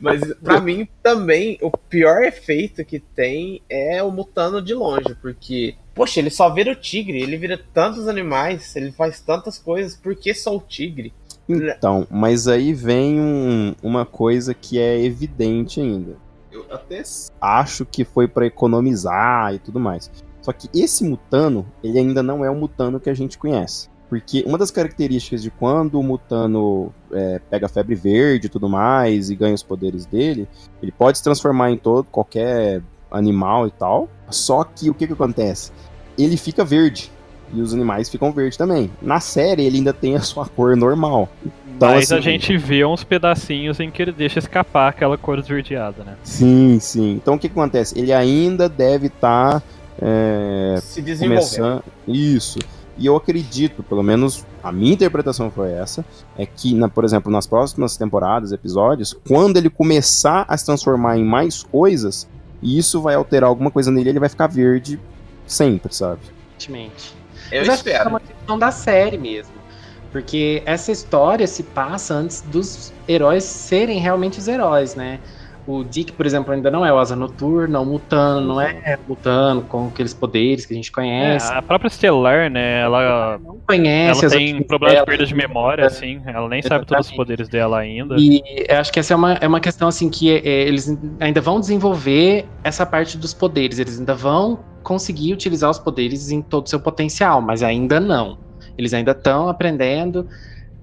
Mas 0.00 0.22
para 0.42 0.60
mim 0.60 0.88
também 1.02 1.58
o 1.60 1.70
pior 1.70 2.22
efeito 2.22 2.84
que 2.84 2.98
tem 2.98 3.62
é 3.68 4.02
o 4.02 4.10
mutano 4.10 4.60
de 4.60 4.74
longe, 4.74 5.14
porque 5.20 5.76
poxa, 5.94 6.20
ele 6.20 6.30
só 6.30 6.50
vira 6.50 6.72
o 6.72 6.76
tigre, 6.76 7.22
ele 7.22 7.36
vira 7.36 7.60
tantos 7.72 8.08
animais, 8.08 8.74
ele 8.76 8.92
faz 8.92 9.20
tantas 9.20 9.58
coisas, 9.58 9.96
por 9.96 10.14
que 10.14 10.34
só 10.34 10.54
o 10.56 10.60
tigre? 10.60 11.12
Então, 11.48 12.06
mas 12.10 12.48
aí 12.48 12.72
vem 12.72 13.20
um, 13.20 13.74
uma 13.82 14.04
coisa 14.06 14.54
que 14.54 14.78
é 14.78 15.02
evidente 15.02 15.80
ainda. 15.80 16.16
Eu 16.50 16.64
até 16.70 17.02
acho 17.40 17.84
que 17.84 18.04
foi 18.04 18.26
para 18.26 18.46
economizar 18.46 19.54
e 19.54 19.58
tudo 19.58 19.78
mais. 19.78 20.10
Só 20.40 20.52
que 20.52 20.68
esse 20.74 21.04
mutano, 21.04 21.66
ele 21.82 21.98
ainda 21.98 22.22
não 22.22 22.44
é 22.44 22.50
o 22.50 22.54
mutano 22.54 23.00
que 23.00 23.10
a 23.10 23.14
gente 23.14 23.36
conhece. 23.36 23.88
Porque 24.08 24.44
uma 24.46 24.58
das 24.58 24.70
características 24.70 25.42
de 25.42 25.50
quando 25.50 25.98
o 25.98 26.02
Mutano 26.02 26.94
é, 27.10 27.40
pega 27.50 27.68
febre 27.68 27.94
verde 27.94 28.46
e 28.46 28.50
tudo 28.50 28.68
mais 28.68 29.30
e 29.30 29.34
ganha 29.34 29.54
os 29.54 29.62
poderes 29.62 30.06
dele, 30.06 30.46
ele 30.82 30.92
pode 30.92 31.18
se 31.18 31.24
transformar 31.24 31.70
em 31.70 31.76
todo 31.76 32.04
qualquer 32.04 32.82
animal 33.16 33.66
e 33.66 33.70
tal. 33.70 34.08
Só 34.30 34.64
que 34.64 34.90
o 34.90 34.94
que, 34.94 35.06
que 35.06 35.12
acontece? 35.12 35.72
Ele 36.18 36.36
fica 36.36 36.64
verde. 36.64 37.10
E 37.52 37.60
os 37.60 37.72
animais 37.72 38.08
ficam 38.08 38.32
verdes 38.32 38.56
também. 38.56 38.90
Na 39.00 39.20
série, 39.20 39.64
ele 39.64 39.78
ainda 39.78 39.92
tem 39.92 40.16
a 40.16 40.20
sua 40.20 40.46
cor 40.46 40.76
normal. 40.76 41.28
Então, 41.76 41.90
Mas 41.90 42.10
assim, 42.10 42.14
a 42.14 42.20
gente 42.20 42.56
vê 42.56 42.84
uns 42.84 43.04
pedacinhos 43.04 43.80
em 43.80 43.90
que 43.90 44.00
ele 44.00 44.12
deixa 44.12 44.38
escapar 44.38 44.88
aquela 44.88 45.18
cor 45.18 45.38
esverdeada, 45.38 46.04
né? 46.04 46.16
Sim, 46.22 46.78
sim. 46.80 47.12
Então 47.12 47.34
o 47.34 47.38
que, 47.38 47.48
que 47.48 47.58
acontece? 47.58 47.98
Ele 47.98 48.12
ainda 48.12 48.68
deve 48.68 49.08
estar. 49.08 49.60
Tá, 49.60 49.66
é, 50.00 50.78
se 50.80 51.02
desenvolvendo. 51.02 51.82
Isso. 52.06 52.58
E 52.96 53.06
eu 53.06 53.16
acredito, 53.16 53.82
pelo 53.82 54.02
menos 54.02 54.46
a 54.62 54.70
minha 54.70 54.92
interpretação 54.92 55.50
foi 55.50 55.72
essa, 55.72 56.04
é 56.38 56.46
que, 56.46 56.74
na, 56.74 56.88
por 56.88 57.04
exemplo, 57.04 57.30
nas 57.30 57.46
próximas 57.46 57.96
temporadas, 57.96 58.52
episódios, 58.52 59.16
quando 59.26 59.56
ele 59.56 59.68
começar 59.68 60.44
a 60.48 60.56
se 60.56 60.64
transformar 60.64 61.18
em 61.18 61.24
mais 61.24 61.64
coisas, 61.64 62.28
isso 62.62 63.00
vai 63.00 63.14
alterar 63.14 63.48
alguma 63.48 63.70
coisa 63.70 63.90
nele, 63.90 64.10
ele 64.10 64.20
vai 64.20 64.28
ficar 64.28 64.46
verde 64.46 65.00
sempre, 65.46 65.94
sabe? 65.94 66.20
Exatamente. 66.58 67.14
Eu 67.50 67.66
Mas 67.66 67.76
espero. 67.76 68.04
é 68.04 68.08
uma 68.08 68.20
questão 68.20 68.58
da 68.58 68.70
série 68.70 69.18
mesmo. 69.18 69.54
Porque 70.10 70.62
essa 70.64 70.92
história 70.92 71.46
se 71.46 71.62
passa 71.62 72.14
antes 72.14 72.40
dos 72.42 72.92
heróis 73.08 73.42
serem 73.42 73.98
realmente 73.98 74.38
os 74.38 74.46
heróis, 74.46 74.94
né? 74.94 75.18
O 75.66 75.82
Dick, 75.82 76.12
por 76.12 76.26
exemplo, 76.26 76.52
ainda 76.52 76.70
não 76.70 76.84
é 76.84 76.92
o 76.92 76.98
Asa 76.98 77.16
Noturna, 77.16 77.80
o 77.80 77.86
Mutano 77.86 78.46
não 78.46 78.60
é 78.60 78.98
Mutano 79.08 79.62
com 79.62 79.88
aqueles 79.88 80.12
poderes 80.12 80.66
que 80.66 80.74
a 80.74 80.76
gente 80.76 80.92
conhece. 80.92 81.50
É, 81.50 81.56
a 81.56 81.62
própria 81.62 81.88
Estelar, 81.88 82.50
né? 82.50 82.82
Ela 82.82 83.38
não 83.42 83.58
conhece. 83.66 84.26
Ela 84.26 84.34
tem 84.34 84.62
problemas 84.62 84.98
de 84.98 85.04
perda 85.06 85.26
de 85.26 85.34
memória, 85.34 85.86
assim. 85.86 86.20
Ela 86.26 86.48
nem 86.48 86.58
Exatamente. 86.58 86.68
sabe 86.68 86.86
todos 86.86 87.08
os 87.08 87.16
poderes 87.16 87.48
dela 87.48 87.78
ainda. 87.78 88.16
E 88.18 88.42
acho 88.68 88.92
que 88.92 89.00
essa 89.00 89.14
é 89.14 89.16
uma, 89.16 89.32
é 89.34 89.48
uma 89.48 89.60
questão, 89.60 89.88
assim, 89.88 90.10
que 90.10 90.30
é, 90.30 90.46
eles 90.46 90.94
ainda 91.18 91.40
vão 91.40 91.58
desenvolver 91.58 92.46
essa 92.62 92.84
parte 92.84 93.16
dos 93.16 93.32
poderes. 93.32 93.78
Eles 93.78 93.98
ainda 93.98 94.14
vão 94.14 94.60
conseguir 94.82 95.32
utilizar 95.32 95.70
os 95.70 95.78
poderes 95.78 96.30
em 96.30 96.42
todo 96.42 96.66
o 96.66 96.68
seu 96.68 96.78
potencial, 96.78 97.40
mas 97.40 97.62
ainda 97.62 97.98
não. 97.98 98.38
Eles 98.76 98.92
ainda 98.92 99.12
estão 99.12 99.48
aprendendo. 99.48 100.28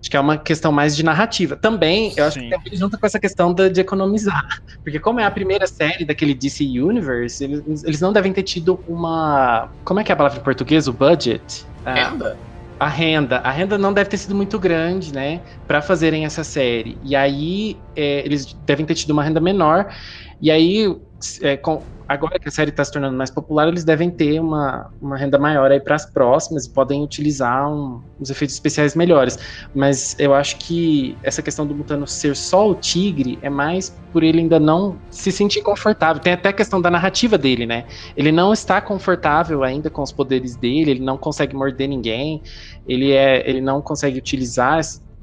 Acho 0.02 0.10
que 0.10 0.18
é 0.18 0.20
uma 0.20 0.36
questão 0.36 0.72
mais 0.72 0.96
de 0.96 1.06
narrativa. 1.06 1.56
Também, 1.56 2.12
eu 2.18 2.26
acho 2.26 2.40
Sim. 2.40 2.50
que 2.50 2.56
também 2.56 2.76
junta 2.76 2.98
com 2.98 3.06
essa 3.06 3.20
questão 3.20 3.54
de, 3.54 3.70
de, 3.70 3.82
economizar. 3.82 4.62
Porque 4.84 5.00
como 5.00 5.20
é 5.20 5.24
a 5.24 5.30
primeira 5.30 5.68
série 5.68 6.04
daquele 6.04 6.34
DC 6.34 6.64
Universe, 6.64 7.44
eles, 7.44 7.84
eles 7.84 8.02
não 8.02 8.12
devem 8.12 8.34
ter 8.34 8.42
tido 8.42 8.80
uma... 8.88 9.70
Como 9.86 10.00
é 10.00 10.04
que 10.04 10.12
é 10.12 10.14
a 10.14 10.16
palavra 10.16 10.40
em 10.40 10.44
português? 10.44 10.88
O 10.88 10.94
budget? 10.94 11.66
Renda. 11.86 12.36
A, 12.80 12.86
a 12.86 12.90
renda. 12.90 13.38
A 13.38 13.52
renda 13.52 13.78
não 13.78 13.94
deve 13.94 14.10
ter 14.10 14.18
sido 14.18 14.34
muito 14.34 14.58
grande, 14.58 15.14
né? 15.14 15.40
para 15.68 15.84
fazerem 15.84 16.26
essa 16.26 16.44
série. 16.44 16.98
E 17.04 17.16
aí, 17.16 17.78
é, 17.96 18.26
eles 18.26 18.58
devem 18.66 18.86
ter 18.88 18.96
tido 18.96 19.12
uma 19.12 19.24
renda 19.24 19.40
menor. 19.40 19.94
E 20.42 20.50
aí, 20.50 20.98
é, 21.44 21.58
com, 21.58 21.84
agora 22.14 22.38
que 22.38 22.48
a 22.48 22.52
série 22.52 22.70
está 22.70 22.84
se 22.84 22.92
tornando 22.92 23.16
mais 23.16 23.30
popular, 23.30 23.68
eles 23.68 23.84
devem 23.84 24.10
ter 24.10 24.40
uma, 24.40 24.92
uma 25.02 25.18
renda 25.18 25.38
maior 25.38 25.72
aí 25.72 25.80
para 25.80 25.96
as 25.96 26.06
próximas 26.06 26.66
e 26.66 26.70
podem 26.70 27.04
utilizar 27.04 27.72
um, 27.72 28.02
uns 28.20 28.30
efeitos 28.30 28.56
especiais 28.56 28.96
melhores. 28.96 29.40
Mas 29.74 30.16
eu 30.20 30.34
acho 30.34 30.58
que 30.58 31.18
essa 31.24 31.42
questão 31.42 31.66
do 31.66 31.74
Mutano 31.74 32.06
ser 32.06 32.36
só 32.36 32.70
o 32.70 32.76
tigre 32.76 33.40
é 33.42 33.50
mais 33.50 33.96
por 34.12 34.24
ele 34.24 34.40
ainda 34.40 34.60
não 34.60 34.98
se 35.10 35.32
sentir 35.32 35.62
confortável. 35.62 36.22
Tem 36.22 36.34
até 36.34 36.50
a 36.50 36.54
questão 36.54 36.82
da 36.82 36.92
narrativa 36.92 37.38
dele, 37.38 37.66
né? 37.66 37.86
Ele 38.16 38.32
não 38.32 38.52
está 38.52 38.82
confortável 38.82 39.64
ainda 39.64 39.90
com 39.90 40.02
os 40.02 40.12
poderes 40.12 40.56
dele, 40.56 40.92
ele 40.92 41.04
não 41.04 41.18
consegue 41.18 41.56
morder 41.56 41.88
ninguém, 41.88 42.42
ele, 42.88 43.12
é, 43.12 43.50
ele 43.50 43.62
não 43.62 43.82
consegue 43.82 44.18
utilizar 44.18 44.80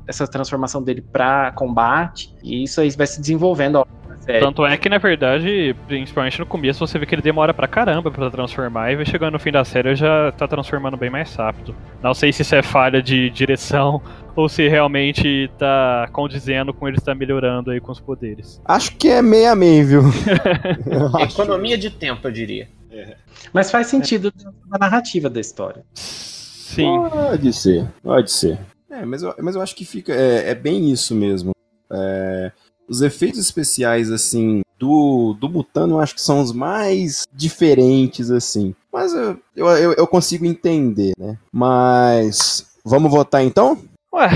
essa 0.07 0.27
transformação 0.27 0.83
dele 0.83 1.03
para 1.03 1.53
combate, 1.53 2.35
e 2.43 2.63
isso 2.65 2.81
aí 2.81 2.89
vai 2.91 3.07
se 3.07 3.21
desenvolvendo 3.21 3.77
ao 3.77 3.87
série. 4.29 4.41
Tanto 4.41 4.67
é 4.67 4.77
que, 4.77 4.89
na 4.89 4.99
verdade, 4.99 5.75
principalmente 5.87 6.39
no 6.39 6.47
começo, 6.47 6.87
você 6.87 6.99
vê 6.99 7.07
que 7.07 7.15
ele 7.15 7.23
demora 7.23 7.55
pra 7.55 7.67
caramba 7.67 8.11
pra 8.11 8.31
transformar, 8.31 8.93
e 8.93 8.97
vai 8.97 9.07
chegando 9.07 9.33
no 9.33 9.39
fim 9.39 9.51
da 9.51 9.65
série 9.65 9.97
já 9.97 10.31
tá 10.33 10.47
transformando 10.47 10.97
bem 10.97 11.09
mais 11.09 11.35
rápido. 11.35 11.75
Não 12.03 12.13
sei 12.13 12.33
se 12.33 12.43
isso 12.43 12.55
é 12.55 12.63
falha 12.63 13.03
de 13.03 13.31
direção 13.31 14.03
ou 14.37 14.49
se 14.49 14.69
realmente 14.69 15.51
tá 15.59 16.09
condizendo 16.13 16.75
com 16.75 16.87
ele 16.87 16.99
estar 16.99 17.15
melhorando 17.15 17.71
aí 17.71 17.81
com 17.81 17.91
os 17.91 18.01
poderes. 18.01 18.61
Acho 18.65 18.95
que 18.97 19.09
é 19.09 19.23
meia 19.23 19.55
meia, 19.57 19.85
viu? 19.85 20.03
Economia 21.25 21.79
de 21.79 21.91
tempo, 21.91 22.27
eu 22.29 22.33
diria. 22.33 22.69
É. 22.91 23.17
Mas 23.53 23.71
faz 23.71 23.87
sentido 23.87 24.29
é. 24.29 24.45
na 24.69 24.79
narrativa 24.79 25.31
da 25.31 25.41
história. 25.41 25.85
Sim. 25.95 27.09
Pode 27.11 27.53
ser, 27.53 27.89
pode 28.03 28.31
ser. 28.31 28.59
É, 28.91 29.05
mas 29.05 29.23
eu, 29.23 29.35
mas 29.41 29.55
eu 29.55 29.63
acho 29.63 29.75
que 29.75 29.85
fica. 29.85 30.13
É, 30.13 30.51
é 30.51 30.55
bem 30.55 30.91
isso 30.91 31.15
mesmo. 31.15 31.53
É, 31.91 32.53
os 32.89 33.03
efeitos 33.03 33.39
especiais, 33.39 34.11
assim, 34.11 34.63
do, 34.79 35.37
do 35.39 35.49
Butano, 35.49 35.97
eu 35.97 36.01
acho 36.01 36.15
que 36.15 36.23
são 36.23 36.41
os 36.41 36.53
mais 36.53 37.27
diferentes, 37.33 38.31
assim. 38.31 38.75
Mas 38.93 39.13
eu, 39.13 39.39
eu, 39.55 39.93
eu 39.93 40.07
consigo 40.07 40.47
entender, 40.47 41.13
né? 41.19 41.37
Mas. 41.53 42.67
Vamos 42.85 43.11
votar 43.11 43.45
então? 43.45 43.83
Ué, 44.13 44.29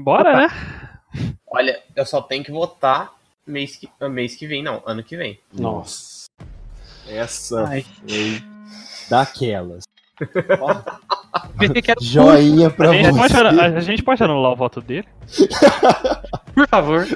bora, 0.00 0.34
né? 0.36 0.48
Olha, 1.46 1.82
eu 1.94 2.06
só 2.06 2.22
tenho 2.22 2.42
que 2.42 2.50
votar 2.50 3.14
mês 3.46 3.76
que, 3.76 3.88
mês 4.08 4.34
que 4.34 4.46
vem, 4.46 4.62
não, 4.62 4.82
ano 4.86 5.02
que 5.02 5.16
vem. 5.16 5.38
Nossa. 5.52 6.24
Essa 7.06 7.68
Ai. 7.68 7.84
foi 8.06 8.42
daquelas. 9.10 9.84
Pensei 11.58 11.82
que 11.82 11.90
era- 11.90 12.00
Joinha 12.00 12.70
pra 12.70 12.90
A 12.90 12.92
gente, 12.94 13.16
pode, 13.16 13.32
você. 13.32 13.60
a 13.60 13.80
gente 13.80 14.02
pode 14.02 14.22
anular 14.22 14.52
o 14.52 14.56
voto 14.56 14.80
dele? 14.80 15.06
Por 16.54 16.66
favor. 16.68 17.06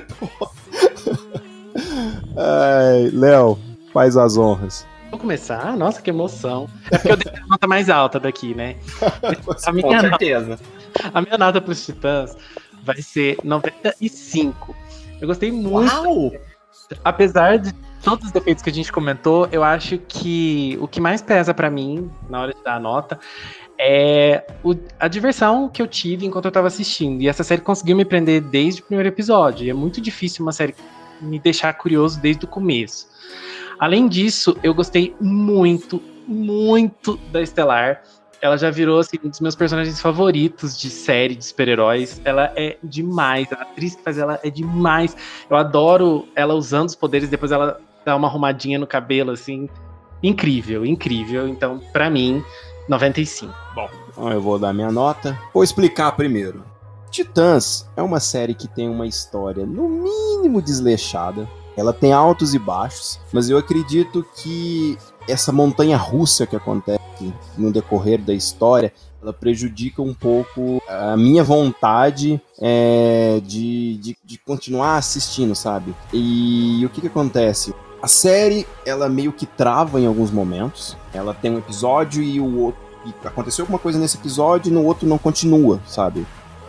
Ai, 2.37 3.11
Léo, 3.13 3.59
faz 3.93 4.17
as 4.17 4.37
honras. 4.37 4.87
Vou 5.11 5.19
começar? 5.19 5.77
Nossa, 5.77 6.03
que 6.03 6.11
emoção. 6.11 6.69
É 6.91 6.99
porque 6.99 7.13
eu 7.13 7.17
dei 7.17 7.33
a 7.33 7.47
nota 7.47 7.67
mais 7.67 7.89
alta 7.89 8.21
daqui, 8.21 8.55
né? 8.55 8.77
A 9.65 9.71
Com 9.71 9.73
minha, 9.73 9.87
nota, 10.03 10.09
certeza. 10.09 10.59
a 11.15 11.21
minha 11.23 11.39
nota 11.39 11.61
pros 11.61 11.85
Titãs 11.85 12.37
vai 12.85 13.01
ser 13.01 13.39
95. 13.43 14.75
Eu 15.21 15.27
gostei 15.29 15.51
muito. 15.51 15.91
Uau! 15.93 16.33
Apesar 17.05 17.59
de 17.59 17.73
todos 18.03 18.27
os 18.27 18.33
defeitos 18.33 18.63
que 18.63 18.71
a 18.71 18.73
gente 18.73 18.93
comentou, 18.93 19.49
eu 19.51 19.65
acho 19.65 19.99
que 19.99 20.79
o 20.81 20.87
que 20.89 21.01
mais 21.01 21.21
pesa 21.23 21.53
pra 21.55 21.71
mim 21.71 22.11
na 22.29 22.41
hora 22.43 22.55
de 22.55 22.63
dar 22.63 22.75
a 22.77 22.81
nota 22.81 23.19
é 23.79 24.45
o- 24.65 24.75
a 24.99 25.07
diversão 25.07 25.69
que 25.69 25.81
eu 25.81 25.87
tive 25.87 26.27
enquanto 26.27 26.47
eu 26.47 26.51
tava 26.51 26.67
assistindo. 26.67 27.23
E 27.23 27.29
essa 27.29 27.45
série 27.45 27.61
conseguiu 27.61 27.97
me 27.97 28.05
prender 28.05 28.41
desde 28.41 28.81
o 28.81 28.85
primeiro 28.85 29.09
episódio. 29.09 29.67
E 29.67 29.71
é 29.71 29.75
muito 29.75 30.01
difícil 30.01 30.45
uma 30.45 30.53
série 30.53 30.75
me 31.21 31.39
deixar 31.39 31.73
curioso 31.75 32.21
desde 32.21 32.45
o 32.45 32.49
começo. 32.49 33.07
Além 33.79 34.09
disso, 34.09 34.57
eu 34.63 34.75
gostei 34.75 35.15
muito, 35.21 36.03
muito 36.27 37.17
da 37.31 37.41
Estelar. 37.41 38.03
Ela 38.41 38.57
já 38.57 38.71
virou 38.71 39.01
assim, 39.01 39.17
um 39.25 39.29
dos 39.29 39.41
meus 39.41 39.57
personagens 39.57 40.01
favoritos 40.01 40.79
de 40.79 40.91
série 40.91 41.35
de 41.35 41.45
super-heróis. 41.45 42.21
Ela 42.25 42.53
é 42.57 42.77
demais. 42.83 43.53
A 43.53 43.63
atriz 43.63 43.97
que 43.97 44.03
faz 44.03 44.19
ela 44.19 44.39
é 44.43 44.51
demais. 44.51 45.17
Eu 45.49 45.57
adoro 45.57 46.29
ela 46.35 46.55
usando 46.55 46.89
os 46.89 46.95
poderes, 46.95 47.29
depois 47.29 47.51
ela 47.53 47.81
dá 48.05 48.15
uma 48.17 48.29
arrumadinha 48.29 48.79
no 48.79 48.87
cabelo, 48.87 49.33
assim. 49.33 49.69
Incrível, 50.23 50.85
incrível. 50.85 51.49
Então, 51.49 51.79
pra 51.93 52.09
mim, 52.11 52.43
95. 52.89 53.55
Então 54.11 54.31
eu 54.33 54.41
vou 54.41 54.59
dar 54.59 54.73
minha 54.73 54.91
nota. 54.91 55.39
Vou 55.53 55.63
explicar 55.63 56.13
primeiro. 56.13 56.65
Titãs 57.11 57.89
é 57.97 58.03
uma 58.03 58.21
série 58.21 58.55
que 58.55 58.69
tem 58.69 58.89
uma 58.89 59.07
história, 59.07 59.65
no 59.65 59.89
mínimo, 59.89 60.61
desleixada. 60.61 61.49
Ela 61.77 61.93
tem 61.93 62.13
altos 62.13 62.55
e 62.55 62.59
baixos, 62.59 63.21
mas 63.33 63.49
eu 63.49 63.57
acredito 63.57 64.27
que 64.37 64.99
essa 65.29 65.53
montanha 65.53 65.97
russa 65.97 66.47
que 66.47 66.57
acontece 66.57 66.99
no 67.57 67.71
decorrer 67.71 68.21
da 68.21 68.35
história, 68.35 68.93
ela 69.23 69.33
prejudica 69.33 70.03
um 70.03 70.15
pouco 70.15 70.83
a 70.89 71.17
minha 71.17 71.45
vontade 71.45 72.41
é, 72.61 73.41
de, 73.45 73.97
de, 73.99 74.17
de 74.25 74.39
continuar 74.39 74.97
assistindo, 74.97 75.55
sabe? 75.55 75.95
E 76.13 76.85
o 76.85 76.89
que, 76.89 77.01
que 77.01 77.07
acontece? 77.07 77.75
A 78.01 78.07
série, 78.07 78.67
ela 78.87 79.09
meio 79.09 79.33
que 79.33 79.45
trava 79.45 80.01
em 80.01 80.07
alguns 80.07 80.31
momentos. 80.31 80.97
Ela 81.13 81.35
tem 81.35 81.51
um 81.51 81.59
episódio 81.59 82.23
e 82.23 82.41
o 82.41 82.59
outro. 82.61 82.81
E 83.05 83.27
aconteceu 83.27 83.65
alguma 83.65 83.79
coisa 83.79 83.99
nesse 83.99 84.17
episódio 84.17 84.71
e 84.71 84.73
no 84.73 84.85
outro 84.85 85.09
não 85.09 85.19
continua, 85.19 85.81
sabe? 85.87 86.27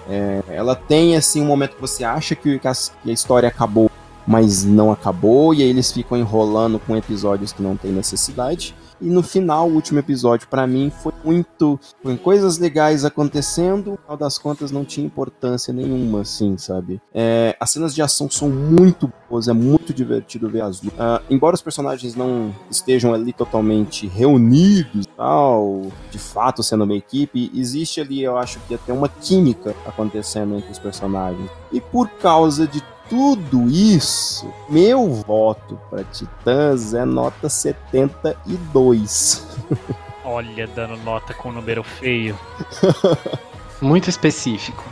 É, 0.09 0.41
ela 0.47 0.75
tem, 0.75 1.15
assim, 1.15 1.41
um 1.41 1.45
momento 1.45 1.75
que 1.75 1.81
você 1.81 2.03
acha 2.03 2.35
que 2.35 2.59
a, 2.63 2.73
que 2.73 3.09
a 3.09 3.13
história 3.13 3.47
acabou, 3.47 3.91
mas 4.25 4.63
não 4.63 4.91
acabou, 4.91 5.53
e 5.53 5.61
aí 5.61 5.69
eles 5.69 5.91
ficam 5.91 6.17
enrolando 6.17 6.79
com 6.79 6.95
episódios 6.95 7.53
que 7.53 7.61
não 7.61 7.77
tem 7.77 7.91
necessidade. 7.91 8.75
E 9.01 9.09
no 9.09 9.23
final, 9.23 9.69
o 9.69 9.73
último 9.73 9.99
episódio, 9.99 10.47
pra 10.47 10.67
mim, 10.67 10.91
foi 11.01 11.13
muito. 11.23 11.79
Foi 12.03 12.17
coisas 12.17 12.57
legais 12.57 13.05
acontecendo, 13.05 13.91
no 13.91 13.97
final 13.97 14.17
das 14.17 14.37
contas 14.37 14.71
não 14.71 14.83
tinha 14.83 15.05
importância 15.05 15.73
nenhuma, 15.73 16.21
assim, 16.21 16.57
sabe? 16.57 17.01
É, 17.13 17.55
as 17.59 17.69
cenas 17.71 17.95
de 17.95 18.01
ação 18.01 18.29
são 18.29 18.49
muito 18.49 19.11
boas, 19.29 19.47
é 19.47 19.53
muito 19.53 19.93
divertido 19.93 20.49
ver 20.49 20.61
as 20.61 20.81
lutas. 20.81 20.99
Ah, 20.99 21.21
embora 21.29 21.55
os 21.55 21.61
personagens 21.61 22.15
não 22.15 22.53
estejam 22.69 23.13
ali 23.13 23.31
totalmente 23.31 24.07
reunidos 24.07 25.05
tal, 25.15 25.83
de 26.11 26.17
fato 26.17 26.63
sendo 26.63 26.83
uma 26.83 26.95
equipe, 26.95 27.51
existe 27.53 28.01
ali, 28.01 28.23
eu 28.23 28.37
acho 28.37 28.59
que 28.67 28.75
até 28.75 28.91
uma 28.91 29.09
química 29.09 29.75
acontecendo 29.85 30.55
entre 30.55 30.71
os 30.71 30.79
personagens. 30.79 31.49
E 31.71 31.79
por 31.79 32.09
causa 32.09 32.67
de 32.67 32.81
tudo 33.09 33.67
isso, 33.69 34.53
meu 34.69 35.09
voto 35.09 35.79
para 35.89 36.03
Titãs 36.03 36.93
é 36.93 37.03
nota 37.03 37.49
72. 37.49 39.47
Olha, 40.23 40.67
dando 40.67 40.95
nota 40.97 41.33
com 41.33 41.51
número 41.51 41.83
feio. 41.83 42.37
Muito 43.81 44.09
específico. 44.09 44.83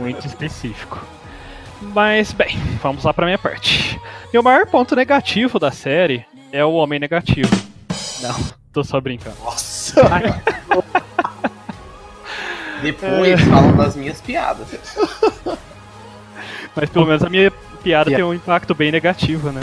Muito 0.00 0.26
específico. 0.26 1.04
Mas, 1.82 2.32
bem, 2.32 2.56
vamos 2.82 3.04
lá 3.04 3.12
pra 3.12 3.26
minha 3.26 3.36
parte. 3.36 4.00
Meu 4.32 4.42
maior 4.42 4.66
ponto 4.66 4.96
negativo 4.96 5.58
da 5.58 5.70
série 5.70 6.24
é 6.50 6.64
o 6.64 6.72
Homem 6.72 6.98
Negativo. 6.98 7.54
Não, 8.22 8.34
tô 8.72 8.82
só 8.82 8.98
brincando. 9.00 9.36
Nossa! 9.44 10.00
Depois 12.80 13.40
falam 13.42 13.76
das 13.76 13.94
minhas 13.96 14.20
piadas. 14.20 14.66
Mas 16.74 16.90
pelo 16.90 17.06
menos 17.06 17.22
a 17.22 17.28
minha 17.28 17.50
piada 17.82 18.10
tem 18.10 18.24
um 18.24 18.34
impacto 18.34 18.74
bem 18.74 18.90
negativo, 18.90 19.52
né? 19.52 19.60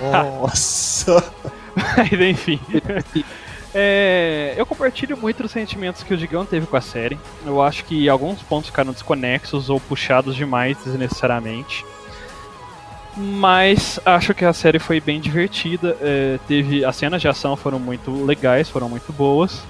Nossa! 0.00 1.32
Mas 1.96 2.12
enfim. 2.12 2.60
É, 3.72 4.54
eu 4.56 4.66
compartilho 4.66 5.16
muito 5.16 5.44
os 5.44 5.50
sentimentos 5.52 6.02
que 6.02 6.12
o 6.12 6.16
Digão 6.16 6.44
teve 6.44 6.66
com 6.66 6.76
a 6.76 6.80
série. 6.80 7.16
Eu 7.46 7.62
acho 7.62 7.84
que 7.84 8.08
alguns 8.08 8.42
pontos 8.42 8.68
ficaram 8.68 8.92
desconexos 8.92 9.70
ou 9.70 9.78
puxados 9.78 10.34
demais 10.34 10.76
desnecessariamente. 10.84 11.84
Mas 13.16 14.00
acho 14.04 14.34
que 14.34 14.44
a 14.44 14.52
série 14.52 14.78
foi 14.78 15.00
bem 15.00 15.20
divertida. 15.20 15.96
é, 16.00 16.38
teve 16.48 16.84
as 16.84 16.96
cenas 16.96 17.20
de 17.20 17.28
ação 17.28 17.56
foram 17.56 17.78
muito 17.78 18.24
legais, 18.24 18.68
foram 18.68 18.88
muito 18.88 19.12
boas. 19.12 19.62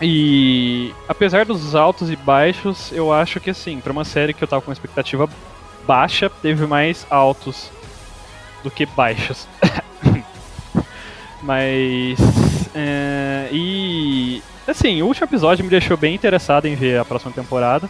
E 0.00 0.94
apesar 1.08 1.44
dos 1.44 1.74
altos 1.74 2.10
e 2.10 2.16
baixos, 2.16 2.92
eu 2.92 3.12
acho 3.12 3.40
que 3.40 3.50
assim, 3.50 3.80
para 3.80 3.92
uma 3.92 4.04
série 4.04 4.32
que 4.32 4.42
eu 4.42 4.48
tava 4.48 4.62
com 4.62 4.70
uma 4.70 4.74
expectativa 4.74 5.28
baixa, 5.86 6.30
teve 6.30 6.66
mais 6.66 7.06
altos 7.10 7.70
do 8.62 8.70
que 8.70 8.86
baixos. 8.86 9.48
Mas. 11.42 12.18
é, 12.74 13.48
e. 13.52 14.42
Assim, 14.66 15.00
o 15.00 15.06
último 15.06 15.24
episódio 15.26 15.64
me 15.64 15.70
deixou 15.70 15.96
bem 15.96 16.14
interessado 16.14 16.66
em 16.66 16.74
ver 16.74 17.00
a 17.00 17.04
próxima 17.04 17.32
temporada. 17.32 17.88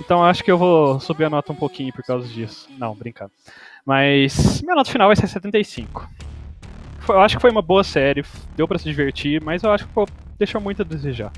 Então 0.00 0.24
acho 0.24 0.42
que 0.42 0.50
eu 0.50 0.56
vou 0.56 0.98
subir 1.00 1.24
a 1.24 1.30
nota 1.30 1.52
um 1.52 1.56
pouquinho 1.56 1.92
por 1.92 2.04
causa 2.04 2.26
disso. 2.26 2.68
Não, 2.78 2.94
brincando. 2.94 3.32
Mas 3.84 4.62
minha 4.62 4.74
nota 4.74 4.90
final 4.90 5.08
vai 5.08 5.16
ser 5.16 5.26
75. 5.26 6.08
Foi- 7.00 7.16
eu 7.16 7.20
acho 7.20 7.36
que 7.36 7.40
foi 7.42 7.50
uma 7.50 7.60
boa 7.62 7.84
série, 7.84 8.24
deu 8.56 8.66
pra 8.66 8.78
se 8.78 8.84
divertir, 8.84 9.42
mas 9.42 9.62
eu 9.62 9.70
acho 9.72 9.86
que 9.86 9.92
pô, 9.92 10.06
deixou 10.38 10.60
muito 10.60 10.82
a 10.82 10.84
desejar. 10.84 11.32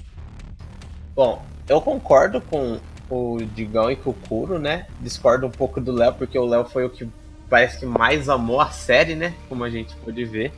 Bom, 1.14 1.44
eu 1.68 1.80
concordo 1.80 2.40
com 2.40 2.78
o 3.08 3.38
Digão 3.54 3.90
e 3.90 3.96
com 3.96 4.10
o 4.10 4.14
Kuro, 4.14 4.58
né? 4.58 4.86
Discordo 5.00 5.46
um 5.46 5.50
pouco 5.50 5.80
do 5.80 5.92
Léo, 5.92 6.14
porque 6.14 6.38
o 6.38 6.44
Léo 6.44 6.64
foi 6.64 6.84
o 6.84 6.90
que 6.90 7.08
parece 7.48 7.80
que 7.80 7.86
mais 7.86 8.28
amou 8.28 8.60
a 8.60 8.70
série, 8.70 9.16
né? 9.16 9.34
Como 9.48 9.64
a 9.64 9.70
gente 9.70 9.94
pôde 9.96 10.24
ver. 10.24 10.52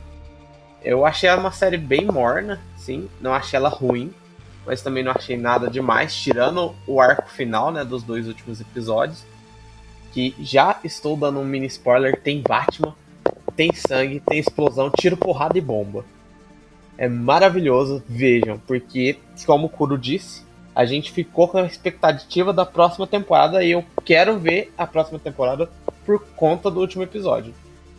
Eu 0.83 1.05
achei 1.05 1.27
ela 1.27 1.39
uma 1.39 1.51
série 1.51 1.77
bem 1.77 2.05
morna, 2.05 2.61
sim. 2.77 3.09
Não 3.19 3.33
achei 3.33 3.57
ela 3.57 3.69
ruim, 3.69 4.13
mas 4.65 4.81
também 4.81 5.03
não 5.03 5.11
achei 5.11 5.35
nada 5.35 5.69
demais, 5.69 6.13
tirando 6.13 6.75
o 6.85 7.01
arco 7.01 7.29
final, 7.29 7.71
né? 7.71 7.83
Dos 7.83 8.03
dois 8.03 8.27
últimos 8.27 8.61
episódios. 8.61 9.25
Que 10.11 10.35
já 10.39 10.79
estou 10.83 11.17
dando 11.17 11.39
um 11.39 11.45
mini 11.45 11.65
spoiler: 11.65 12.19
tem 12.21 12.41
Batman, 12.41 12.93
tem 13.55 13.73
sangue, 13.73 14.19
tem 14.19 14.37
explosão, 14.39 14.91
tiro, 14.91 15.17
porrada 15.17 15.57
e 15.57 15.61
bomba. 15.61 16.05
É 16.97 17.07
maravilhoso, 17.07 18.03
vejam, 18.07 18.59
porque, 18.67 19.17
como 19.45 19.67
o 19.67 19.69
Kuro 19.69 19.97
disse, 19.97 20.43
a 20.75 20.85
gente 20.85 21.11
ficou 21.11 21.47
com 21.47 21.57
a 21.57 21.65
expectativa 21.65 22.51
da 22.53 22.65
próxima 22.65 23.05
temporada 23.05 23.63
e 23.63 23.71
eu 23.71 23.83
quero 24.03 24.39
ver 24.39 24.73
a 24.77 24.85
próxima 24.87 25.19
temporada 25.19 25.69
por 26.05 26.23
conta 26.35 26.69
do 26.69 26.79
último 26.79 27.03
episódio. 27.03 27.53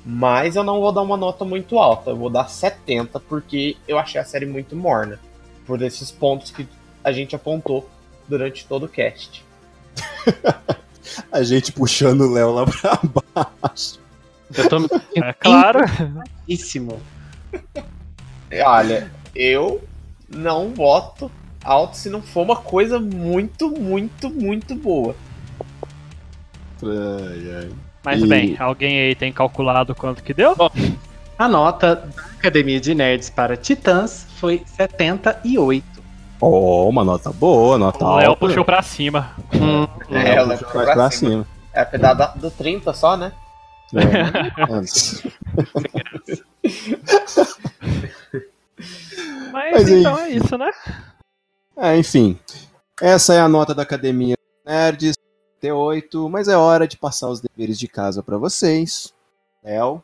Mas 0.04 0.56
eu 0.56 0.62
não 0.62 0.80
vou 0.80 0.92
dar 0.92 1.02
uma 1.02 1.16
nota 1.16 1.44
muito 1.44 1.78
alta, 1.78 2.10
eu 2.10 2.16
vou 2.16 2.28
dar 2.28 2.48
70 2.48 3.18
porque 3.20 3.76
eu 3.88 3.98
achei 3.98 4.20
a 4.20 4.24
série 4.24 4.46
muito 4.46 4.76
morna. 4.76 5.18
Por 5.66 5.80
esses 5.80 6.10
pontos 6.10 6.50
que 6.50 6.68
a 7.02 7.10
gente 7.10 7.34
apontou 7.34 7.88
durante 8.28 8.66
todo 8.66 8.84
o 8.84 8.88
cast. 8.88 9.44
A 11.30 11.42
gente 11.42 11.70
puxando 11.70 12.22
o 12.22 12.32
Léo 12.32 12.52
lá 12.52 12.64
pra 12.66 13.00
baixo. 13.62 14.00
Eu 14.56 14.68
tô 14.68 14.76
É 15.14 15.32
claro. 15.32 15.80
Olha, 18.62 19.10
eu 19.34 19.82
não 20.28 20.72
voto 20.74 21.30
alto 21.62 21.96
se 21.96 22.10
não 22.10 22.20
for 22.22 22.42
uma 22.42 22.56
coisa 22.56 22.98
muito, 23.00 23.70
muito, 23.70 24.28
muito 24.30 24.74
boa. 24.74 25.14
Ai, 26.82 27.54
ai. 27.56 27.70
Mas 28.04 28.22
E- 28.22 28.26
bem, 28.26 28.56
alguém 28.58 28.98
aí 29.00 29.14
tem 29.14 29.32
calculado 29.32 29.94
quanto 29.94 30.22
que 30.22 30.34
deu? 30.34 30.54
A 31.38 31.48
nota 31.48 31.96
da 31.96 32.22
Academia 32.38 32.78
de 32.80 32.94
Nerds 32.94 33.30
para 33.30 33.56
Titãs 33.56 34.26
foi 34.36 34.62
78. 34.66 35.84
Oh, 36.40 36.88
uma 36.88 37.02
nota 37.02 37.32
boa, 37.32 37.78
nota 37.78 38.04
o 38.04 38.16
Léo 38.16 38.28
alta. 38.30 38.40
puxou 38.46 38.64
pra 38.64 38.82
cima. 38.82 39.30
Hum, 39.54 39.86
É, 40.14 40.34
ela 40.34 40.54
puxou 40.56 40.66
ficou 40.68 40.82
mais 40.82 40.86
pra 40.86 40.94
pra 40.94 41.10
cima. 41.10 41.30
cima. 41.30 41.46
É 41.72 41.80
a 41.80 41.86
pedada 41.86 42.32
do 42.36 42.50
30 42.50 42.92
só, 42.92 43.16
né? 43.16 43.32
É. 43.94 44.04
Mas, 49.54 49.72
Mas 49.72 49.88
então 49.88 50.14
enfim. 50.14 50.22
é 50.24 50.30
isso, 50.36 50.58
né? 50.58 50.70
É, 51.76 51.96
enfim. 51.96 52.36
Essa 53.00 53.34
é 53.34 53.40
a 53.40 53.48
nota 53.48 53.72
da 53.72 53.82
Academia 53.82 54.36
Nerds, 54.66 55.16
T8, 55.62 56.28
mas 56.28 56.48
é 56.48 56.56
hora 56.56 56.88
de 56.88 56.96
passar 56.96 57.30
os 57.30 57.40
deveres 57.40 57.78
de 57.78 57.86
casa 57.86 58.20
para 58.20 58.36
vocês. 58.36 59.14
Léo, 59.62 60.02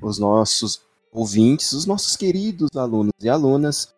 os 0.00 0.18
nossos 0.18 0.80
ouvintes, 1.12 1.72
os 1.72 1.84
nossos 1.84 2.16
queridos 2.16 2.74
alunos 2.74 3.12
e 3.20 3.28
alunas, 3.28 3.84
o 3.84 3.90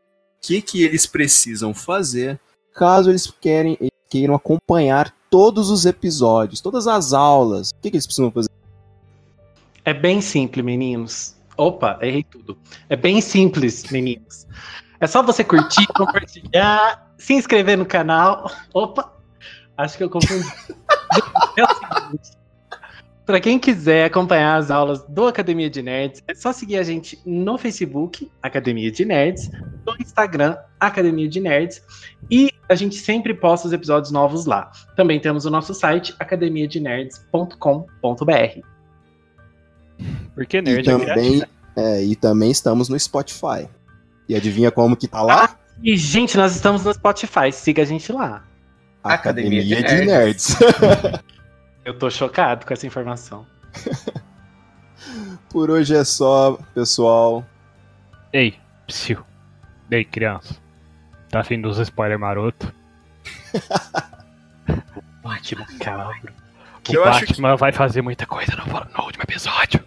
que, 0.43 0.61
que 0.61 0.83
eles 0.83 1.07
precisam 1.07 1.73
fazer 1.73 2.41
caso 2.75 3.11
eles 3.11 3.33
querem, 3.41 3.79
queiram 4.11 4.35
acompanhar 4.35 5.15
todos 5.31 5.71
os 5.71 5.87
episódios, 5.87 6.61
todas 6.61 6.89
as 6.89 7.13
aulas. 7.13 7.71
O 7.71 7.75
que, 7.81 7.91
que 7.91 7.97
eles 7.97 8.07
precisam 8.07 8.33
fazer? 8.33 8.51
É 9.85 9.95
bem 9.95 10.21
simples, 10.21 10.65
meninos. 10.65 11.37
Opa, 11.57 11.99
errei 12.03 12.25
tudo. 12.25 12.59
É 12.89 12.97
bem 12.97 13.21
simples, 13.21 13.85
meninos. 13.91 14.47
É 15.01 15.07
só 15.07 15.23
você 15.23 15.45
curtir, 15.45 15.87
compartilhar, 15.95 17.13
se 17.17 17.35
inscrever 17.35 17.79
no 17.79 17.87
canal. 17.87 18.51
Opa, 18.75 19.13
acho 19.77 19.97
que 19.97 20.05
eu 20.05 20.11
confundi. 20.11 20.45
É 21.57 21.65
o 21.65 21.69
seguinte, 21.69 22.39
Pra 23.29 23.39
quem 23.41 23.59
quiser 23.59 24.07
acompanhar 24.07 24.57
as 24.57 24.71
aulas 24.71 25.05
do 25.05 25.27
Academia 25.27 25.69
de 25.69 25.83
Nerds, 25.83 26.23
é 26.27 26.35
só 26.35 26.51
seguir 26.51 26.79
a 26.79 26.83
gente 26.83 27.21
no 27.27 27.59
Facebook, 27.59 28.33
Academia 28.43 28.91
de 28.91 29.05
Nerds, 29.05 29.51
no 29.87 29.95
Instagram, 30.01 30.57
Academia 30.81 31.29
de 31.29 31.39
Nerds, 31.39 31.83
e 32.31 32.51
a 32.71 32.75
gente 32.75 32.97
sempre 32.97 33.35
posta 33.35 33.67
os 33.67 33.75
episódios 33.75 34.11
novos 34.11 34.47
lá. 34.47 34.73
Também 34.97 35.21
temos 35.21 35.45
o 35.45 35.51
nosso 35.51 35.75
site, 35.75 36.15
academiadenerds.com.br. 36.19 38.61
Porque 40.35 40.57
E 40.57 40.63
nerd 40.63 40.89
é 40.89 40.93
também, 40.93 41.07
criativo. 41.41 41.47
é, 41.77 42.03
e 42.03 42.17
também 42.17 42.51
estamos 42.51 42.89
no 42.89 42.99
Spotify. 42.99 43.69
E 44.29 44.35
adivinha 44.35 44.71
como 44.71 44.97
que 44.97 45.09
tá 45.09 45.23
lá? 45.23 45.57
E, 45.83 45.97
gente, 45.97 46.37
nós 46.37 46.55
estamos 46.55 46.85
no 46.85 46.93
Spotify, 46.93 47.53
siga 47.53 47.83
a 47.83 47.87
gente 47.87 48.13
lá. 48.13 48.45
Academia 49.03 49.63
de 49.63 49.83
de 49.83 50.05
Nerds. 50.05 50.57
Eu 51.85 51.97
tô 51.99 52.11
chocado 52.11 52.67
com 52.67 52.75
essa 52.75 52.87
informação. 52.87 53.47
Por 55.49 55.71
hoje 55.71 55.97
é 55.97 56.05
só, 56.05 56.59
pessoal. 56.75 57.47
Ei, 58.33 58.55
psiu. 58.87 59.25
Ei, 59.91 60.05
criança. 60.05 60.57
Tá 61.31 61.41
afim 61.41 61.61
dos 61.61 61.79
spoiler 61.79 62.19
maroto? 62.19 62.73
Batman 65.23 65.67
cabro. 65.81 66.33
Que 66.83 66.97
Eu 66.97 67.05
acho 67.05 67.27
Batman 67.27 67.57
vai 67.57 67.73
fazer 67.73 68.03
muita 68.03 68.27
coisa 68.27 68.55
no, 68.57 68.67
no 68.67 69.05
último 69.05 69.23
episódio. 69.23 69.83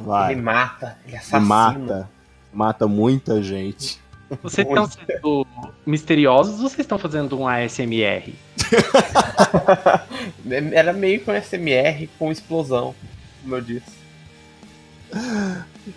Vai. 0.00 0.32
Ele 0.32 0.42
mata, 0.42 0.98
ele 1.06 1.16
assassina. 1.16 1.40
mata. 1.40 2.10
Mata 2.52 2.86
muita 2.86 3.42
gente. 3.42 3.98
Vocês 4.42 4.66
estão 4.66 4.86
sendo 4.86 5.46
misteriosos 5.86 6.54
ou 6.54 6.68
vocês 6.68 6.80
estão 6.80 6.98
fazendo 6.98 7.38
um 7.38 7.48
ASMR? 7.48 8.34
Era 10.72 10.92
meio 10.92 11.24
com 11.24 11.32
SMR 11.32 12.08
com 12.18 12.30
explosão, 12.30 12.94
como 13.42 13.56
eu 13.56 13.62
disse. 13.62 13.98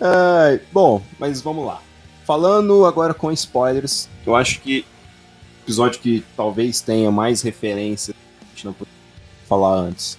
Ai, 0.00 0.60
bom, 0.72 1.02
mas 1.18 1.42
vamos 1.42 1.66
lá. 1.66 1.82
Falando 2.24 2.86
agora 2.86 3.12
com 3.12 3.30
spoilers, 3.32 4.08
eu 4.24 4.34
acho 4.34 4.60
que 4.60 4.86
o 5.60 5.64
episódio 5.64 6.00
que 6.00 6.24
talvez 6.34 6.80
tenha 6.80 7.10
mais 7.10 7.42
referência, 7.42 8.14
a 8.40 8.44
gente 8.50 8.64
não 8.64 8.72
podia 8.72 8.94
falar 9.46 9.74
antes. 9.74 10.18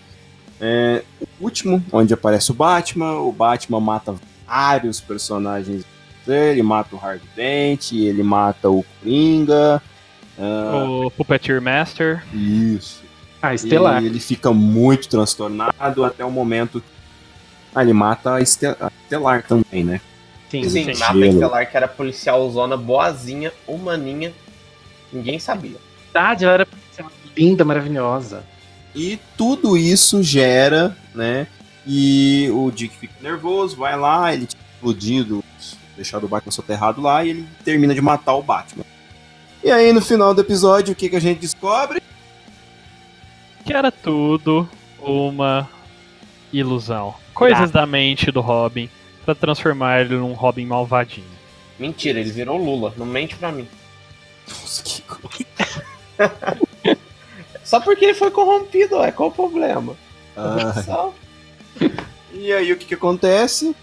É 0.62 1.04
o 1.20 1.44
último, 1.44 1.84
onde 1.92 2.14
aparece 2.14 2.52
o 2.52 2.54
Batman. 2.54 3.20
O 3.20 3.32
Batman 3.32 3.80
mata 3.80 4.16
vários 4.46 5.02
personagens 5.02 5.84
dele, 6.26 6.62
mata 6.64 6.96
o 6.96 7.00
Harvey 7.00 7.28
Dent, 7.36 7.92
ele 7.94 8.24
mata 8.24 8.70
o 8.70 8.84
Coringa. 9.00 9.82
ah, 10.40 10.86
O 11.06 11.12
Puppeteer 11.12 11.62
Master. 11.62 12.24
Ah, 12.32 12.36
Isso. 12.36 13.04
Estelar. 13.54 14.02
E 14.02 14.06
ele 14.06 14.20
fica 14.20 14.52
muito 14.54 15.10
transtornado 15.10 16.04
até 16.06 16.24
o 16.24 16.32
momento 16.32 16.80
que 16.80 16.88
ah, 17.76 17.82
ele 17.82 17.94
mata 17.94 18.32
a, 18.32 18.36
a 18.38 18.42
Estelar 18.42 19.44
também, 19.44 19.84
né? 19.84 20.00
Sim, 20.50 20.64
Sim, 20.70 20.94
sim. 20.94 21.00
mata 21.00 21.14
a. 21.18 21.28
Estelar, 21.28 21.70
que 21.70 21.76
era 21.78 21.88
policial 21.88 22.50
zona 22.52 22.78
boazinha, 22.78 23.52
humaninha. 23.68 24.32
Ninguém 25.12 25.40
sabia. 25.40 25.78
Verdade, 26.06 26.46
ela 26.46 26.54
era 26.54 26.68
linda, 27.36 27.66
maravilhosa. 27.66 28.44
E 28.96 29.20
tudo 29.36 29.76
isso 29.76 30.22
gera, 30.24 30.96
né? 31.16 31.48
E 31.86 32.48
o 32.54 32.72
Dick 32.72 32.96
fica 32.96 33.14
nervoso, 33.22 33.76
vai 33.76 33.98
lá, 33.98 34.32
ele 34.34 34.46
tinha 34.46 34.62
explodido, 34.76 35.44
deixado 35.96 36.26
o 36.26 36.28
Batman 36.28 36.52
soterrado 36.52 37.02
lá 37.02 37.24
e 37.24 37.30
ele 37.30 37.48
termina 37.64 37.94
de 37.94 38.02
matar 38.02 38.36
o 38.36 38.44
Batman. 38.44 38.86
E 39.64 39.72
aí 39.72 39.94
no 39.94 40.02
final 40.02 40.34
do 40.34 40.42
episódio, 40.42 40.94
o 40.94 40.96
que, 40.96 41.10
que 41.10 41.16
a 41.16 41.22
gente 41.22 41.40
descobre? 41.40 42.02
Que 43.66 43.74
era 43.74 43.92
tudo 43.92 44.68
uma 45.00 45.70
ilusão. 46.52 47.16
Coisas 47.34 47.72
da 47.72 47.86
mente 47.86 48.32
do 48.32 48.42
Robin 48.42 48.90
pra 49.26 49.34
transformar 49.34 50.02
ele 50.02 50.16
num 50.16 50.34
Robin 50.34 50.66
malvadinho. 50.66 51.28
Mentira, 51.80 52.20
ele 52.20 52.32
virou 52.32 52.58
Lula. 52.58 52.94
Não 52.98 53.06
mente 53.06 53.36
pra 53.36 53.52
mim. 53.52 53.68
Nossa, 54.48 54.84
que 54.84 55.04
Só 57.64 57.80
porque 57.80 58.06
ele 58.06 58.14
foi 58.14 58.30
corrompido, 58.30 59.02
é 59.02 59.12
qual 59.12 59.30
o 59.30 59.32
problema? 59.32 59.96
Ah, 60.36 60.84
Só. 60.84 61.14
E 62.32 62.52
aí 62.52 62.72
o 62.72 62.78
que, 62.78 62.86
que 62.86 62.94
acontece? 62.94 63.76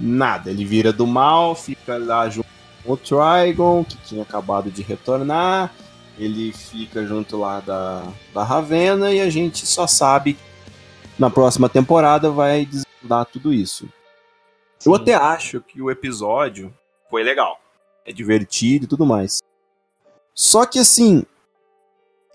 Nada, 0.00 0.50
ele 0.50 0.64
vira 0.64 0.92
do 0.92 1.06
mal, 1.06 1.54
fica 1.54 1.98
lá 1.98 2.28
junto 2.28 2.48
com 2.82 2.92
o 2.92 2.96
Trigon, 2.96 3.84
que 3.84 3.96
tinha 3.98 4.22
acabado 4.22 4.70
de 4.70 4.82
retornar. 4.82 5.72
Ele 6.18 6.52
fica 6.52 7.06
junto 7.06 7.38
lá 7.38 7.60
da, 7.60 8.02
da 8.32 8.42
Ravena 8.42 9.12
e 9.12 9.20
a 9.20 9.28
gente 9.28 9.66
só 9.66 9.86
sabe 9.86 10.34
que 10.34 10.40
na 11.18 11.28
próxima 11.28 11.68
temporada 11.68 12.30
vai 12.30 12.64
desvendar 12.64 13.26
tudo 13.26 13.52
isso. 13.52 13.88
Eu 14.84 14.94
até 14.94 15.14
acho 15.14 15.60
que 15.60 15.82
o 15.82 15.90
episódio 15.90 16.74
foi 17.10 17.22
legal. 17.22 17.60
É 18.06 18.12
divertido 18.12 18.86
e 18.86 18.88
tudo 18.88 19.04
mais. 19.04 19.40
Só 20.34 20.64
que 20.64 20.78
assim, 20.78 21.24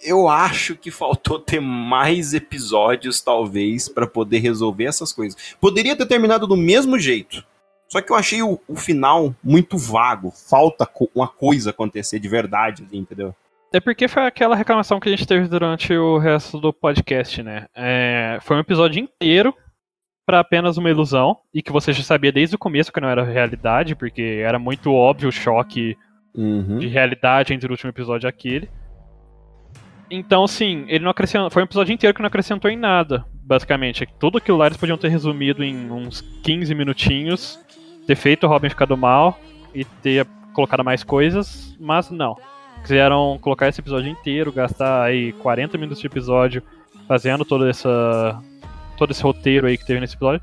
eu 0.01 0.29
acho 0.29 0.75
que 0.75 0.91
faltou 0.91 1.39
ter 1.39 1.59
mais 1.59 2.33
episódios, 2.33 3.21
talvez, 3.21 3.89
pra 3.89 4.05
poder 4.05 4.39
resolver 4.39 4.85
essas 4.85 5.11
coisas. 5.11 5.55
Poderia 5.59 5.95
ter 5.95 6.05
terminado 6.05 6.45
do 6.45 6.55
mesmo 6.55 6.99
jeito. 6.99 7.43
Só 7.87 8.01
que 8.01 8.11
eu 8.11 8.15
achei 8.15 8.41
o, 8.41 8.59
o 8.67 8.75
final 8.75 9.33
muito 9.43 9.77
vago. 9.77 10.31
Falta 10.31 10.85
co- 10.85 11.09
uma 11.15 11.27
coisa 11.27 11.69
acontecer 11.69 12.19
de 12.19 12.27
verdade, 12.27 12.83
ali, 12.87 12.97
entendeu? 12.97 13.33
É 13.73 13.79
porque 13.79 14.07
foi 14.07 14.25
aquela 14.25 14.55
reclamação 14.55 14.99
que 14.99 15.09
a 15.09 15.11
gente 15.11 15.27
teve 15.27 15.47
durante 15.47 15.93
o 15.93 16.17
resto 16.17 16.59
do 16.59 16.71
podcast, 16.73 17.43
né? 17.43 17.67
É, 17.75 18.39
foi 18.41 18.55
um 18.57 18.61
episódio 18.61 19.01
inteiro 19.01 19.53
pra 20.25 20.39
apenas 20.39 20.77
uma 20.77 20.89
ilusão 20.89 21.37
e 21.53 21.61
que 21.61 21.71
você 21.71 21.93
já 21.93 22.01
sabia 22.01 22.31
desde 22.31 22.55
o 22.55 22.59
começo 22.59 22.91
que 22.91 22.99
não 23.01 23.09
era 23.09 23.23
realidade, 23.23 23.95
porque 23.95 24.41
era 24.43 24.57
muito 24.57 24.91
óbvio 24.93 25.29
o 25.29 25.31
choque 25.31 25.95
Uhum. 26.37 26.79
de 26.79 26.87
realidade 26.87 27.53
entre 27.53 27.67
o 27.69 27.71
último 27.71 27.89
episódio 27.91 28.27
e 28.27 28.29
aquele. 28.29 28.69
Então, 30.09 30.47
sim, 30.47 30.85
ele 30.87 31.03
não 31.03 31.11
acrescentou. 31.11 31.49
Foi 31.49 31.63
um 31.63 31.65
episódio 31.65 31.93
inteiro 31.93 32.13
que 32.13 32.21
não 32.21 32.27
acrescentou 32.27 32.69
em 32.69 32.77
nada, 32.77 33.25
basicamente. 33.43 34.07
Tudo 34.19 34.37
aquilo 34.37 34.57
lá 34.57 34.67
eles 34.67 34.77
podiam 34.77 34.97
ter 34.97 35.09
resumido 35.09 35.63
em 35.63 35.89
uns 35.91 36.21
15 36.43 36.73
minutinhos, 36.75 37.59
ter 38.05 38.15
feito 38.15 38.45
o 38.45 38.49
Robin 38.49 38.69
ficar 38.69 38.85
do 38.85 38.95
mal 38.95 39.39
e 39.73 39.83
ter 39.83 40.25
colocado 40.53 40.83
mais 40.83 41.03
coisas, 41.03 41.75
mas 41.79 42.09
não. 42.11 42.37
Quiseram 42.81 43.37
colocar 43.41 43.67
esse 43.67 43.81
episódio 43.81 44.09
inteiro, 44.09 44.51
gastar 44.51 45.01
aí 45.03 45.33
40 45.33 45.77
minutos 45.77 45.99
de 45.99 46.07
episódio 46.07 46.61
fazendo 47.07 47.43
toda 47.43 47.69
essa. 47.69 48.39
todo 48.97 49.11
esse 49.11 49.23
roteiro 49.23 49.65
aí 49.67 49.77
que 49.77 49.85
teve 49.85 49.99
nesse 49.99 50.15
episódio. 50.15 50.41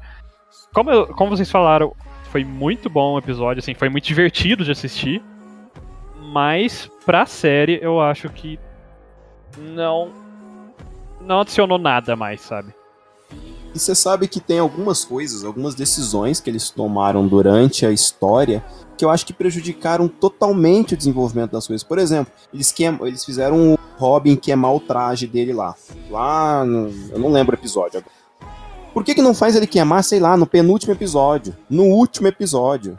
Como, 0.75 0.91
eu- 0.91 1.07
como 1.07 1.31
vocês 1.37 1.51
falaram, 1.51 1.95
foi 2.31 2.45
muito 2.45 2.91
bom 2.91 3.15
o 3.15 3.19
episódio, 3.19 3.61
assim, 3.61 3.75
foi 3.75 3.89
muito 3.89 4.05
divertido 4.05 4.65
de 4.65 4.73
assistir. 4.73 5.23
Mas 6.33 6.91
pra 7.07 7.27
série 7.27 7.79
eu 7.83 8.01
acho 8.01 8.29
que 8.29 8.59
não 9.59 10.11
não 11.21 11.41
adicionou 11.41 11.79
nada 11.79 12.17
mais, 12.17 12.41
sabe? 12.41 12.75
E 13.75 13.79
você 13.79 13.95
sabe 13.95 14.29
que 14.29 14.41
tem 14.41 14.59
algumas 14.59 15.05
coisas, 15.05 15.45
algumas 15.45 15.75
decisões 15.75 16.41
que 16.41 16.51
eles 16.51 16.69
tomaram 16.69 17.27
durante 17.27 17.87
a 17.87 17.91
história 17.91 18.63
que 18.97 19.05
eu 19.05 19.11
acho 19.11 19.25
que 19.25 19.33
prejudicaram 19.33 20.07
totalmente 20.07 20.95
o 20.95 20.97
desenvolvimento 20.97 21.53
das 21.53 21.67
coisas. 21.67 21.83
Por 21.83 21.99
exemplo, 21.99 22.33
eles, 22.53 22.71
queim, 22.71 22.99
eles 23.03 23.25
fizeram 23.25 23.73
o 23.73 23.79
Robin 23.97 24.37
queimar 24.37 24.75
o 24.75 24.81
traje 24.81 25.27
dele 25.27 25.53
lá. 25.53 25.75
Lá, 26.11 26.65
no, 26.65 26.89
eu 27.11 27.19
não 27.19 27.33
lembro 27.33 27.57
o 27.57 27.59
episódio 27.59 27.99
agora. 27.99 28.13
Por 28.93 29.03
que, 29.03 29.15
que 29.15 29.23
não 29.23 29.35
faz 29.35 29.57
ele 29.57 29.67
queimar, 29.67 30.05
sei 30.05 30.21
lá, 30.21 30.37
no 30.37 30.47
penúltimo 30.47 30.93
episódio? 30.93 31.57
No 31.69 31.85
último 31.85 32.29
episódio? 32.29 32.99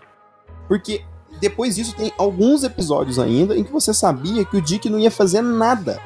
Porque 0.68 1.06
depois 1.40 1.76
disso 1.76 1.96
tem 1.96 2.12
alguns 2.18 2.64
episódios 2.64 3.20
ainda 3.20 3.56
em 3.56 3.64
que 3.64 3.72
você 3.72 3.94
sabia 3.94 4.44
que 4.44 4.58
o 4.58 4.62
Dick 4.62 4.90
não 4.90 5.00
ia 5.00 5.12
fazer 5.12 5.42
nada. 5.42 6.02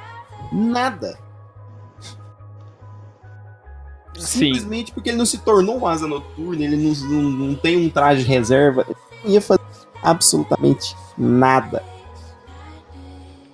Nada. 0.52 1.18
Sim. 4.16 4.46
Simplesmente 4.46 4.92
porque 4.92 5.10
ele 5.10 5.18
não 5.18 5.26
se 5.26 5.38
tornou 5.40 5.78
um 5.80 5.86
asa 5.86 6.08
noturna, 6.08 6.64
ele 6.64 6.76
não, 6.76 6.92
não, 7.10 7.22
não 7.30 7.56
tem 7.56 7.78
um 7.78 7.90
traje 7.90 8.24
de 8.24 8.28
reserva. 8.30 8.84
Ele 8.88 8.98
não 9.24 9.32
ia 9.32 9.42
fazer 9.42 9.62
absolutamente 10.02 10.96
nada. 11.18 11.84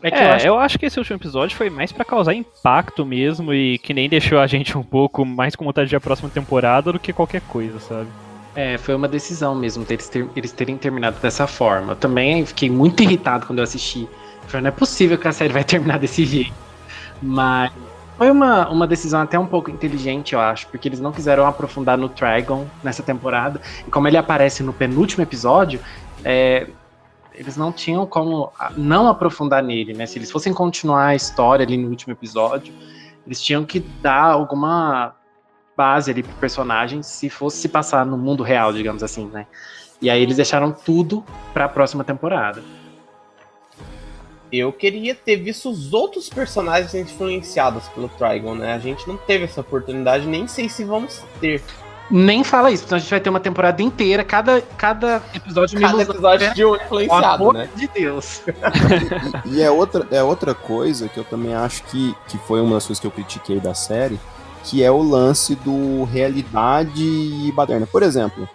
É 0.02 0.12
que 0.12 0.18
É, 0.18 0.26
eu 0.28 0.32
acho 0.34 0.48
eu 0.48 0.60
acho 0.60 0.80
que 0.80 0.86
esse 0.86 0.98
último 1.00 1.18
episódio 1.18 1.56
foi 1.56 1.70
mais 1.70 1.92
pra 1.92 2.04
causar 2.06 2.34
impacto 2.34 3.06
mesmo 3.06 3.54
e 3.54 3.78
que 3.80 3.94
nem 3.94 4.10
deixou 4.10 4.40
a 4.40 4.48
gente 4.48 4.78
um 4.78 4.84
pouco 4.84 5.26
mais 5.26 5.56
com 5.56 5.64
vontade 5.66 5.90
de 5.90 5.96
ir 5.96 5.98
a 5.98 6.02
próxima 6.02 6.30
temporada 6.30 6.92
do 6.92 7.00
que 7.00 7.14
qualquer 7.14 7.42
coisa, 7.42 7.80
sabe? 7.80 8.08
É, 8.56 8.78
foi 8.78 8.94
uma 8.96 9.08
decisão 9.08 9.56
mesmo 9.56 9.84
deles 9.84 10.08
ter- 10.10 10.30
eles 10.36 10.52
terem 10.52 10.78
terminado 10.78 11.18
dessa 11.20 11.48
forma. 11.48 11.94
Eu 11.94 11.96
também 11.96 12.46
fiquei 12.46 12.70
muito 12.70 13.02
irritado 13.02 13.48
quando 13.48 13.60
eu 13.60 13.64
assisti. 13.64 14.08
Falei, 14.48 14.64
não 14.64 14.68
é 14.68 14.72
possível 14.72 15.18
que 15.18 15.28
a 15.28 15.32
série 15.32 15.52
vai 15.54 15.64
terminar 15.64 15.98
desse 16.00 16.24
jeito. 16.26 16.54
Mas 17.24 17.72
foi 18.18 18.30
uma, 18.30 18.70
uma 18.70 18.86
decisão 18.86 19.22
até 19.22 19.40
um 19.40 19.46
pouco 19.46 19.72
inteligente, 19.72 20.34
eu 20.34 20.40
acho, 20.40 20.68
porque 20.68 20.88
eles 20.88 21.00
não 21.00 21.12
quiseram 21.12 21.48
aprofundar 21.48 21.98
no 21.98 22.10
Trigon 22.10 22.66
nessa 22.84 23.02
temporada. 23.02 23.62
E 23.88 23.90
como 23.90 24.08
ele 24.08 24.18
aparece 24.18 24.62
no 24.62 24.74
penúltimo 24.74 25.24
episódio, 25.24 25.80
é, 26.24 26.68
eles 27.34 27.58
não 27.58 27.72
tinham 27.72 28.06
como 28.06 28.52
não 28.78 29.08
aprofundar 29.08 29.64
nele, 29.64 29.94
né? 29.94 30.06
Se 30.06 30.18
eles 30.20 30.30
fossem 30.30 30.54
continuar 30.54 31.08
a 31.08 31.16
história 31.16 31.66
ali 31.66 31.78
no 31.78 31.90
último 31.90 32.14
episódio, 32.14 32.74
eles 33.26 33.42
tinham 33.42 33.66
que 33.66 33.80
dar 33.80 34.26
alguma 34.26 35.16
base 35.76 36.12
ali 36.12 36.22
pro 36.22 36.34
personagem 36.36 37.02
se 37.02 37.30
fosse 37.30 37.58
se 37.58 37.70
passar 37.70 38.06
no 38.06 38.18
mundo 38.18 38.44
real, 38.44 38.72
digamos 38.72 39.02
assim, 39.02 39.26
né? 39.28 39.48
E 40.02 40.10
aí 40.10 40.22
eles 40.22 40.36
deixaram 40.36 40.72
tudo 40.72 41.26
pra 41.54 41.68
próxima 41.68 42.04
temporada. 42.04 42.62
Eu 44.54 44.72
queria 44.72 45.16
ter 45.16 45.38
visto 45.38 45.68
os 45.68 45.94
outros 45.94 46.30
personagens 46.30 46.94
influenciados 46.94 47.88
pelo 47.90 48.08
Trigon, 48.08 48.54
né? 48.54 48.76
A 48.76 48.78
gente 48.78 49.08
não 49.08 49.18
teve 49.18 49.46
essa 49.46 49.62
oportunidade, 49.62 50.28
nem 50.28 50.48
sei 50.48 50.70
se 50.70 50.84
vamos 50.84 51.24
ter. 51.42 51.60
Nem 52.12 52.44
fala 52.44 52.70
isso, 52.70 52.84
então 52.86 52.96
a 52.96 53.00
gente 53.00 53.10
vai 53.10 53.20
ter 53.20 53.32
uma 53.32 53.40
temporada 53.40 53.82
inteira, 53.82 54.24
cada, 54.24 54.62
cada 54.78 55.24
episódio 55.34 55.80
Cada 55.82 56.04
episódio 56.04 56.48
né? 56.48 56.54
de 56.54 56.64
um 56.64 56.76
influenciado, 56.76 57.26
amor 57.26 57.54
né? 57.56 57.70
de 57.76 57.88
Deus. 57.88 58.44
E 59.46 59.60
é 59.60 59.72
outra, 59.72 60.08
é 60.12 60.22
outra 60.22 60.54
coisa 60.54 61.10
que 61.10 61.18
eu 61.18 61.24
também 61.24 61.56
acho 61.56 61.84
que, 61.86 62.16
que 62.28 62.38
foi 62.38 62.62
uma 62.62 62.76
das 62.76 62.86
coisas 62.86 63.00
que 63.00 63.08
eu 63.08 63.12
critiquei 63.12 63.60
da 63.60 63.74
série, 63.74 64.20
que 64.64 64.84
é 64.84 64.92
o 64.92 65.02
lance 65.02 65.56
do 65.56 66.04
realidade 66.04 67.04
e 67.04 67.52
baderna. 67.54 67.88
Por 67.88 68.04
exemplo, 68.04 68.48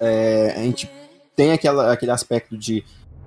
é, 0.00 0.54
a 0.56 0.60
gente 0.60 0.90
tem 1.36 1.52
aquela, 1.52 1.92
aquele 1.92 2.10
aspecto 2.10 2.56
de 2.56 2.84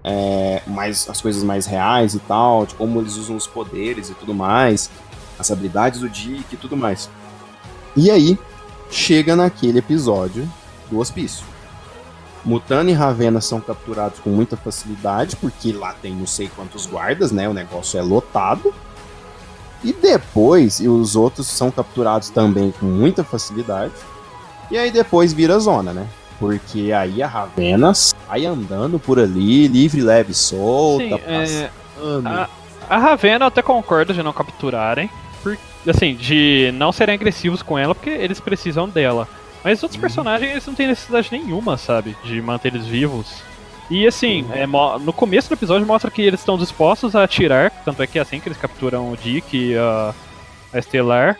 é, 0.10 0.62
mais, 0.66 1.10
as 1.10 1.20
coisas 1.20 1.44
mais 1.44 1.66
reais 1.66 2.14
e 2.16 2.20
tal, 2.20 2.66
de 2.66 2.74
como 2.76 3.02
eles 3.02 3.18
usam 3.18 3.36
os 3.36 3.46
poderes 3.46 4.10
e 4.10 4.14
tudo 4.14 4.34
mais, 4.34 4.90
as 5.38 5.52
habilidades 5.52 6.00
do 6.00 6.10
Dick 6.10 6.46
e 6.54 6.58
tudo 6.58 6.78
mais. 6.78 7.10
E 7.94 8.10
aí, 8.10 8.40
chega 8.90 9.36
naquele 9.36 9.80
episódio 9.80 10.50
do 10.90 11.00
hospício. 11.00 11.46
Mutano 12.46 12.90
e 12.90 12.94
Ravena 12.94 13.42
são 13.42 13.60
capturados 13.60 14.20
com 14.20 14.30
muita 14.30 14.56
facilidade, 14.56 15.36
porque 15.36 15.74
lá 15.74 15.94
tem 15.94 16.16
não 16.16 16.26
sei 16.26 16.50
quantos 16.56 16.86
guardas, 16.86 17.30
né? 17.34 17.50
O 17.50 17.54
negócio 17.54 18.00
é 18.00 18.02
lotado. 18.02 18.74
E 19.84 19.92
depois, 19.92 20.80
e 20.80 20.88
os 20.88 21.18
outros 21.18 21.48
são 21.48 21.70
capturados 21.70 22.30
também 22.30 22.72
com 22.80 22.86
muita 22.86 23.26
facilidade. 23.26 23.94
E 24.72 24.78
aí 24.78 24.90
depois 24.90 25.34
vira 25.34 25.60
zona, 25.60 25.92
né? 25.92 26.08
Porque 26.40 26.94
aí 26.94 27.22
a 27.22 27.28
Ravena 27.28 27.94
sai 28.28 28.46
andando 28.46 29.00
por 29.00 29.20
ali, 29.20 29.68
livre, 29.68 30.02
leve, 30.02 30.34
solta, 30.34 31.04
Sim, 31.06 31.14
é, 31.26 31.70
passando. 31.96 32.28
a, 32.28 32.50
a 32.90 32.98
Ravena 32.98 33.46
eu 33.46 33.48
até 33.48 33.62
concordo 33.62 34.14
de 34.14 34.22
não 34.22 34.34
capturarem, 34.34 35.10
por, 35.42 35.58
assim, 35.88 36.16
de 36.16 36.72
não 36.76 36.92
serem 36.92 37.16
agressivos 37.16 37.62
com 37.62 37.78
ela, 37.78 37.96
porque 37.96 38.10
eles 38.10 38.40
precisam 38.40 38.88
dela. 38.88 39.28
Mas 39.64 39.80
os 39.80 39.84
outros 39.84 40.00
personagens, 40.00 40.52
eles 40.52 40.66
não 40.66 40.76
têm 40.76 40.88
necessidade 40.88 41.30
nenhuma, 41.32 41.78
sabe, 41.78 42.16
de 42.24 42.42
manter 42.42 42.74
eles 42.74 42.86
vivos. 42.86 43.28
E 43.90 44.06
assim, 44.06 44.46
é, 44.52 44.66
mo- 44.68 45.00
no 45.00 45.14
começo 45.14 45.48
do 45.50 45.54
episódio 45.54 45.88
mostra 45.88 46.12
que 46.12 46.22
eles 46.22 46.42
estão 46.42 46.58
dispostos 46.58 47.16
a 47.16 47.24
atirar, 47.24 47.72
tanto 47.86 48.04
é 48.04 48.08
que 48.08 48.20
é 48.20 48.22
assim 48.22 48.40
que 48.40 48.48
eles 48.50 48.58
capturam 48.58 49.10
o 49.12 49.16
Dick 49.18 49.56
e 49.58 49.78
a, 49.78 50.14
a 50.74 50.78
Estelar. 50.80 51.38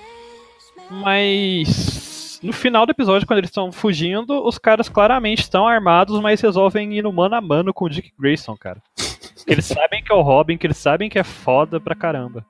Mas 0.90 2.07
no 2.42 2.54
final 2.54 2.86
do 2.86 2.92
episódio, 2.92 3.28
quando 3.28 3.40
eles 3.40 3.50
estão 3.50 3.72
fugindo, 3.72 4.46
os 4.46 4.58
caras 4.58 4.90
claramente 4.90 5.42
estão 5.42 5.68
armados, 5.68 6.20
mas 6.20 6.42
resolvem 6.42 6.94
ir 6.94 7.02
no 7.02 7.12
mano 7.12 7.36
a 7.36 7.42
mano 7.42 7.74
com 7.74 7.86
o 7.86 7.90
Dick 7.90 8.12
Grayson, 8.20 8.56
cara. 8.56 8.82
Eles 9.46 9.66
sabem 9.66 10.04
que 10.04 10.12
é 10.12 10.16
o 10.16 10.22
Robin, 10.22 10.58
que 10.58 10.68
eles 10.68 10.78
sabem 10.78 11.10
que 11.10 11.18
é 11.18 11.24
foda 11.24 11.80
pra 11.80 11.96
caramba. 11.96 12.46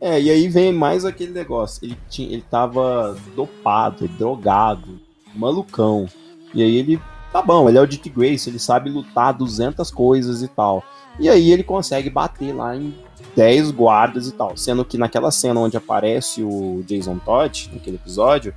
É, 0.00 0.20
e 0.20 0.30
aí 0.30 0.48
vem 0.48 0.72
mais 0.72 1.04
aquele 1.04 1.32
negócio. 1.32 1.84
Ele, 1.84 1.96
tinha, 2.10 2.28
ele 2.28 2.42
tava 2.42 3.16
dopado, 3.36 4.08
drogado, 4.08 5.00
malucão. 5.34 6.08
E 6.52 6.60
aí 6.60 6.76
ele, 6.76 7.00
tá 7.32 7.40
bom, 7.40 7.68
ele 7.68 7.78
é 7.78 7.80
o 7.80 7.86
Dick 7.86 8.10
Grace, 8.10 8.50
ele 8.50 8.58
sabe 8.58 8.90
lutar 8.90 9.32
200 9.32 9.90
coisas 9.92 10.42
e 10.42 10.48
tal. 10.48 10.82
E 11.20 11.28
aí 11.28 11.52
ele 11.52 11.62
consegue 11.62 12.10
bater 12.10 12.52
lá 12.52 12.74
em 12.74 12.92
10 13.36 13.70
guardas 13.70 14.26
e 14.26 14.32
tal. 14.32 14.56
Sendo 14.56 14.84
que 14.84 14.98
naquela 14.98 15.30
cena 15.30 15.60
onde 15.60 15.76
aparece 15.76 16.42
o 16.42 16.82
Jason 16.84 17.18
Todd, 17.18 17.70
naquele 17.72 17.96
episódio, 17.96 18.52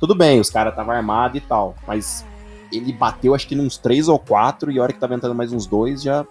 tudo 0.00 0.14
bem, 0.14 0.40
os 0.40 0.50
caras 0.50 0.72
estavam 0.72 0.94
armados 0.94 1.38
e 1.38 1.40
tal. 1.40 1.74
Mas 1.86 2.24
ele 2.72 2.92
bateu 2.92 3.34
acho 3.34 3.46
que 3.46 3.54
nos 3.54 3.76
3 3.76 4.08
ou 4.08 4.18
4 4.18 4.70
e 4.70 4.78
a 4.78 4.82
hora 4.82 4.92
que 4.92 4.98
tava 4.98 5.14
entrando 5.14 5.34
mais 5.34 5.52
uns 5.52 5.66
dois 5.66 6.02
já 6.02 6.26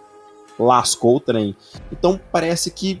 lascou 0.58 1.16
o 1.16 1.20
trem. 1.20 1.56
Então 1.92 2.18
parece 2.32 2.70
que 2.70 2.98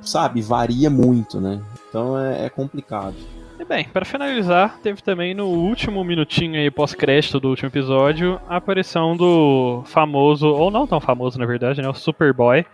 sabe, 0.00 0.40
varia 0.40 0.90
muito, 0.90 1.40
né? 1.40 1.60
Então 1.88 2.18
é, 2.18 2.46
é 2.46 2.50
complicado. 2.50 3.14
E 3.58 3.64
bem, 3.64 3.84
pra 3.84 4.04
finalizar, 4.04 4.78
teve 4.82 5.00
também 5.02 5.34
no 5.34 5.46
último 5.46 6.02
minutinho 6.02 6.58
aí 6.58 6.68
pós-crédito 6.68 7.38
do 7.38 7.50
último 7.50 7.68
episódio 7.68 8.40
a 8.48 8.56
aparição 8.56 9.16
do 9.16 9.84
famoso, 9.86 10.48
ou 10.48 10.70
não 10.70 10.86
tão 10.86 11.00
famoso 11.00 11.38
na 11.38 11.46
verdade, 11.46 11.80
né? 11.80 11.88
O 11.88 11.94
Superboy, 11.94 12.66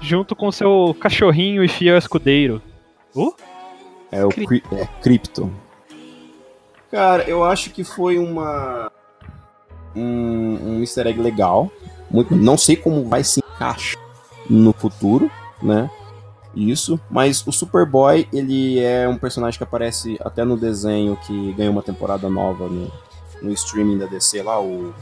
junto 0.00 0.36
com 0.36 0.52
seu 0.52 0.94
cachorrinho 1.00 1.64
e 1.64 1.68
fiel 1.68 1.98
escudeiro. 1.98 2.62
Uh? 3.16 3.34
É 4.12 4.24
o 4.24 4.28
cri 4.28 4.62
é, 4.70 4.86
Crypto. 5.02 5.50
Cara, 6.94 7.24
eu 7.24 7.42
acho 7.42 7.70
que 7.70 7.82
foi 7.82 8.18
uma. 8.18 8.88
Um, 9.96 10.58
um 10.76 10.80
easter 10.80 11.08
egg 11.08 11.20
legal. 11.20 11.68
Muito, 12.08 12.36
não 12.36 12.56
sei 12.56 12.76
como 12.76 13.08
vai 13.08 13.24
se 13.24 13.40
encaixar 13.40 14.00
no 14.48 14.72
futuro, 14.72 15.28
né? 15.60 15.90
Isso, 16.54 17.00
mas 17.10 17.44
o 17.44 17.50
Superboy, 17.50 18.28
ele 18.32 18.78
é 18.78 19.08
um 19.08 19.18
personagem 19.18 19.58
que 19.58 19.64
aparece 19.64 20.16
até 20.24 20.44
no 20.44 20.56
desenho 20.56 21.18
que 21.26 21.52
ganhou 21.54 21.72
uma 21.72 21.82
temporada 21.82 22.28
nova 22.30 22.68
no, 22.68 22.88
no 23.42 23.50
streaming 23.50 23.98
da 23.98 24.06
DC 24.06 24.40
lá, 24.44 24.60
o 24.62 24.94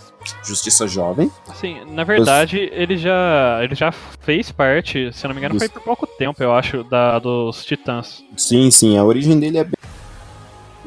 Justiça 0.42 0.88
Jovem. 0.88 1.30
Sim, 1.56 1.84
na 1.92 2.04
verdade, 2.04 2.70
ele 2.72 2.96
já 2.96 3.60
ele 3.62 3.74
já 3.74 3.92
fez 3.92 4.50
parte, 4.50 5.12
se 5.12 5.26
eu 5.26 5.28
não 5.28 5.34
me 5.34 5.40
engano, 5.40 5.56
Dos- 5.56 5.64
foi 5.64 5.68
por 5.68 5.82
pouco 5.82 6.06
tempo, 6.06 6.42
eu 6.42 6.54
acho, 6.54 6.84
da 6.84 7.18
dos 7.18 7.66
Titãs. 7.66 8.24
Sim, 8.34 8.70
sim, 8.70 8.96
a 8.96 9.04
origem 9.04 9.38
dele 9.38 9.58
é 9.58 9.64
bem. 9.64 9.74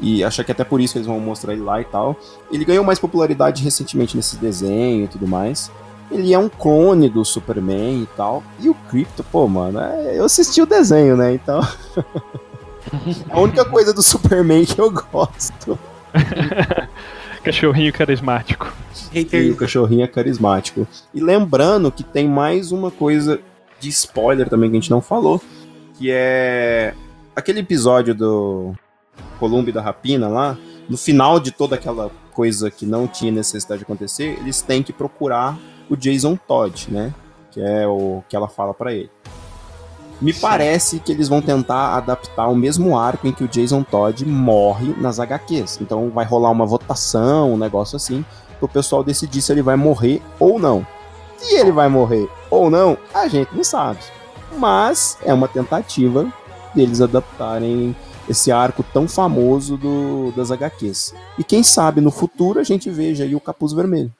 E 0.00 0.22
acho 0.22 0.44
que 0.44 0.52
até 0.52 0.64
por 0.64 0.80
isso 0.80 0.92
que 0.94 0.98
eles 0.98 1.06
vão 1.06 1.18
mostrar 1.18 1.52
ele 1.52 1.62
lá 1.62 1.80
e 1.80 1.84
tal. 1.84 2.16
Ele 2.50 2.64
ganhou 2.64 2.84
mais 2.84 2.98
popularidade 2.98 3.62
recentemente 3.62 4.16
nesse 4.16 4.36
desenho 4.36 5.04
e 5.04 5.08
tudo 5.08 5.26
mais. 5.26 5.70
Ele 6.10 6.32
é 6.32 6.38
um 6.38 6.48
clone 6.48 7.08
do 7.08 7.24
Superman 7.24 8.02
e 8.02 8.06
tal. 8.16 8.42
E 8.60 8.68
o 8.68 8.74
Crypto, 8.74 9.24
pô, 9.24 9.48
mano, 9.48 9.80
é- 9.80 10.18
eu 10.18 10.24
assisti 10.24 10.60
o 10.62 10.66
desenho, 10.66 11.16
né? 11.16 11.34
Então. 11.34 11.60
a 13.30 13.40
única 13.40 13.64
coisa 13.64 13.92
do 13.92 14.02
Superman 14.02 14.64
que 14.64 14.80
eu 14.80 14.90
gosto. 14.90 15.78
Cachorrinho 17.42 17.92
carismático. 17.92 18.72
E 19.12 19.50
o 19.50 19.56
cachorrinho 19.56 20.02
é 20.02 20.08
carismático. 20.08 20.86
E 21.14 21.20
lembrando 21.20 21.92
que 21.92 22.02
tem 22.02 22.26
mais 22.28 22.72
uma 22.72 22.90
coisa 22.90 23.40
de 23.78 23.88
spoiler 23.88 24.48
também 24.48 24.68
que 24.68 24.76
a 24.76 24.80
gente 24.80 24.90
não 24.90 25.00
falou. 25.00 25.40
Que 25.96 26.10
é 26.10 26.92
aquele 27.36 27.60
episódio 27.60 28.14
do 28.14 28.74
Columbo 29.38 29.68
e 29.68 29.72
da 29.72 29.82
Rapina 29.82 30.28
lá. 30.28 30.56
No 30.88 30.96
final 30.96 31.40
de 31.40 31.50
toda 31.50 31.74
aquela 31.74 32.10
coisa 32.32 32.70
que 32.70 32.86
não 32.86 33.06
tinha 33.06 33.32
necessidade 33.32 33.80
de 33.80 33.84
acontecer, 33.84 34.38
eles 34.40 34.60
têm 34.60 34.82
que 34.82 34.92
procurar 34.92 35.58
o 35.88 35.96
Jason 35.96 36.36
Todd, 36.36 36.88
né? 36.90 37.14
Que 37.50 37.60
é 37.60 37.86
o 37.86 38.22
que 38.28 38.36
ela 38.36 38.48
fala 38.48 38.74
pra 38.74 38.92
ele. 38.92 39.10
Me 40.20 40.32
parece 40.32 40.98
que 40.98 41.12
eles 41.12 41.28
vão 41.28 41.42
tentar 41.42 41.94
adaptar 41.94 42.48
o 42.48 42.56
mesmo 42.56 42.98
arco 42.98 43.26
em 43.26 43.32
que 43.32 43.44
o 43.44 43.48
Jason 43.48 43.82
Todd 43.82 44.24
morre 44.24 44.94
nas 44.98 45.20
HQs. 45.20 45.78
Então 45.80 46.10
vai 46.10 46.24
rolar 46.24 46.50
uma 46.50 46.64
votação, 46.64 47.52
um 47.52 47.58
negócio 47.58 47.96
assim, 47.96 48.24
pro 48.58 48.68
pessoal 48.68 49.04
decidir 49.04 49.42
se 49.42 49.52
ele 49.52 49.62
vai 49.62 49.76
morrer 49.76 50.22
ou 50.38 50.58
não. 50.58 50.86
Se 51.36 51.54
ele 51.54 51.70
vai 51.70 51.88
morrer 51.88 52.28
ou 52.50 52.70
não, 52.70 52.96
a 53.12 53.28
gente 53.28 53.54
não 53.54 53.62
sabe. 53.62 53.98
Mas 54.56 55.18
é 55.22 55.34
uma 55.34 55.48
tentativa 55.48 56.32
deles 56.74 57.00
adaptarem 57.00 57.94
esse 58.28 58.50
arco 58.50 58.82
tão 58.82 59.08
famoso 59.08 59.76
do, 59.76 60.32
das 60.36 60.50
HQs. 60.50 61.14
E 61.38 61.44
quem 61.44 61.62
sabe 61.62 62.00
no 62.00 62.10
futuro 62.10 62.60
a 62.60 62.64
gente 62.64 62.90
veja 62.90 63.24
aí 63.24 63.34
o 63.34 63.40
Capuz 63.40 63.72
Vermelho. 63.72 64.12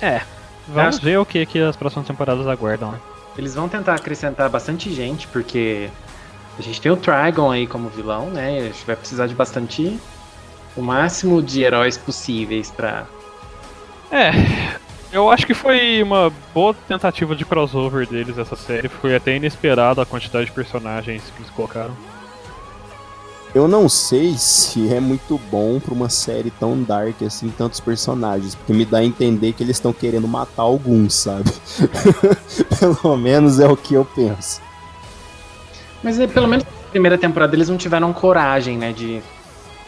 É, 0.00 0.20
vamos 0.68 0.98
ver 0.98 1.18
o 1.18 1.24
que, 1.24 1.44
que 1.46 1.58
as 1.60 1.76
próximas 1.76 2.06
temporadas 2.06 2.46
aguardam, 2.46 2.92
né? 2.92 3.00
Eles 3.36 3.54
vão 3.54 3.68
tentar 3.68 3.94
acrescentar 3.94 4.48
bastante 4.48 4.92
gente, 4.92 5.26
porque 5.28 5.90
a 6.58 6.62
gente 6.62 6.80
tem 6.80 6.90
o 6.90 6.96
Trigon 6.96 7.50
aí 7.50 7.66
como 7.66 7.88
vilão, 7.88 8.30
né? 8.30 8.58
A 8.58 8.62
gente 8.64 8.86
vai 8.86 8.96
precisar 8.96 9.26
de 9.26 9.34
bastante. 9.34 9.98
O 10.76 10.82
máximo 10.82 11.42
de 11.42 11.62
heróis 11.62 11.96
possíveis 11.96 12.70
pra. 12.70 13.06
É, 14.10 14.30
eu 15.12 15.30
acho 15.30 15.46
que 15.46 15.54
foi 15.54 16.02
uma 16.02 16.32
boa 16.52 16.74
tentativa 16.86 17.34
de 17.34 17.44
crossover 17.44 18.06
deles 18.06 18.38
essa 18.38 18.56
série. 18.56 18.88
Foi 18.88 19.14
até 19.14 19.36
inesperado 19.36 20.00
a 20.00 20.06
quantidade 20.06 20.46
de 20.46 20.52
personagens 20.52 21.22
que 21.34 21.42
eles 21.42 21.50
colocaram. 21.50 21.96
Eu 23.56 23.66
não 23.66 23.88
sei 23.88 24.34
se 24.36 24.92
é 24.94 25.00
muito 25.00 25.40
bom 25.50 25.80
pra 25.80 25.94
uma 25.94 26.10
série 26.10 26.50
tão 26.50 26.82
dark 26.82 27.22
assim, 27.22 27.48
tantos 27.48 27.80
personagens, 27.80 28.54
porque 28.54 28.74
me 28.74 28.84
dá 28.84 28.98
a 28.98 29.04
entender 29.04 29.54
que 29.54 29.62
eles 29.62 29.78
estão 29.78 29.94
querendo 29.94 30.28
matar 30.28 30.64
alguns, 30.64 31.14
sabe? 31.14 31.50
Pelo 32.78 33.16
menos 33.16 33.58
é 33.58 33.66
o 33.66 33.74
que 33.74 33.94
eu 33.94 34.04
penso. 34.04 34.60
Mas 36.02 36.20
é, 36.20 36.26
pelo 36.26 36.46
menos 36.46 36.66
na 36.66 36.90
primeira 36.90 37.16
temporada 37.16 37.56
eles 37.56 37.70
não 37.70 37.78
tiveram 37.78 38.12
coragem, 38.12 38.76
né, 38.76 38.92
de 38.92 39.22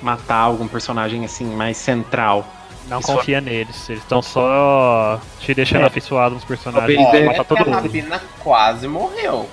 matar 0.02 0.36
algum 0.38 0.66
personagem 0.66 1.26
assim 1.26 1.44
mais 1.44 1.76
central. 1.76 2.46
Não 2.88 3.00
Isso 3.00 3.12
confia 3.12 3.38
neles, 3.38 3.86
eles 3.90 4.02
estão 4.02 4.22
só 4.22 5.20
te 5.40 5.52
deixando 5.52 5.82
É. 5.82 5.88
afeiçoado 5.88 6.34
nos 6.36 6.44
personagens 6.44 7.06
Olha, 7.06 7.26
matar 7.26 7.44
todo 7.44 7.58
a 7.60 7.64
mundo. 7.66 7.74
Rabina 7.74 8.18
quase 8.38 8.88
morreu. 8.88 9.46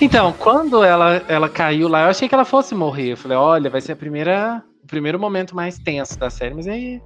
Então, 0.00 0.32
quando 0.32 0.84
ela, 0.84 1.22
ela 1.28 1.48
caiu 1.48 1.88
lá, 1.88 2.04
eu 2.04 2.10
achei 2.10 2.28
que 2.28 2.34
ela 2.34 2.44
fosse 2.44 2.74
morrer. 2.74 3.12
Eu 3.12 3.16
falei, 3.16 3.36
olha, 3.36 3.68
vai 3.68 3.80
ser 3.80 3.92
a 3.92 3.96
primeira, 3.96 4.62
o 4.84 4.86
primeiro 4.86 5.18
momento 5.18 5.56
mais 5.56 5.76
tenso 5.78 6.16
da 6.18 6.30
série, 6.30 6.54
mas 6.54 6.68
aí 6.68 7.02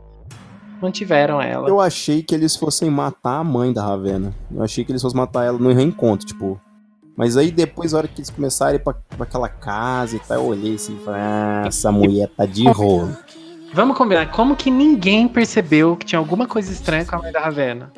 mantiveram 0.80 1.40
ela. 1.40 1.68
Eu 1.68 1.80
achei 1.80 2.22
que 2.22 2.34
eles 2.34 2.54
fossem 2.54 2.90
matar 2.90 3.38
a 3.38 3.44
mãe 3.44 3.72
da 3.72 3.82
Ravena. 3.82 4.34
Eu 4.50 4.62
achei 4.62 4.84
que 4.84 4.92
eles 4.92 5.00
fossem 5.00 5.16
matar 5.16 5.44
ela 5.44 5.58
no 5.58 5.72
reencontro, 5.72 6.26
tipo. 6.26 6.60
Mas 7.16 7.36
aí 7.36 7.50
depois, 7.50 7.92
na 7.92 7.98
hora 7.98 8.08
que 8.08 8.20
eles 8.20 8.30
começaram 8.30 8.72
a 8.72 8.74
ir 8.74 8.78
pra, 8.80 8.94
pra 8.94 9.24
aquela 9.24 9.48
casa 9.48 10.16
e 10.16 10.18
tal, 10.18 10.38
eu 10.38 10.46
olhei 10.46 10.74
assim 10.74 10.96
e 11.00 11.04
falei, 11.04 11.20
ah, 11.20 11.64
essa 11.66 11.90
mulher 11.92 12.28
tá 12.36 12.44
de 12.44 12.68
rolo. 12.68 13.16
Vamos 13.72 13.96
combinar, 13.96 14.30
como 14.30 14.54
que 14.54 14.70
ninguém 14.70 15.26
percebeu 15.26 15.96
que 15.96 16.04
tinha 16.04 16.18
alguma 16.18 16.46
coisa 16.46 16.70
estranha 16.70 17.06
com 17.06 17.16
a 17.16 17.18
mãe 17.20 17.32
da 17.32 17.40
Ravena? 17.40 17.90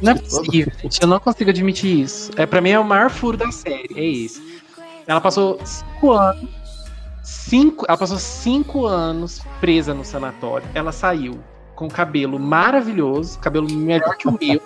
Não 0.00 0.12
é 0.12 0.14
possível, 0.14 0.72
gente, 0.80 1.02
eu 1.02 1.08
não 1.08 1.18
consigo 1.18 1.50
admitir 1.50 2.00
isso. 2.00 2.30
É, 2.36 2.46
pra 2.46 2.60
mim 2.60 2.70
é 2.70 2.78
o 2.78 2.84
maior 2.84 3.10
furo 3.10 3.36
da 3.36 3.50
série, 3.50 3.88
é 3.96 4.04
isso. 4.04 4.40
Ela 5.06 5.20
passou 5.20 5.58
cinco 5.64 6.12
anos. 6.12 6.48
Cinco, 7.22 7.84
ela 7.88 7.98
passou 7.98 8.18
cinco 8.18 8.86
anos 8.86 9.42
presa 9.60 9.92
no 9.92 10.04
sanatório. 10.04 10.66
Ela 10.74 10.92
saiu 10.92 11.40
com 11.74 11.88
cabelo 11.88 12.38
maravilhoso, 12.38 13.38
cabelo 13.40 13.70
melhor 13.70 14.16
que 14.16 14.28
o 14.28 14.38
meu. 14.40 14.60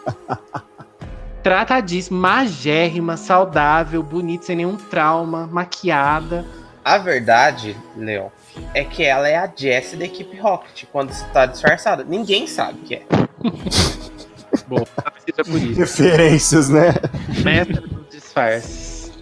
Tratadíssima, 1.42 2.18
magérrima, 2.18 3.16
saudável, 3.16 4.02
bonita, 4.02 4.46
sem 4.46 4.56
nenhum 4.56 4.76
trauma, 4.76 5.46
maquiada. 5.46 6.44
A 6.84 6.98
verdade, 6.98 7.76
Leon, 7.96 8.28
é 8.72 8.84
que 8.84 9.02
ela 9.02 9.28
é 9.28 9.36
a 9.36 9.50
Jessie 9.54 9.96
da 9.96 10.04
equipe 10.04 10.36
Rocket 10.38 10.84
quando 10.92 11.10
está 11.10 11.46
disfarçada. 11.46 12.04
Ninguém 12.04 12.46
sabe 12.46 12.80
que 12.80 12.94
é. 12.96 13.02
Bom, 14.68 14.84
talvez 14.96 15.24
seja 15.24 15.44
por 15.44 15.60
isso. 15.60 15.80
Referências, 15.80 16.68
né? 16.68 16.94
Mestre 17.42 17.80
dos 17.80 18.08
disfarces. 18.08 19.12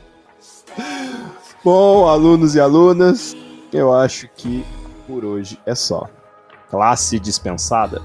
Bom, 1.64 2.08
alunos 2.08 2.54
e 2.54 2.60
alunas, 2.60 3.36
eu 3.72 3.94
acho 3.94 4.28
que 4.36 4.64
por 5.06 5.24
hoje 5.24 5.58
é 5.64 5.74
só. 5.74 6.08
Classe 6.70 7.18
dispensada. 7.18 8.02